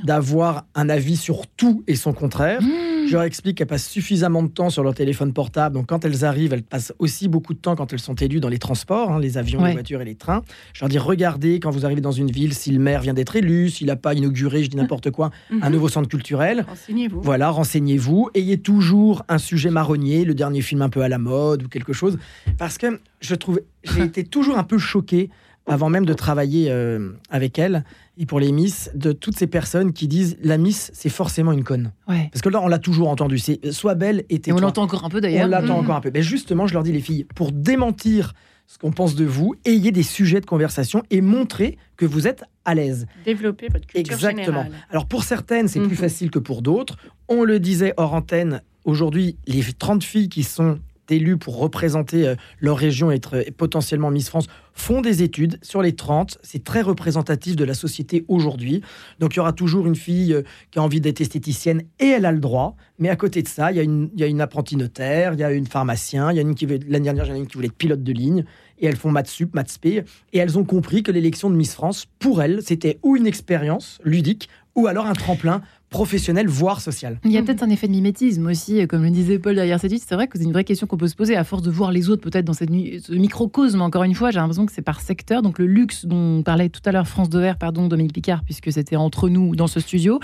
d'avoir 0.05 0.67
un 0.75 0.89
avis 0.89 1.17
sur 1.17 1.47
tout 1.47 1.83
et 1.87 1.95
son 1.97 2.13
contraire. 2.13 2.61
Mmh. 2.63 2.94
Je 3.15 3.19
leur 3.19 3.27
explique 3.27 3.59
qu'elles 3.59 3.69
passent 3.69 3.89
suffisamment 3.89 4.43
de 4.43 4.49
temps 4.49 4.71
sur 4.71 4.83
leur 4.83 4.93
téléphone 4.93 5.33
portable. 5.33 5.77
Donc, 5.77 5.87
quand 5.87 6.05
elles 6.05 6.25
arrivent, 6.25 6.53
elles 6.53 6.65
passent 6.65 6.93
aussi 6.99 7.29
beaucoup 7.29 7.55
de 7.55 7.61
temps 7.61 7.77
quand 7.77 7.93
elles 7.93 8.01
sont 8.01 8.17
élues 8.17 8.41
dans 8.41 8.49
les 8.49 8.59
transports, 8.59 9.13
hein, 9.13 9.21
les 9.21 9.39
avions, 9.39 9.61
Ouais. 9.63 9.69
les 9.69 9.75
voitures 9.75 10.01
et 10.03 10.05
les 10.05 10.17
trains. 10.17 10.43
Je 10.73 10.81
leur 10.81 10.89
dis 10.89 10.99
regardez, 10.99 11.61
quand 11.61 11.71
vous 11.71 11.85
arrivez 11.87 12.01
dans 12.01 12.11
une 12.11 12.33
ville, 12.33 12.55
si 12.55 12.73
le 12.73 12.81
maire 12.81 13.03
vient 13.03 13.15
d'être 13.15 13.37
élu, 13.37 13.71
s'il 13.71 13.87
n'a 13.87 13.95
pas 13.95 14.15
inauguré, 14.15 14.65
je 14.65 14.69
dis 14.69 14.77
n'importe 14.77 15.13
quoi, 15.13 15.31
un 15.63 15.69
Mhm. 15.69 15.73
nouveau 15.75 15.89
centre 15.89 16.09
culturel. 16.09 16.65
Renseignez-vous. 16.69 17.21
Voilà, 17.23 17.51
renseignez-vous. 17.51 18.31
Ayez 18.35 18.59
toujours 18.59 19.23
un 19.29 19.39
sujet 19.39 19.71
marronnier, 19.71 20.25
le 20.25 20.35
dernier 20.35 20.61
film 20.61 20.83
un 20.83 20.89
peu 20.89 21.03
à 21.03 21.09
la 21.09 21.19
mode 21.19 21.63
ou 21.63 21.69
quelque 21.69 21.93
chose. 21.93 22.19
Parce 22.59 22.79
que 22.79 22.99
je 23.21 23.37
trouve, 23.37 23.61
j'ai 23.85 24.03
été 24.03 24.25
toujours 24.25 24.59
un 24.59 24.65
peu 24.65 24.77
choqué 24.79 25.31
avant 25.67 25.89
même 25.89 26.05
de 26.05 26.13
travailler 26.13 26.71
euh, 26.71 27.11
avec 27.31 27.59
elle 27.59 27.85
et 28.19 28.27
pour 28.27 28.39
les 28.39 28.53
Miss, 28.53 28.91
de 28.95 29.13
toutes 29.13 29.37
ces 29.37 29.47
personnes 29.47 29.93
qui 29.93 30.07
disent 30.09 30.37
la 30.43 30.59
Miss, 30.59 30.91
c'est 30.95 31.09
forcément 31.09 31.53
une 31.53 31.65
conne. 31.65 31.93
Ouais. 32.07 32.29
Parce 32.33 32.43
que 32.43 32.49
là, 32.51 32.61
on 32.63 32.69
l'a 32.69 32.79
toujours 32.79 33.09
entendu. 33.09 33.39
C'est 33.39 33.73
sois 33.73 33.95
belle 33.95 34.25
et 34.29 34.41
Et 34.47 34.53
on 34.53 34.59
l'entend 34.59 34.83
encore 34.83 35.05
un 35.05 35.09
peu 35.09 35.19
On 35.19 35.21
d'ailleurs. 35.21 35.49
l'attend 35.49 35.75
Mhm. 35.79 35.85
encore 35.85 35.97
un 35.97 36.01
peu. 36.01 36.11
Mais 36.13 36.23
justement, 36.23 36.67
je 36.67 36.75
leur 36.75 36.83
dis, 36.83 36.93
les 36.93 37.01
filles, 37.01 37.27
pour 37.35 37.51
démentir 37.51 38.35
ce 38.67 38.79
qu'on 38.79 38.93
pense 38.93 39.15
de 39.15 39.25
vous, 39.25 39.55
ayez 39.65 39.91
des 39.91 40.03
sujets 40.03 40.41
de 40.41 40.47
conversation 40.47 41.03
et 41.11 41.21
montrez 41.21 41.77
que 41.97 42.07
vous 42.07 42.27
êtes 42.27 42.45
à 42.65 42.75
l'aise. 42.75 43.07
Développer 43.25 43.69
votre 43.69 43.87
culture 43.87 44.15
Exactement. 44.15 44.63
générale. 44.65 44.73
Alors 44.91 45.07
pour 45.07 45.25
certaines, 45.25 45.69
c'est 45.69 45.81
Mhm. 45.81 45.89
plus 45.89 45.97
facile 45.97 46.31
que 46.31 46.39
pour 46.39 46.63
d'autres. 46.63 46.97
On 47.29 47.43
le 47.43 47.59
disait 47.59 47.93
hors 47.97 48.15
antenne, 48.15 48.63
aujourd'hui, 48.85 49.37
les 49.47 49.63
30 49.79 50.05
filles 50.05 50.29
qui 50.29 50.43
sont 50.45 50.79
élues 51.11 51.37
pour 51.37 51.59
représenter 51.59 52.27
euh, 52.27 52.35
leur 52.61 52.77
région 52.77 53.11
et 53.11 53.17
être 53.17 53.37
euh, 53.37 53.45
potentiellement 53.57 54.11
Miss 54.11 54.29
France 54.29 54.47
font 54.73 55.01
des 55.01 55.23
études 55.23 55.59
sur 55.63 55.83
les 55.83 55.95
30. 55.95 56.39
C'est 56.43 56.65
très 56.65 56.83
représentatif 56.83 57.57
de 57.57 57.65
la 57.65 57.75
société 57.75 58.25
aujourd'hui. 58.29 58.83
Donc 59.21 59.35
il 59.35 59.37
y 59.39 59.41
aura 59.41 59.53
toujours 59.53 59.87
une 59.87 59.97
fille 59.97 60.33
euh, 60.33 60.43
qui 60.71 60.79
a 60.79 60.83
envie 60.83 61.01
d'être 61.01 61.21
esthéticienne 61.21 61.83
et 62.01 62.07
elle 62.07 62.27
a 62.27 62.33
le 62.33 62.41
droit. 62.41 62.77
Mais 62.99 63.09
à 63.09 63.17
côté 63.17 63.43
de 63.43 63.49
ça, 63.49 63.71
il 63.73 63.77
y 63.77 63.81
a 63.81 63.83
une, 63.83 64.11
il 64.15 64.21
y 64.21 64.25
a 64.25 64.27
une 64.27 64.41
apprentie 64.41 64.77
notaire, 64.77 65.35
il 65.35 65.41
y 65.41 65.45
a 65.45 65.53
une 65.53 65.67
pharmacien, 65.67 66.33
il 66.33 66.37
y 66.37 66.39
a 66.39 66.43
une 66.43 66.55
qui 66.55 66.67
veut, 66.67 66.79
l'année 66.89 67.05
dernière, 67.05 67.25
j'en 67.25 67.35
ai 67.35 67.39
une 67.39 67.47
qui 67.47 67.55
voulait 67.55 67.67
être 67.67 67.77
pilote 67.77 68.03
de 68.03 68.13
ligne. 68.13 68.45
Et 68.79 68.87
elles 68.87 68.97
font 68.97 69.11
maths 69.11 69.29
sup, 69.29 69.55
maths 69.55 69.71
spé. 69.71 70.05
Et 70.33 70.39
elles 70.39 70.59
ont 70.59 70.65
compris 70.65 71.03
que 71.03 71.13
l'élection 71.13 71.49
de 71.49 71.55
Miss 71.55 71.75
France, 71.75 72.07
pour 72.19 72.43
elles, 72.43 72.61
c'était 72.63 72.99
ou 73.03 73.17
une 73.17 73.27
expérience 73.27 73.99
ludique, 74.05 74.49
ou 74.75 74.89
alors 74.89 75.07
un 75.07 75.13
tremplin 75.13 75.63
professionnel, 75.91 76.49
voire 76.49 76.81
social. 76.81 77.21
Il 77.25 77.31
y 77.31 77.39
a 77.39 77.43
peut-être 77.43 77.63
un 77.63 77.71
effet 77.71 77.87
de 77.87 77.93
mimétisme 77.93 78.47
aussi, 78.49 78.81
euh, 78.81 78.87
comme 78.87 79.03
le 79.05 79.11
disait 79.11 79.39
Paul 79.39 79.55
derrière 79.55 79.79
cette 79.79 79.93
liste. 79.93 80.07
C'est 80.09 80.17
vrai 80.17 80.27
que 80.27 80.37
c'est 80.37 80.45
une 80.45 80.53
vraie 80.53 80.65
question 80.65 80.87
qu'on 80.89 80.97
peut 80.97 81.07
se 81.07 81.15
poser 81.15 81.37
à 81.37 81.45
force 81.45 81.63
de 81.63 81.71
voir 81.71 81.93
les 81.93 82.11
autres 82.11 82.23
peut-être 82.23 82.45
dans 82.45 82.53
cette 82.53 82.71
nu- 82.71 82.99
ce 83.01 83.13
microcosme. 83.13 83.81
Encore 83.81 84.03
une 84.03 84.15
fois, 84.15 84.31
j'ai 84.33 84.39
l'impression 84.41 84.67
que 84.67 84.73
c'est 84.73 84.83
par 84.83 85.01
secteur. 85.01 85.41
Donc 85.43 85.59
le 85.61 85.67
luxe 85.67 86.05
dont 86.07 86.43
parlait 86.43 86.69
tout 86.69 86.81
à 86.85 86.91
l'heure 86.93 87.07
France 87.07 87.29
de 87.31 87.39
Verre, 87.39 87.59
pardon 87.59 87.87
Dominique 87.87 88.13
Picard, 88.13 88.43
puisque 88.45 88.73
c'était 88.73 88.97
entre 88.97 89.29
nous 89.29 89.55
dans 89.55 89.69
ce 89.69 89.79
studio. 89.79 90.19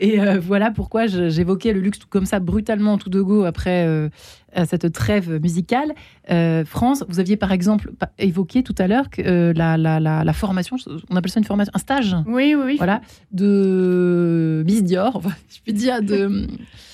Et 0.00 0.20
euh, 0.20 0.40
voilà 0.40 0.70
pourquoi 0.72 1.06
je- 1.06 1.28
j'évoquais 1.28 1.72
le 1.72 1.80
luxe 1.80 2.00
tout 2.00 2.08
comme 2.10 2.26
ça 2.26 2.40
brutalement 2.40 2.98
tout 2.98 3.10
de 3.10 3.20
go 3.22 3.44
après 3.44 3.86
euh, 3.86 4.08
à 4.54 4.66
cette 4.66 4.92
trêve 4.92 5.40
musicale. 5.40 5.92
Euh, 6.30 6.64
France, 6.64 7.04
vous 7.08 7.20
aviez 7.20 7.36
par 7.36 7.52
exemple 7.52 7.90
évoqué 8.18 8.62
tout 8.62 8.74
à 8.78 8.86
l'heure 8.86 9.10
que 9.10 9.22
euh, 9.24 9.52
la, 9.54 9.76
la- 9.76 10.00
la- 10.00 10.24
la 10.24 10.32
formation, 10.32 10.76
on 11.10 11.16
appelle 11.16 11.30
ça 11.30 11.40
une 11.40 11.44
formation, 11.44 11.72
un 11.74 11.78
stage 11.78 12.16
Oui, 12.26 12.54
oui, 12.56 12.62
oui. 12.64 12.74
voilà, 12.76 13.00
de 13.32 14.62
Miss 14.66 14.82
Dior, 14.84 15.16
enfin, 15.16 15.30
je 15.48 15.58
peux 15.64 15.72
dire 15.76 16.02
de, 16.02 16.46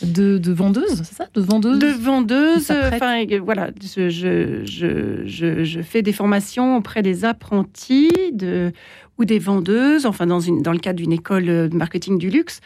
de, 0.02 0.38
de 0.38 0.52
vendeuse, 0.52 1.02
c'est 1.04 1.14
ça? 1.14 1.26
De 1.34 1.40
vendeuse 1.40 1.78
de 1.78 1.86
vendeuse. 1.88 2.70
Enfin, 2.70 3.24
voilà, 3.42 3.70
je, 3.82 4.09
je, 4.09 4.64
je, 4.64 5.26
je, 5.26 5.64
je 5.64 5.80
fais 5.82 6.02
des 6.02 6.12
formations 6.12 6.76
auprès 6.76 7.02
des 7.02 7.24
apprentis 7.24 8.11
de, 8.32 8.72
ou 9.18 9.24
des 9.24 9.38
vendeuses, 9.38 10.06
enfin 10.06 10.26
dans, 10.26 10.40
une, 10.40 10.62
dans 10.62 10.72
le 10.72 10.78
cadre 10.78 10.98
d'une 10.98 11.12
école 11.12 11.44
de 11.46 11.70
marketing 11.76 12.18
du 12.18 12.30
luxe, 12.30 12.61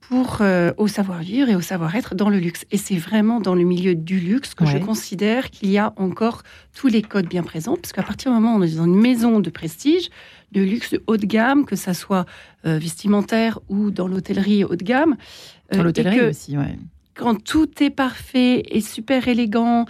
pour 0.00 0.38
euh, 0.40 0.72
au 0.78 0.88
savoir-vivre 0.88 1.48
et 1.48 1.54
au 1.54 1.60
savoir-être 1.60 2.14
dans 2.14 2.30
le 2.30 2.38
luxe. 2.38 2.64
Et 2.70 2.78
c'est 2.78 2.96
vraiment 2.96 3.40
dans 3.40 3.54
le 3.54 3.64
milieu 3.64 3.94
du 3.94 4.18
luxe 4.20 4.54
que 4.54 4.64
je 4.64 4.78
considère 4.78 5.50
qu'il 5.50 5.70
y 5.70 5.78
a 5.78 5.92
encore 5.96 6.42
tous 6.74 6.86
les 6.86 7.02
codes 7.02 7.26
bien 7.26 7.42
présents, 7.42 7.76
parce 7.76 7.92
qu'à 7.92 8.02
partir 8.02 8.30
du 8.30 8.36
moment 8.36 8.54
où 8.54 8.58
on 8.58 8.62
est 8.62 8.76
dans 8.76 8.86
une 8.86 8.98
maison 8.98 9.40
de 9.40 9.50
prestige, 9.50 10.08
de 10.52 10.62
luxe 10.62 10.92
de 10.92 11.02
haut 11.06 11.18
de 11.18 11.26
gamme, 11.26 11.66
que 11.66 11.76
ça 11.76 11.92
soit 11.92 12.24
euh, 12.64 12.78
vestimentaire 12.78 13.58
ou 13.68 13.90
dans 13.90 14.08
l'hôtellerie 14.08 14.64
haut 14.64 14.76
de 14.76 14.84
gamme, 14.84 15.16
euh, 15.72 15.76
Dans 15.76 15.82
l'hôtellerie 15.82 16.22
aussi, 16.22 16.56
ouais. 16.56 16.78
quand 17.14 17.42
tout 17.42 17.82
est 17.82 17.90
parfait 17.90 18.62
et 18.70 18.80
super 18.80 19.28
élégant, 19.28 19.84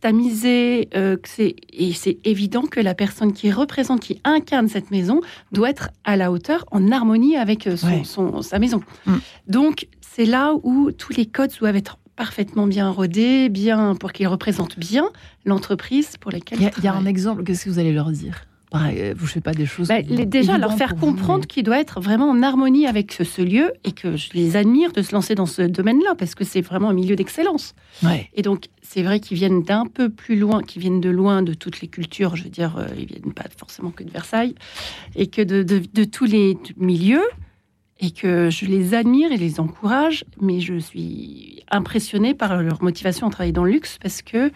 tamisé, 0.00 0.88
euh, 0.94 1.16
c'est- 1.24 1.56
et 1.72 1.92
c'est 1.92 2.18
évident 2.24 2.62
que 2.62 2.80
la 2.80 2.94
personne 2.94 3.32
qui 3.32 3.50
représente, 3.52 4.00
qui 4.00 4.20
incarne 4.24 4.68
cette 4.68 4.90
maison, 4.90 5.20
doit 5.52 5.70
être 5.70 5.90
à 6.04 6.16
la 6.16 6.30
hauteur, 6.32 6.64
en 6.70 6.90
harmonie 6.90 7.36
avec 7.36 7.66
euh, 7.66 7.76
son, 7.76 7.86
Ouais. 7.88 8.04
son- 8.04 8.42
sa 8.42 8.58
maison. 8.58 8.80
Mm. 9.06 9.16
Donc, 9.48 9.86
c'est 10.00 10.24
là 10.26 10.54
où 10.62 10.90
tous 10.92 11.12
les 11.16 11.26
codes 11.26 11.52
doivent 11.58 11.76
être 11.76 11.98
parfaitement 12.16 12.66
bien 12.66 12.90
rodés, 12.90 13.48
bien 13.48 13.94
pour 13.94 14.12
qu'ils 14.12 14.26
représentent 14.26 14.78
bien 14.78 15.08
l'entreprise 15.44 16.16
pour 16.20 16.32
laquelle 16.32 16.58
Il 16.58 16.64
y, 16.64 16.66
a- 16.66 16.72
il 16.78 16.84
y 16.84 16.88
a 16.88 16.94
un 16.94 17.06
exemple, 17.06 17.44
qu'est-ce 17.44 17.64
que 17.66 17.70
vous 17.70 17.78
allez 17.78 17.92
leur 17.92 18.10
dire? 18.10 18.42
Vous 18.72 18.78
ne 18.78 19.14
faites 19.28 19.42
pas 19.42 19.54
des 19.54 19.64
choses. 19.66 19.88
Bah, 19.88 20.00
les- 20.00 20.26
déjà, 20.26 20.58
leur 20.58 20.74
faire 20.74 20.94
comprendre 20.96 21.40
mais- 21.40 21.46
qu'il 21.46 21.62
doit 21.62 21.78
être 21.80 22.00
vraiment 22.00 22.28
en 22.30 22.42
harmonie 22.42 22.86
avec 22.86 23.12
ce, 23.12 23.24
ce 23.24 23.40
lieu 23.42 23.72
et 23.84 23.92
que 23.92 24.16
je 24.16 24.30
les 24.34 24.56
admire 24.56 24.92
de 24.92 25.00
se 25.02 25.12
lancer 25.12 25.34
dans 25.34 25.46
ce 25.46 25.62
domaine-là 25.62 26.14
parce 26.18 26.34
que 26.34 26.44
c'est 26.44 26.60
vraiment 26.60 26.90
un 26.90 26.94
milieu 26.94 27.16
d'excellence. 27.16 27.74
Ouais. 28.02 28.28
Et 28.34 28.42
donc, 28.42 28.66
c'est 28.82 29.02
vrai 29.02 29.20
qu'ils 29.20 29.36
viennent 29.38 29.62
d'un 29.62 29.86
peu 29.86 30.10
plus 30.10 30.36
loin, 30.38 30.62
qu'ils 30.62 30.82
viennent 30.82 31.00
de 31.00 31.10
loin 31.10 31.42
de 31.42 31.54
toutes 31.54 31.80
les 31.80 31.88
cultures. 31.88 32.36
Je 32.36 32.44
veux 32.44 32.50
dire, 32.50 32.76
euh, 32.78 32.86
ils 32.98 33.06
viennent 33.06 33.32
pas 33.32 33.44
forcément 33.56 33.90
que 33.90 34.04
de 34.04 34.10
Versailles 34.10 34.54
et 35.16 35.28
que 35.28 35.40
de, 35.42 35.62
de- 35.62 35.82
de 35.92 36.04
tous 36.04 36.24
les 36.26 36.56
milieux. 36.76 37.24
Et 38.00 38.12
que 38.12 38.48
je 38.48 38.64
les 38.66 38.94
admire 38.94 39.32
et 39.32 39.36
les 39.36 39.58
encourage, 39.58 40.24
mais 40.40 40.60
je 40.60 40.78
suis 40.78 41.64
impressionnée 41.68 42.32
par 42.32 42.62
leur 42.62 42.80
motivation 42.80 43.26
à 43.26 43.30
travailler 43.30 43.52
dans 43.52 43.64
le 43.64 43.72
luxe 43.72 43.98
parce 44.00 44.22
que 44.22 44.52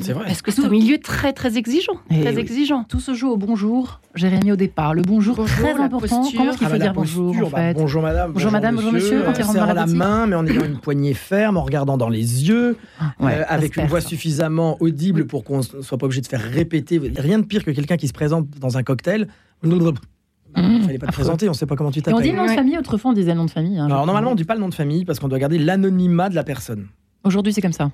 C'est 0.00 0.12
vrai. 0.12 0.24
parce 0.26 0.42
que 0.42 0.50
c'est 0.50 0.64
un 0.64 0.68
milieu 0.68 0.98
très 0.98 1.32
très 1.32 1.56
exigeant, 1.56 1.94
Eh 2.10 2.20
très 2.20 2.34
oui. 2.34 2.40
exigeant. 2.40 2.84
Tout 2.84 3.00
se 3.00 3.14
joue 3.14 3.28
au 3.30 3.36
bonjour, 3.36 4.00
Jérémy, 4.14 4.52
au 4.52 4.56
départ. 4.56 4.94
Le 4.94 5.02
bonjour, 5.02 5.36
Bonjour, 5.36 5.56
très 5.56 5.80
important. 5.80 6.20
posture. 6.22 6.38
Comment 6.38 6.50
est-ce 6.50 6.58
qu'il 6.58 6.66
Ah 6.66 6.70
faut 6.70 6.76
bah, 6.76 6.82
dire 6.84 6.92
bonjour, 6.92 7.26
posture, 7.26 7.46
en 7.46 7.50
bah, 7.50 7.58
fait 7.58 7.74
bonjour 7.74 8.02
madame. 8.02 8.32
Bonjour 8.32 8.50
madame, 8.52 8.74
bonjour 8.76 8.92
monsieur, 8.92 9.22
quand 9.22 9.32
il 9.32 9.44
dans 9.46 9.52
serrant 9.52 9.66
la 9.66 9.74
la 9.74 9.86
main, 9.86 10.26
mais 10.26 10.36
en 10.36 10.46
ayant 10.46 10.64
une 10.64 10.78
poignée 10.78 11.14
ferme, 11.14 11.56
en 11.56 11.62
regardant 11.62 11.96
dans 11.96 12.08
les 12.08 12.48
yeux, 12.48 12.76
Ouais, 13.20 13.34
euh, 13.34 13.44
avec 13.48 13.76
une 13.76 13.86
voix 13.86 14.00
ça. 14.00 14.08
suffisamment 14.08 14.76
audible 14.80 15.26
pour 15.26 15.44
qu'on 15.44 15.58
ne 15.58 15.62
soit 15.82 15.98
pas 15.98 16.06
obligé 16.06 16.20
de 16.20 16.26
faire 16.26 16.40
répéter. 16.42 17.00
Rien 17.16 17.38
de 17.38 17.44
pire 17.44 17.64
que 17.64 17.70
quelqu'un 17.70 17.96
qui 17.96 18.08
se 18.08 18.12
présente 18.12 18.48
dans 18.60 18.76
un 18.78 18.82
cocktail. 18.82 19.28
Il 19.62 19.70
Mmh, 20.62 20.82
fallait 20.82 20.98
pas 20.98 21.06
te 21.08 21.12
présenter, 21.12 21.48
on 21.48 21.52
sait 21.52 21.66
pas 21.66 21.74
comment 21.74 21.90
tu 21.90 21.98
Et 21.98 22.02
on 22.12 22.20
dit 22.20 22.28
t'appelles. 22.28 22.36
nom 22.36 22.46
de 22.46 22.50
famille, 22.52 22.78
autrefois 22.78 23.10
on 23.10 23.14
disait 23.14 23.34
nom 23.34 23.44
de 23.44 23.50
famille. 23.50 23.76
hein, 23.76 23.86
Alors 23.86 24.06
normalement, 24.06 24.30
on 24.30 24.34
dit 24.36 24.44
pas 24.44 24.54
le 24.54 24.60
nom 24.60 24.68
de 24.68 24.74
famille 24.74 25.04
parce 25.04 25.18
qu'on 25.18 25.26
doit 25.26 25.40
garder 25.40 25.58
l'anonymat 25.58 26.28
de 26.28 26.36
la 26.36 26.44
personne. 26.44 26.86
Aujourd'hui, 27.24 27.52
c'est 27.52 27.60
comme 27.62 27.72
ça. 27.72 27.90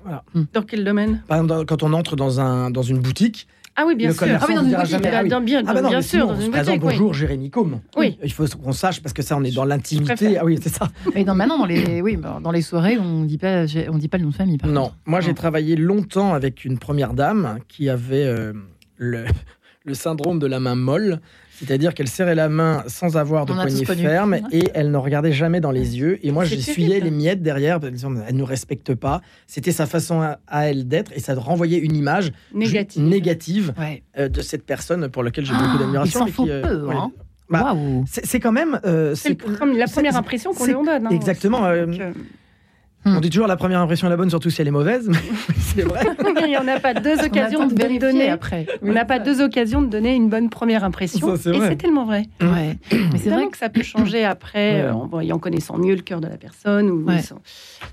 Dans 0.53 0.61
quel 0.61 0.83
domaine? 0.83 1.21
Par 1.27 1.37
exemple, 1.37 1.53
dans- 1.59 1.65
quand 1.65 1.83
on 1.83 1.93
entre 1.93 2.15
dans, 2.15 2.39
un, 2.39 2.69
dans 2.69 2.81
une 2.83 2.99
boutique, 2.99 3.47
Ah 3.77 3.85
oui, 3.87 3.95
bien 3.95 4.09
le 4.09 4.13
sûr. 4.13 4.27
Ah 4.29 4.45
oui, 4.49 4.55
dans 4.55 4.61
ne 4.63 4.67
une 4.67 4.73
boutique, 4.75 4.89
jamais, 4.91 5.11
Bah, 5.11 5.17
ah 5.19 5.23
oui. 5.23 5.29
dans- 5.29 5.41
bien, 5.41 5.63
Ah 5.65 5.73
bah 5.73 5.81
non, 5.81 5.89
bien 5.89 6.01
sûr, 6.01 6.09
sinon, 6.21 6.33
dans 6.33 6.39
une 6.41 6.51
boutique, 6.51 6.69
oui. 6.73 6.79
bonjour 6.81 7.13
Jérémy 7.13 7.49
Combe. 7.49 7.79
Oui. 7.95 8.17
Il 8.21 8.31
faut 8.33 8.45
qu'on 8.61 8.73
sache 8.73 9.01
parce 9.01 9.13
que 9.13 9.21
ça, 9.21 9.37
on 9.37 9.43
est 9.45 9.55
dans 9.55 9.63
l'intimité. 9.65 10.37
Ah 10.37 10.43
oui, 10.43 10.59
c'est 10.61 10.69
ça. 10.69 10.89
Mais 11.15 11.23
dans, 11.23 11.35
maintenant, 11.35 11.57
dans 11.57 11.65
les, 11.65 12.01
oui, 12.01 12.17
dans 12.17 12.51
les 12.51 12.61
soirées, 12.61 12.97
on 12.99 13.23
dit 13.23 13.37
pas, 13.37 13.63
on 13.89 13.97
dit 13.97 14.09
pas 14.09 14.17
le 14.17 14.23
nom 14.25 14.29
de 14.31 14.35
famille. 14.35 14.57
par 14.57 14.69
Non, 14.69 14.83
contre. 14.83 14.95
moi 15.05 15.21
j'ai 15.21 15.33
travaillé 15.33 15.75
longtemps 15.77 16.33
avec 16.33 16.65
une 16.65 16.77
première 16.77 17.13
dame 17.13 17.59
qui 17.69 17.87
avait 17.89 18.25
euh, 18.25 18.51
le, 18.97 19.23
le 19.85 19.93
syndrome 19.93 20.37
de 20.39 20.47
la 20.47 20.59
main 20.59 20.75
molle, 20.75 21.21
c'est-à-dire 21.63 21.93
qu'elle 21.93 22.07
serrait 22.07 22.35
la 22.35 22.49
main 22.49 22.83
sans 22.87 23.17
avoir 23.17 23.45
de 23.45 23.53
poignée 23.53 23.85
ferme 23.85 24.37
et 24.51 24.63
elle 24.73 24.91
ne 24.91 24.97
regardait 24.97 25.31
jamais 25.31 25.61
dans 25.61 25.71
les 25.71 25.97
yeux. 25.99 26.19
Et 26.25 26.31
moi 26.31 26.43
j'essuyais 26.43 26.99
les 26.99 27.11
miettes 27.11 27.41
derrière, 27.41 27.79
parce 27.79 27.93
elle 28.27 28.35
ne 28.35 28.43
respecte 28.43 28.95
pas. 28.95 29.21
C'était 29.47 29.71
sa 29.71 29.85
façon 29.85 30.21
à, 30.21 30.39
à 30.47 30.67
elle 30.67 30.87
d'être 30.87 31.11
et 31.15 31.19
ça 31.19 31.35
renvoyait 31.35 31.77
une 31.79 31.95
image 31.95 32.31
Négative. 32.53 33.01
ju- 33.03 33.07
négative 33.07 33.73
Ouais. 33.79 34.03
euh, 34.17 34.27
de 34.27 34.41
cette 34.41 34.65
personne 34.65 35.07
pour 35.09 35.23
laquelle 35.23 35.45
j'ai 35.45 35.53
Ah, 35.55 35.61
beaucoup 35.61 35.75
il 35.75 35.79
d'admiration. 35.79 36.19
s'en 36.21 36.27
faut 36.27 36.43
qui, 36.45 36.51
euh, 36.51 36.61
peu, 36.61 36.85
ouais. 36.87 36.95
hein. 36.95 37.11
Bah. 37.49 37.75
C'est 38.07 38.39
quand 38.39 38.53
même. 38.53 38.79
euh, 38.85 39.13
C'est 39.13 39.37
la 39.75 39.85
première 39.87 40.15
impression 40.15 40.53
qu'on 40.53 40.65
lui 40.65 40.73
en 40.73 40.83
donne. 40.83 41.05
hein, 41.07 41.09
exactement, 41.11 41.59
aussi. 41.63 41.67
euh, 41.69 41.85
Donc, 41.85 41.99
euh, 41.99 42.11
Hmm. 43.03 43.17
On 43.17 43.19
dit 43.19 43.29
toujours 43.31 43.47
la 43.47 43.55
première 43.57 43.79
impression 43.79 44.05
est 44.05 44.09
la 44.11 44.17
bonne, 44.17 44.29
surtout 44.29 44.49
si 44.51 44.61
elle 44.61 44.67
est 44.67 44.71
mauvaise. 44.71 45.09
mais 45.09 45.17
c'est 45.57 45.81
vrai. 45.81 46.01
Il 46.43 46.47
n'y 46.49 46.57
en 46.57 46.67
a 46.67 46.79
pas 46.79 46.93
deux 46.93 47.15
On 47.19 47.25
occasions 47.25 47.65
de, 47.67 47.73
de 47.73 47.77
vérifier 47.81 47.99
donner. 47.99 48.29
après. 48.29 48.67
On 48.83 48.91
n'a 48.91 49.05
pas 49.05 49.17
deux 49.19 49.41
occasions 49.41 49.81
de 49.81 49.87
donner 49.87 50.13
une 50.15 50.29
bonne 50.29 50.49
première 50.49 50.83
impression. 50.83 51.35
Ça, 51.35 51.51
et 51.51 51.59
c'est 51.61 51.75
tellement 51.77 52.05
vrai. 52.05 52.25
Ouais. 52.41 52.77
Mais 52.91 53.17
c'est 53.17 53.29
vrai 53.31 53.47
que 53.47 53.57
ça 53.57 53.69
peut 53.69 53.81
changer 53.81 54.23
après, 54.23 54.83
Ouais. 54.91 54.91
euh, 55.29 55.33
en 55.33 55.39
connaissant 55.39 55.77
mieux 55.77 55.95
le 55.95 56.01
cœur 56.01 56.21
de 56.21 56.27
la 56.27 56.37
personne 56.37 56.89
ou 56.91 57.03
Ouais. 57.07 57.21
son- 57.21 57.39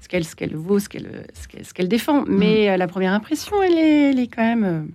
ce 0.00 0.08
qu'elle 0.08 0.24
ce 0.24 0.36
qu'elle 0.36 0.54
vaut, 0.56 0.78
ce 0.78 0.88
qu'elle 0.88 1.88
défend. 1.88 2.24
Mais 2.26 2.68
euh, 2.70 2.76
la 2.76 2.86
première 2.86 3.12
impression, 3.14 3.56
elle 3.62 3.78
est, 3.78 4.10
elle 4.10 4.18
est 4.20 4.26
quand 4.28 4.44
même. 4.44 4.88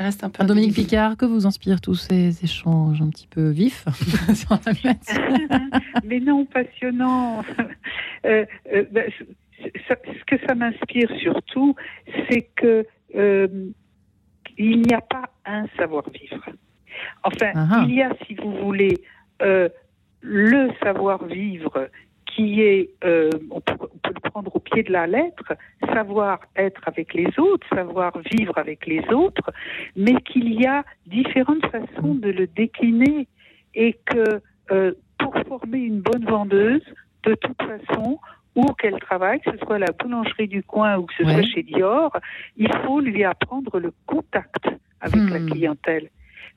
Elle 0.00 0.06
reste 0.06 0.24
un 0.24 0.30
peu. 0.30 0.42
que 0.42 0.48
Dominique. 0.48 0.74
Picard, 0.74 1.16
que 1.18 1.26
vous 1.26 1.46
inspirent 1.46 1.80
tous 1.82 1.94
ces 1.94 2.42
échanges 2.42 3.02
un 3.02 3.10
petit 3.10 3.26
peu 3.26 3.50
vifs 3.50 3.84
sur 4.34 4.58
la 4.64 4.72
mais 6.04 6.20
non, 6.20 6.44
passionnant. 6.46 7.42
Euh, 8.26 8.44
euh, 8.74 8.84
ben, 8.92 9.10
ça- 9.88 9.96
ce 10.06 10.24
que 10.26 10.36
ça 10.46 10.54
m'inspire 10.54 11.10
surtout, 11.20 11.74
c'est 12.28 12.42
que 12.54 12.84
euh, 13.14 13.48
il 14.58 14.82
n'y 14.82 14.92
a 14.92 15.00
pas 15.00 15.30
un 15.46 15.64
savoir-vivre. 15.78 16.44
Enfin, 17.24 17.52
Ah 17.54 17.68
ah. 17.72 17.84
il 17.88 17.94
y 17.94 18.02
a, 18.02 18.14
si 18.26 18.34
vous 18.34 18.52
voulez, 18.58 18.98
euh, 19.40 19.70
le 20.20 20.68
savoir-vivre 20.82 21.88
qui 22.26 22.60
est, 22.60 22.90
euh, 23.04 23.30
on, 23.50 23.62
peut, 23.62 23.72
on 23.80 23.98
peut 23.98 24.12
le 24.14 24.30
prendre 24.30 24.54
au 24.54 24.60
pied 24.60 24.82
de 24.82 24.92
la 24.92 25.06
lettre, 25.06 25.54
savoir 25.92 26.40
être 26.56 26.80
avec 26.86 27.14
les 27.14 27.28
autres, 27.38 27.66
savoir 27.74 28.12
vivre 28.32 28.56
avec 28.58 28.86
les 28.86 29.04
autres, 29.12 29.50
mais 29.96 30.14
qu'il 30.22 30.52
y 30.60 30.66
a 30.66 30.84
différentes 31.06 31.64
façons 31.66 32.14
de 32.14 32.30
le 32.30 32.46
décliner 32.46 33.28
et 33.74 33.98
que 34.06 34.40
euh, 34.70 34.92
pour 35.18 35.34
former 35.48 35.78
une 35.80 36.00
bonne 36.00 36.24
vendeuse, 36.24 36.82
de 37.24 37.34
toute 37.34 37.60
façon, 37.62 38.18
où 38.56 38.64
qu'elle 38.74 38.98
travaille, 38.98 39.40
que 39.40 39.50
ce 39.52 39.58
soit 39.58 39.76
à 39.76 39.78
la 39.78 39.92
boulangerie 39.92 40.48
du 40.48 40.62
coin 40.62 40.96
ou 40.98 41.06
que 41.06 41.14
ce 41.18 41.22
Ouais. 41.24 41.32
soit 41.34 41.42
chez 41.42 41.62
Dior, 41.62 42.16
il 42.56 42.70
faut 42.84 43.00
lui 43.00 43.22
apprendre 43.24 43.78
le 43.78 43.92
contact 44.06 44.64
avec 45.00 45.28
la 45.30 45.38
Hmm. 45.38 45.46
clientèle. 45.50 46.08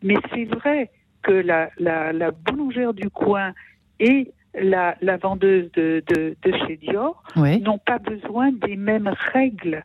Mais 0.01 0.15
c'est 0.33 0.45
vrai 0.45 0.89
que 1.21 1.31
la, 1.31 1.69
la, 1.77 2.11
la 2.13 2.31
boulangère 2.31 2.93
du 2.93 3.09
coin 3.09 3.53
et 3.99 4.31
la, 4.59 4.95
la 5.01 5.17
vendeuse 5.17 5.71
de, 5.73 6.03
de, 6.07 6.35
de 6.41 6.57
chez 6.65 6.77
Dior 6.77 7.23
Ouais. 7.35 7.57
n'ont 7.59 7.79
pas 7.79 7.99
besoin 7.99 8.51
des 8.51 8.75
mêmes 8.75 9.11
règles 9.33 9.83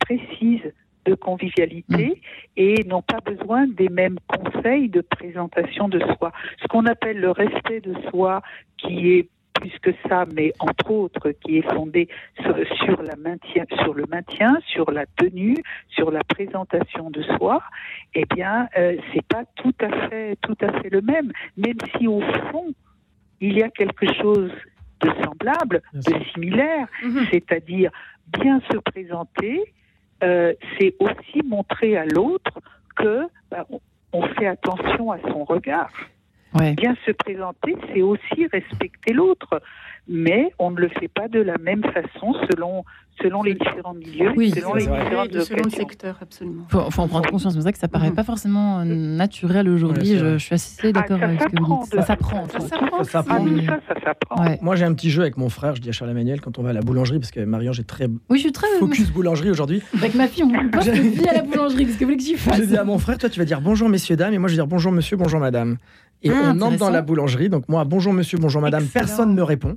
précises 0.00 0.72
de 1.04 1.14
convivialité 1.14 2.20
et 2.56 2.84
n'ont 2.84 3.02
pas 3.02 3.18
besoin 3.24 3.66
des 3.66 3.88
mêmes 3.88 4.18
conseils 4.28 4.88
de 4.88 5.00
présentation 5.00 5.88
de 5.88 5.98
soi. 6.16 6.32
Ce 6.60 6.68
qu'on 6.68 6.86
appelle 6.86 7.18
le 7.18 7.30
respect 7.30 7.80
de 7.80 7.94
soi, 8.10 8.42
qui 8.78 9.10
est 9.12 9.28
plus 9.54 9.78
que 9.80 9.90
ça, 10.08 10.24
mais 10.34 10.52
entre 10.60 10.90
autres, 10.90 11.30
qui 11.30 11.58
est 11.58 11.72
fondé 11.72 12.08
sur, 12.40 12.56
sur 12.84 13.02
la 13.02 13.16
maintien, 13.16 13.64
sur 13.82 13.94
le 13.94 14.06
maintien, 14.06 14.58
sur 14.66 14.90
la 14.90 15.06
tenue, 15.06 15.56
sur 15.88 16.10
la 16.10 16.22
présentation 16.24 17.10
de 17.10 17.22
soi, 17.36 17.62
eh 18.14 18.24
bien, 18.34 18.68
euh, 18.76 18.96
c'est 19.12 19.26
pas 19.26 19.44
tout 19.56 19.74
à 19.80 20.08
fait, 20.08 20.36
tout 20.42 20.56
à 20.60 20.80
fait 20.80 20.90
le 20.90 21.00
même. 21.00 21.32
Même 21.56 21.78
si 21.96 22.08
au 22.08 22.20
fond, 22.20 22.72
il 23.42 23.58
y 23.58 23.62
a 23.62 23.68
quelque 23.70 24.06
chose 24.20 24.50
de 25.00 25.10
semblable, 25.24 25.82
de 25.92 26.12
similaire, 26.32 26.86
Mhm. 27.02 27.26
c'est-à-dire 27.30 27.90
bien 28.38 28.60
se 28.70 28.78
présenter, 28.78 29.60
euh, 30.22 30.54
c'est 30.78 30.94
aussi 31.00 31.42
montrer 31.44 31.96
à 31.96 32.06
l'autre 32.06 32.54
que 32.96 33.26
bah, 33.50 33.66
on- 33.68 33.80
on 34.12 34.22
fait 34.34 34.46
attention 34.46 35.10
à 35.10 35.18
son 35.30 35.42
regard. 35.44 35.90
Ouais. 36.54 36.74
Bien 36.74 36.94
se 37.06 37.10
présenter, 37.12 37.74
c'est 37.92 38.02
aussi 38.02 38.46
respecter 38.52 39.12
l'autre, 39.12 39.60
mais 40.06 40.52
on 40.58 40.70
ne 40.70 40.80
le 40.80 40.88
fait 40.88 41.08
pas 41.08 41.26
de 41.26 41.40
la 41.40 41.58
même 41.58 41.82
façon 41.82 42.34
selon 42.50 42.84
selon 43.20 43.42
les 43.42 43.54
différents 43.54 43.94
milieux, 43.94 44.32
Oui, 44.36 44.50
selon 44.50 44.74
les 44.74 44.86
vrai. 44.86 45.02
différentes 45.04 45.26
Et 45.26 45.32
de- 45.34 45.40
selon 45.40 45.64
le 45.64 45.70
secteur, 45.70 46.18
absolument. 46.22 46.64
Faut, 46.68 46.90
faut 46.90 47.02
en 47.02 47.08
prendre 47.08 47.28
conscience. 47.30 47.52
C'est 47.52 47.58
pour 47.58 47.64
ça 47.64 47.72
que 47.72 47.78
ça 47.78 47.88
paraît 47.88 48.08
Mhm. 48.08 48.14
pas 48.16 48.24
forcément 48.24 48.80
euh, 48.80 48.84
naturel 48.84 49.68
aujourd'hui. 49.68 50.12
Ouais, 50.12 50.18
je, 50.18 50.32
je 50.38 50.44
suis 50.44 50.54
assez 50.54 50.92
d'accord 50.92 51.18
Ah, 51.20 51.24
ça 51.24 51.26
avec 51.26 51.42
ce 51.42 51.46
que 51.46 51.62
vous 51.62 51.80
dites. 51.82 51.92
de- 51.92 51.96
Ça 51.98 52.06
s'apprend. 52.06 52.48
ça 52.48 52.58
tout. 52.58 52.68
s'apprend. 52.68 53.04
Ça 53.04 53.10
s'apprend. 53.10 53.34
Ah, 53.38 53.42
Oui. 53.42 53.66
ça. 53.66 54.42
Ouais. 54.42 54.58
Moi, 54.62 54.76
j'ai 54.76 54.84
un 54.84 54.94
petit 54.94 55.10
jeu 55.10 55.22
avec 55.22 55.36
mon 55.36 55.48
frère, 55.48 55.76
je 55.76 55.80
dis 55.82 55.88
à 55.88 55.92
Charles 55.92 56.10
Emmanuel, 56.10 56.40
quand 56.40 56.58
on 56.58 56.62
va 56.62 56.70
à 56.70 56.72
la 56.72 56.80
boulangerie, 56.80 57.18
parce 57.18 57.30
que 57.30 57.40
Marion, 57.44 57.72
j'ai 57.72 57.84
très 57.84 58.06
Oui, 58.28 58.38
je 58.38 58.42
suis 58.44 58.52
très. 58.52 58.66
focus 58.78 59.10
boulangerie 59.10 59.50
aujourd'hui. 59.50 59.82
Avec 59.98 60.14
ma 60.14 60.26
fille, 60.26 60.44
on 60.44 60.50
passe 60.70 60.86
notre 60.86 61.00
vie 61.00 61.28
à 61.28 61.34
la 61.34 61.42
boulangerie. 61.42 61.86
Qu'est-ce 61.86 61.98
que 61.98 62.04
vous 62.04 62.10
voulez 62.12 62.16
que 62.16 62.22
j'y 62.24 62.34
fasse 62.36 62.56
J'ai 62.56 62.66
dit 62.66 62.76
à 62.76 62.84
mon 62.84 62.98
frère, 62.98 63.18
toi, 63.18 63.28
tu 63.28 63.38
vas 63.38 63.44
dire 63.44 63.60
bonjour, 63.60 63.88
messieurs, 63.88 64.16
dames, 64.16 64.32
et 64.34 64.38
moi, 64.38 64.48
je 64.48 64.54
vais 64.54 64.58
dire 64.58 64.66
bonjour, 64.66 64.90
monsieur, 64.92 65.16
bonjour, 65.16 65.38
madame. 65.38 65.76
Et 66.24 66.30
Ah, 66.30 66.52
on 66.54 66.60
entre 66.60 66.76
dans 66.78 66.90
la 66.90 67.02
boulangerie, 67.02 67.48
donc 67.48 67.68
moi, 67.68 67.84
bonjour, 67.84 68.12
monsieur, 68.12 68.38
bonjour, 68.38 68.62
madame, 68.62 68.84
Excellent. 68.84 69.04
personne 69.04 69.30
ne 69.30 69.34
me 69.34 69.42
répond. 69.42 69.76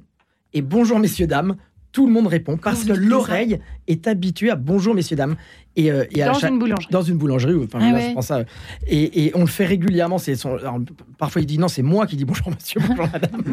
Et 0.54 0.62
bonjour, 0.62 1.00
messieurs, 1.00 1.28
dames, 1.28 1.56
tout 1.96 2.06
le 2.08 2.12
monde 2.12 2.28
répond, 2.28 2.58
parce 2.58 2.84
que 2.84 2.92
l'oreille 2.92 3.60
est 3.88 4.06
habituée 4.06 4.50
à 4.52 4.56
bonjour, 4.58 4.94
messieurs, 4.94 5.16
dames. 5.16 5.38
Et, 5.78 5.92
euh, 5.92 6.04
et 6.12 6.22
à 6.24 6.28
Dans 6.28 6.34
chaque- 6.34 6.52
une 6.52 6.60
boulangerie. 6.60 6.88
dans 6.92 7.02
une 7.02 7.16
boulangerie, 7.18 7.54
ou- 7.54 7.64
enfin, 7.64 7.80
Ah 7.82 7.92
là, 7.92 7.98
ouais. 7.98 8.10
je 8.10 8.14
pense 8.16 8.28
ça. 8.28 8.44
Et, 8.88 9.26
et 9.28 9.32
on 9.36 9.40
le 9.42 9.46
fait 9.48 9.66
régulièrement. 9.66 10.18
C'est 10.18 10.36
parfois 11.18 11.42
il 11.42 11.46
dit 11.46 11.58
non, 11.58 11.70
c'est 11.70 11.82
moi 11.84 12.06
qui 12.06 12.18
dis 12.18 12.26
bonjour 12.26 12.50
monsieur, 12.52 12.82
bonjour 12.86 13.08
madame. 13.12 13.44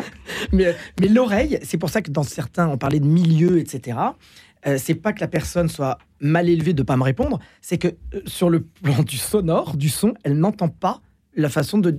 mais 0.52 0.74
mais 1.00 1.06
l'oreille, 1.06 1.60
c'est 1.62 1.78
pour 1.78 1.88
ça 1.90 2.02
que 2.02 2.10
dans 2.10 2.24
certains, 2.24 2.66
on 2.68 2.78
parlait 2.78 2.98
de 3.00 3.06
milieu, 3.06 3.58
etc. 3.60 3.98
euh, 4.66 4.76
c'est 4.76 4.94
pas 4.96 5.12
que 5.12 5.20
la 5.20 5.28
personne 5.28 5.68
soit 5.68 5.98
mal 6.20 6.48
élevée 6.48 6.72
de 6.72 6.82
pas 6.82 6.96
me 6.96 7.04
répondre, 7.04 7.38
c'est 7.60 7.78
que 7.78 7.88
euh, 7.88 8.20
sur 8.26 8.50
le 8.50 8.60
plan 8.60 9.02
du 9.04 9.18
sonore, 9.18 9.76
du 9.76 9.88
son, 9.88 10.14
elle 10.24 10.36
n'entend 10.36 10.68
pas 10.68 11.00
la 11.36 11.48
façon 11.48 11.78
de. 11.78 11.96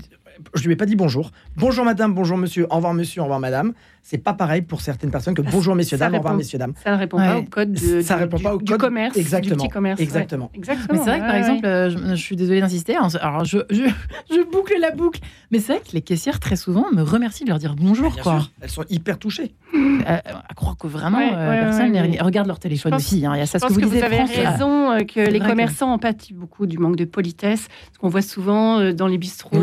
Je 0.56 0.64
lui 0.66 0.74
ai 0.74 0.76
pas 0.76 0.86
dit 0.88 0.96
bonjour. 0.96 1.32
Bonjour 1.58 1.86
madame, 1.86 2.14
bonjour 2.14 2.38
monsieur, 2.38 2.66
au 2.70 2.76
revoir 2.76 2.94
monsieur, 2.94 3.22
au 3.22 3.26
revoir 3.26 3.40
madame. 3.40 3.74
C'est 4.06 4.18
pas 4.18 4.34
pareil 4.34 4.62
pour 4.64 4.82
certaines 4.82 5.12
personnes 5.12 5.34
que 5.34 5.42
bonjour 5.42 5.76
messieurs, 5.76 5.98
ça 5.98 6.06
dames, 6.06 6.16
au 6.16 6.18
revoir 6.18 6.34
répond. 6.34 6.38
messieurs, 6.40 6.60
dames. 6.60 6.74
Ça 6.84 6.92
ne 6.92 6.98
répond 6.98 7.16
pas 7.18 7.36
Ouais. 7.36 7.40
au 7.40 7.44
code 7.50 7.72
de, 7.72 8.02
Ça 8.02 8.16
du- 8.16 8.20
répond 8.24 8.36
du, 8.38 8.44
pas 8.44 8.54
au 8.56 8.58
du 8.58 8.66
code. 8.72 8.82
commerce, 8.82 9.16
Exactement. 9.16 9.56
du 9.56 9.62
petit 9.62 9.70
commerce. 9.70 9.98
ouais. 9.98 10.04
Exactement. 10.04 10.52
Exactement. 10.54 10.88
Mais 10.92 10.98
c'est 11.06 11.10
vrai 11.10 11.20
que 11.20 11.26
par 11.26 11.34
ouais, 11.34 11.40
exemple, 11.40 11.66
ouais. 11.66 11.70
euh, 11.72 11.90
je, 11.90 11.98
je 12.10 12.16
suis 12.22 12.36
désolée 12.36 12.60
d'insister. 12.60 12.98
hein, 12.98 13.08
Alors 13.22 13.46
je, 13.46 13.60
je, 13.70 13.84
je 14.30 14.52
boucle 14.52 14.74
la 14.82 14.92
boucle. 14.92 15.22
Mais 15.52 15.60
c'est 15.60 15.72
vrai 15.74 15.82
que 15.82 15.94
les 15.94 16.02
caissières 16.02 16.42
très 16.42 16.58
souvent 16.58 16.86
me 16.94 17.02
remercient 17.02 17.46
de 17.46 17.50
leur 17.50 17.60
dire 17.60 17.76
bonjour. 17.78 18.12
Bien 18.12 18.24
quoi. 18.24 18.40
sûr, 18.42 18.52
elles 18.62 18.70
sont 18.70 18.84
hyper 18.90 19.18
touchées. 19.20 19.54
Euh, 19.74 20.18
à 20.50 20.54
croire 20.54 20.76
que 20.78 20.86
vraiment 20.88 21.18
Ouais, 21.20 21.30
euh, 21.34 21.50
ouais, 21.50 21.60
personne 21.62 21.92
ouais, 21.94 22.08
les 22.08 22.20
regarde 22.20 22.48
leur 22.48 22.60
téléphone 22.60 22.92
pense- 22.92 23.02
aussi. 23.02 23.26
hein. 23.26 23.32
Il 23.36 23.40
y 23.40 23.42
a 23.42 23.46
ça 23.46 23.58
Je 23.58 23.64
ce 23.64 23.68
que 23.70 23.74
vous 23.74 23.80
que 23.80 23.86
vous 23.96 24.04
avez 24.04 24.18
raison 24.24 24.92
euh, 24.92 25.00
que 25.00 25.22
les 25.22 25.40
commerçants 25.40 25.94
en 25.94 25.98
pâtissent 25.98 26.34
beaucoup 26.34 26.66
du 26.66 26.78
manque 26.78 26.98
de 26.98 27.06
politesse. 27.06 27.68
Parce 27.88 27.98
qu'on 28.00 28.10
voit 28.10 28.22
souvent 28.22 28.80
euh, 28.80 28.92
dans 28.92 29.08
les 29.08 29.18
bistrots 29.18 29.58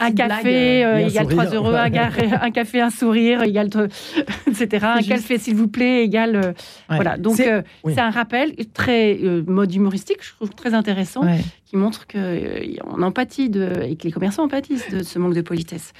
un 0.00 0.12
café 0.12 0.84
un 0.84 0.96
égale 0.98 1.24
sourire. 1.24 1.28
3 1.28 1.44
euros, 1.56 1.74
un, 2.40 2.50
café, 2.50 2.80
un 2.80 2.90
sourire 2.90 3.42
égale, 3.68 3.88
etc. 4.46 4.86
Un 4.98 5.02
café, 5.02 5.38
s'il 5.38 5.54
vous 5.56 5.68
plaît, 5.68 6.04
égale. 6.04 6.36
euh, 6.36 6.52
Ouais. 6.90 6.96
Voilà. 6.96 7.16
Donc, 7.16 7.36
C'est- 7.36 7.52
euh, 7.52 7.62
oui. 7.84 7.92
c'est 7.94 8.00
un 8.00 8.10
rappel 8.10 8.54
très 8.72 9.18
euh, 9.22 9.42
mode 9.46 9.74
humoristique, 9.74 10.18
je 10.22 10.32
trouve 10.34 10.50
très 10.50 10.74
intéressant, 10.74 11.24
Ouais. 11.24 11.40
qui 11.66 11.76
montre 11.76 12.06
qu'on 12.06 13.02
empathie 13.02 13.48
de, 13.50 13.70
et 13.82 13.96
que 13.96 14.04
les 14.04 14.12
commerçants 14.12 14.44
empathisent 14.44 14.88
de 14.90 15.02
ce 15.02 15.18
manque 15.18 15.34
de 15.34 15.40
politesse. 15.42 15.92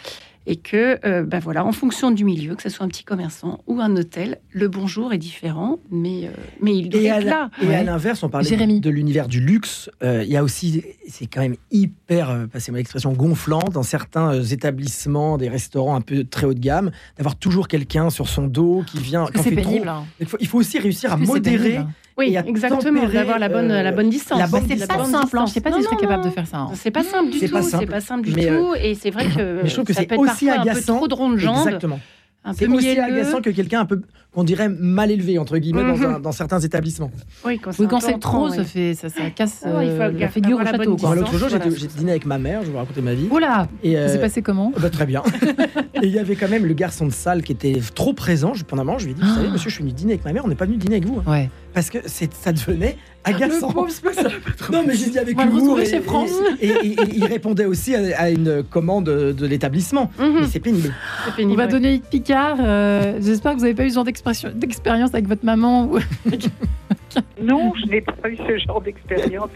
Et 0.47 0.57
que, 0.57 0.99
euh, 1.07 1.23
ben 1.25 1.39
voilà, 1.39 1.65
en 1.65 1.73
fonction 1.73 2.11
du 2.11 2.23
milieu, 2.25 2.55
que 2.55 2.63
ce 2.63 2.69
soit 2.69 2.85
un 2.85 2.89
petit 2.89 3.03
commerçant 3.05 3.61
ou 3.67 3.81
un 3.81 3.97
hôtel, 3.97 4.41
le 4.53 4.69
bonjour 4.69 5.13
est 5.15 5.19
différent, 5.19 5.79
mais, 5.91 6.27
euh, 6.27 6.31
mais 6.61 6.77
il 6.77 6.91
doit 6.91 7.01
Et 7.01 7.11
à, 7.11 7.19
être 7.19 7.25
là. 7.25 7.51
et 7.63 7.75
à 7.75 7.83
l'inverse, 7.83 8.23
on 8.23 8.29
parlait 8.29 8.47
Jérémy. 8.49 8.81
de 8.81 8.91
l'univers 8.91 9.27
du 9.27 9.41
luxe. 9.41 9.89
euh, 10.03 10.23
Il 10.23 10.31
y 10.31 10.37
a 10.37 10.45
aussi, 10.45 10.83
c'est 11.09 11.27
quand 11.27 11.41
même 11.41 11.57
hyper, 11.71 12.29
euh, 12.29 12.47
passez-moi 12.47 12.77
l'expression, 12.79 13.13
gonflant 13.15 13.61
dans 13.73 13.83
certains 13.83 14.43
établissements, 14.43 15.39
des 15.39 15.49
restaurants 15.49 15.97
un 15.97 16.01
peu 16.03 16.25
très 16.25 16.47
haut 16.47 16.55
de 16.55 16.61
gamme, 16.61 16.91
d'avoir 17.17 17.37
toujours 17.37 17.67
quelqu'un 17.69 18.11
sur 18.11 18.29
son 18.29 18.47
dos 18.47 18.83
qui 18.87 18.99
vient. 18.99 19.21
Parce 19.33 19.33
que 19.47 19.51
c'est 19.51 19.57
trop. 19.57 19.71
pénible. 19.71 19.89
hein. 19.89 20.05
Il 20.21 20.27
faut, 20.27 20.37
il 20.41 20.47
faut 20.47 20.59
aussi 20.59 20.79
réussir 20.79 21.13
à 21.13 21.17
modérer. 21.17 21.71
pénible. 21.71 21.89
Oui, 22.17 22.37
exactement, 22.47 23.09
d'avoir 23.09 23.39
la 23.41 23.49
bonne, 23.49 23.71
euh, 23.73 23.83
la 23.83 23.91
bonne 23.93 24.09
distance. 24.09 24.39
la 24.39 24.47
bonne 24.47 24.63
C'est 24.69 24.75
distance. 24.77 24.87
pas 24.97 25.03
bonne 25.03 25.11
simple. 25.13 25.39
hein. 25.39 25.47
Je 25.47 25.53
sais 25.53 25.61
pas 25.61 25.71
distance. 25.71 25.83
si 25.83 25.83
je 25.83 25.85
serais 25.89 25.95
Non, 25.97 26.01
capable 26.01 26.23
non, 26.23 26.29
de 26.29 26.35
faire 26.35 26.47
ça. 26.47 26.59
hein. 26.59 26.71
C'est 26.75 26.91
pas 26.93 27.03
simple 27.03 27.31
du 27.31 27.39
C'est 27.39 27.49
tout, 27.49 27.55
pas 27.55 27.63
c'est 27.63 27.87
pas 27.87 28.01
simple 28.01 28.29
du 28.29 28.35
Mais, 28.35 28.51
euh, 28.51 28.59
tout, 28.61 28.75
et 28.81 28.95
c'est 28.95 29.11
vrai 29.11 29.27
que 29.27 29.63
mais 29.63 29.69
je 29.69 29.75
trouve 29.75 29.85
que 29.85 29.93
ça 29.93 30.01
c'est 30.01 30.07
peut 30.07 30.15
être 30.15 30.21
aussi 30.21 30.47
parfois 30.47 30.63
agaçant. 30.63 30.79
un 30.79 30.95
peu 30.95 30.99
trop 30.99 31.09
de 31.09 31.15
rongeante, 31.15 31.67
Exactement. 31.67 31.99
un 32.45 32.53
peu 32.53 32.57
C'est 32.59 32.69
aussi 32.69 32.87
mielleux. 32.87 33.03
agaçant 33.03 33.41
que 33.41 33.51
quelqu'un 33.51 33.81
un 33.81 33.85
peu 33.87 34.01
qu'on 34.33 34.45
dirait 34.45 34.69
mal 34.69 35.11
élevé 35.13 35.39
entre 35.39 35.59
guillemets 35.59 35.83
dans, 35.83 35.97
Mhm. 35.97 36.05
un- 36.17 36.21
dans 36.21 36.31
certains 36.33 36.59
établissements. 36.61 37.11
Oui, 37.45 37.59
quand 37.59 37.71
Oui, 37.79 37.87
c'est 38.01 38.19
trop, 38.21 38.49
ça 38.49 38.63
fait 38.65 38.95
ça, 38.95 39.09
ça 39.09 39.31
casse 39.31 39.63
ouais, 39.65 39.87
il 39.87 39.91
faut 39.91 39.95
euh, 39.95 39.99
la 39.99 40.05
avoir 40.07 40.31
figure 40.31 40.59
au 40.61 40.65
château. 40.65 40.95
Distance. 40.95 41.15
L'autre 41.17 41.39
jour, 41.39 41.49
voilà, 41.49 41.65
j'ai 41.77 41.87
dîné 41.89 42.11
avec 42.13 42.27
ma 42.27 42.39
mère, 42.39 42.61
je 42.63 42.67
vais 42.67 42.73
vous 42.73 42.79
raconter 42.79 43.01
ma 43.01 43.15
vie. 43.15 43.27
Oula, 43.31 43.67
Et, 43.83 43.95
ça 43.95 44.09
s'est 44.09 44.19
euh, 44.19 44.21
passé 44.21 44.41
comment? 44.43 44.73
Bah, 44.81 44.91
très 44.91 45.07
bien. 45.07 45.23
et 46.03 46.07
il 46.07 46.11
y 46.11 46.19
avait 46.21 46.37
quand 46.37 46.49
même 46.49 46.65
le 46.67 46.75
garçon 46.75 47.07
de 47.07 47.13
salle 47.13 47.43
qui 47.43 47.51
était 47.53 47.81
trop 47.95 48.13
présent. 48.13 48.55
Je, 48.55 48.65
pendant 48.65 48.83
un 48.83 48.85
moment, 48.85 48.99
je 48.99 49.07
lui 49.07 49.13
ai 49.13 49.15
dit, 49.15 49.21
vous 49.23 49.29
Ah. 49.33 49.37
savez, 49.37 49.49
monsieur, 49.51 49.71
je 49.71 49.75
suis 49.77 49.83
venu 49.85 49.93
dîner 49.95 50.13
avec 50.15 50.25
ma 50.25 50.33
mère, 50.33 50.45
on 50.45 50.49
n'est 50.49 50.55
pas 50.57 50.65
venu 50.67 50.77
dîner 50.77 50.97
avec 50.97 51.07
vous. 51.09 51.21
hein. 51.25 51.31
Ouais. 51.31 51.51
Parce 51.75 51.91
que 51.91 51.99
ça 52.07 52.53
devenait 52.53 52.97
agaçant. 53.25 53.69
Le 53.69 53.75
pauvre, 53.75 53.89
c'est 53.91 54.03
pas 54.05 54.13
ça. 54.13 54.29
non, 54.73 54.85
mais 54.87 54.95
j'ai 54.95 55.11
dit 55.11 55.19
avec 55.19 55.37
On 55.37 55.45
va 55.45 55.51
le 55.51 55.59
humour. 55.59 55.81
Et, 55.81 55.87
chez 55.87 56.01
France. 56.01 56.31
et- 56.61 56.69
et- 56.69 56.87
et 56.93 56.97
il 57.15 57.25
répondait 57.25 57.65
aussi 57.65 57.95
à, 57.97 58.01
à 58.21 58.31
une 58.31 58.63
commande 58.63 59.05
de 59.07 59.47
l'établissement. 59.47 60.11
Mhm, 60.19 60.41
Mais 60.43 60.47
c'est 60.47 60.61
pénible. 60.61 60.95
c'est 61.25 61.31
On 61.33 61.37
pénible, 61.37 61.57
va 61.59 61.65
ouais. 61.67 61.71
donner 61.73 62.01
Picard. 62.11 62.59
euh, 62.61 63.19
J'espère 63.21 63.53
que 63.53 63.57
vous 63.59 63.63
n'avez 63.65 63.75
pas 63.75 63.85
eu 63.85 63.91
ce 63.91 63.95
genre 63.97 64.05
d'expression- 64.05 64.53
d'expérience 64.55 65.11
avec 65.15 65.27
votre 65.27 65.45
maman. 65.45 65.87
ou- 65.87 65.99
Non, 67.43 67.73
je 67.75 67.91
n'ai 67.91 68.01
pas 68.01 68.29
eu 68.29 68.37
ce 68.37 68.59
genre 68.59 68.81
d'expérience 68.81 69.51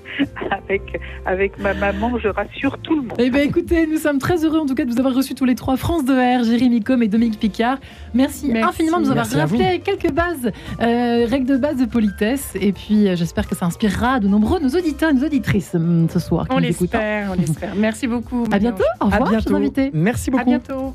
avec, 0.50 1.00
avec 1.26 1.59
ma 1.59 1.74
maman, 1.74 2.18
je 2.18 2.28
rassure 2.28 2.76
tout 2.78 2.94
le 2.96 3.02
monde. 3.02 3.14
Eh 3.18 3.30
bien, 3.30 3.42
écoutez, 3.42 3.86
nous 3.86 3.98
sommes 3.98 4.18
très 4.18 4.44
heureux 4.44 4.59
en 4.59 4.66
tout 4.66 4.74
cas 4.74 4.84
de 4.84 4.90
vous 4.92 4.98
avoir 4.98 5.14
reçus 5.14 5.34
tous 5.34 5.44
les 5.44 5.54
trois, 5.54 5.76
France 5.76 6.04
de 6.04 6.12
R, 6.12 6.44
Jérémy 6.44 6.80
Com 6.82 7.02
et 7.02 7.09
Dominique 7.09 7.38
Picard. 7.38 7.78
Merci, 8.14 8.50
Merci. 8.52 8.68
infiniment 8.68 8.98
de 8.98 9.04
nous 9.04 9.11
avoir 9.11 9.26
Merci 9.26 9.38
à 9.38 9.46
rappelé 9.46 9.80
quelques 9.80 10.12
bases, 10.12 10.50
euh, 10.80 11.26
règles 11.26 11.46
de 11.46 11.56
base 11.56 11.76
de 11.76 11.86
politesse. 11.86 12.56
Et 12.61 12.72
puis, 12.72 13.09
euh, 13.09 13.16
j'espère 13.16 13.48
que 13.48 13.54
ça 13.54 13.66
inspirera 13.66 14.20
de 14.20 14.28
nombreux 14.28 14.61
nos 14.61 14.70
auditeurs, 14.70 15.12
nos 15.14 15.24
auditrices 15.24 15.74
hum, 15.74 16.09
ce 16.11 16.18
soir. 16.18 16.46
On 16.50 16.59
l'espère, 16.59 17.30
on 17.32 17.34
l'espère. 17.40 17.74
Merci 17.76 18.06
beaucoup. 18.06 18.44
À 18.52 18.59
bientôt. 18.59 18.84
Au 19.00 19.04
À 19.06 19.11
revoir, 19.11 19.30
chers 19.30 19.40
bientôt. 19.40 19.56
invités. 19.56 19.90
Merci 19.92 20.30
À 20.30 20.32
beaucoup. 20.32 20.44
bientôt. 20.50 20.94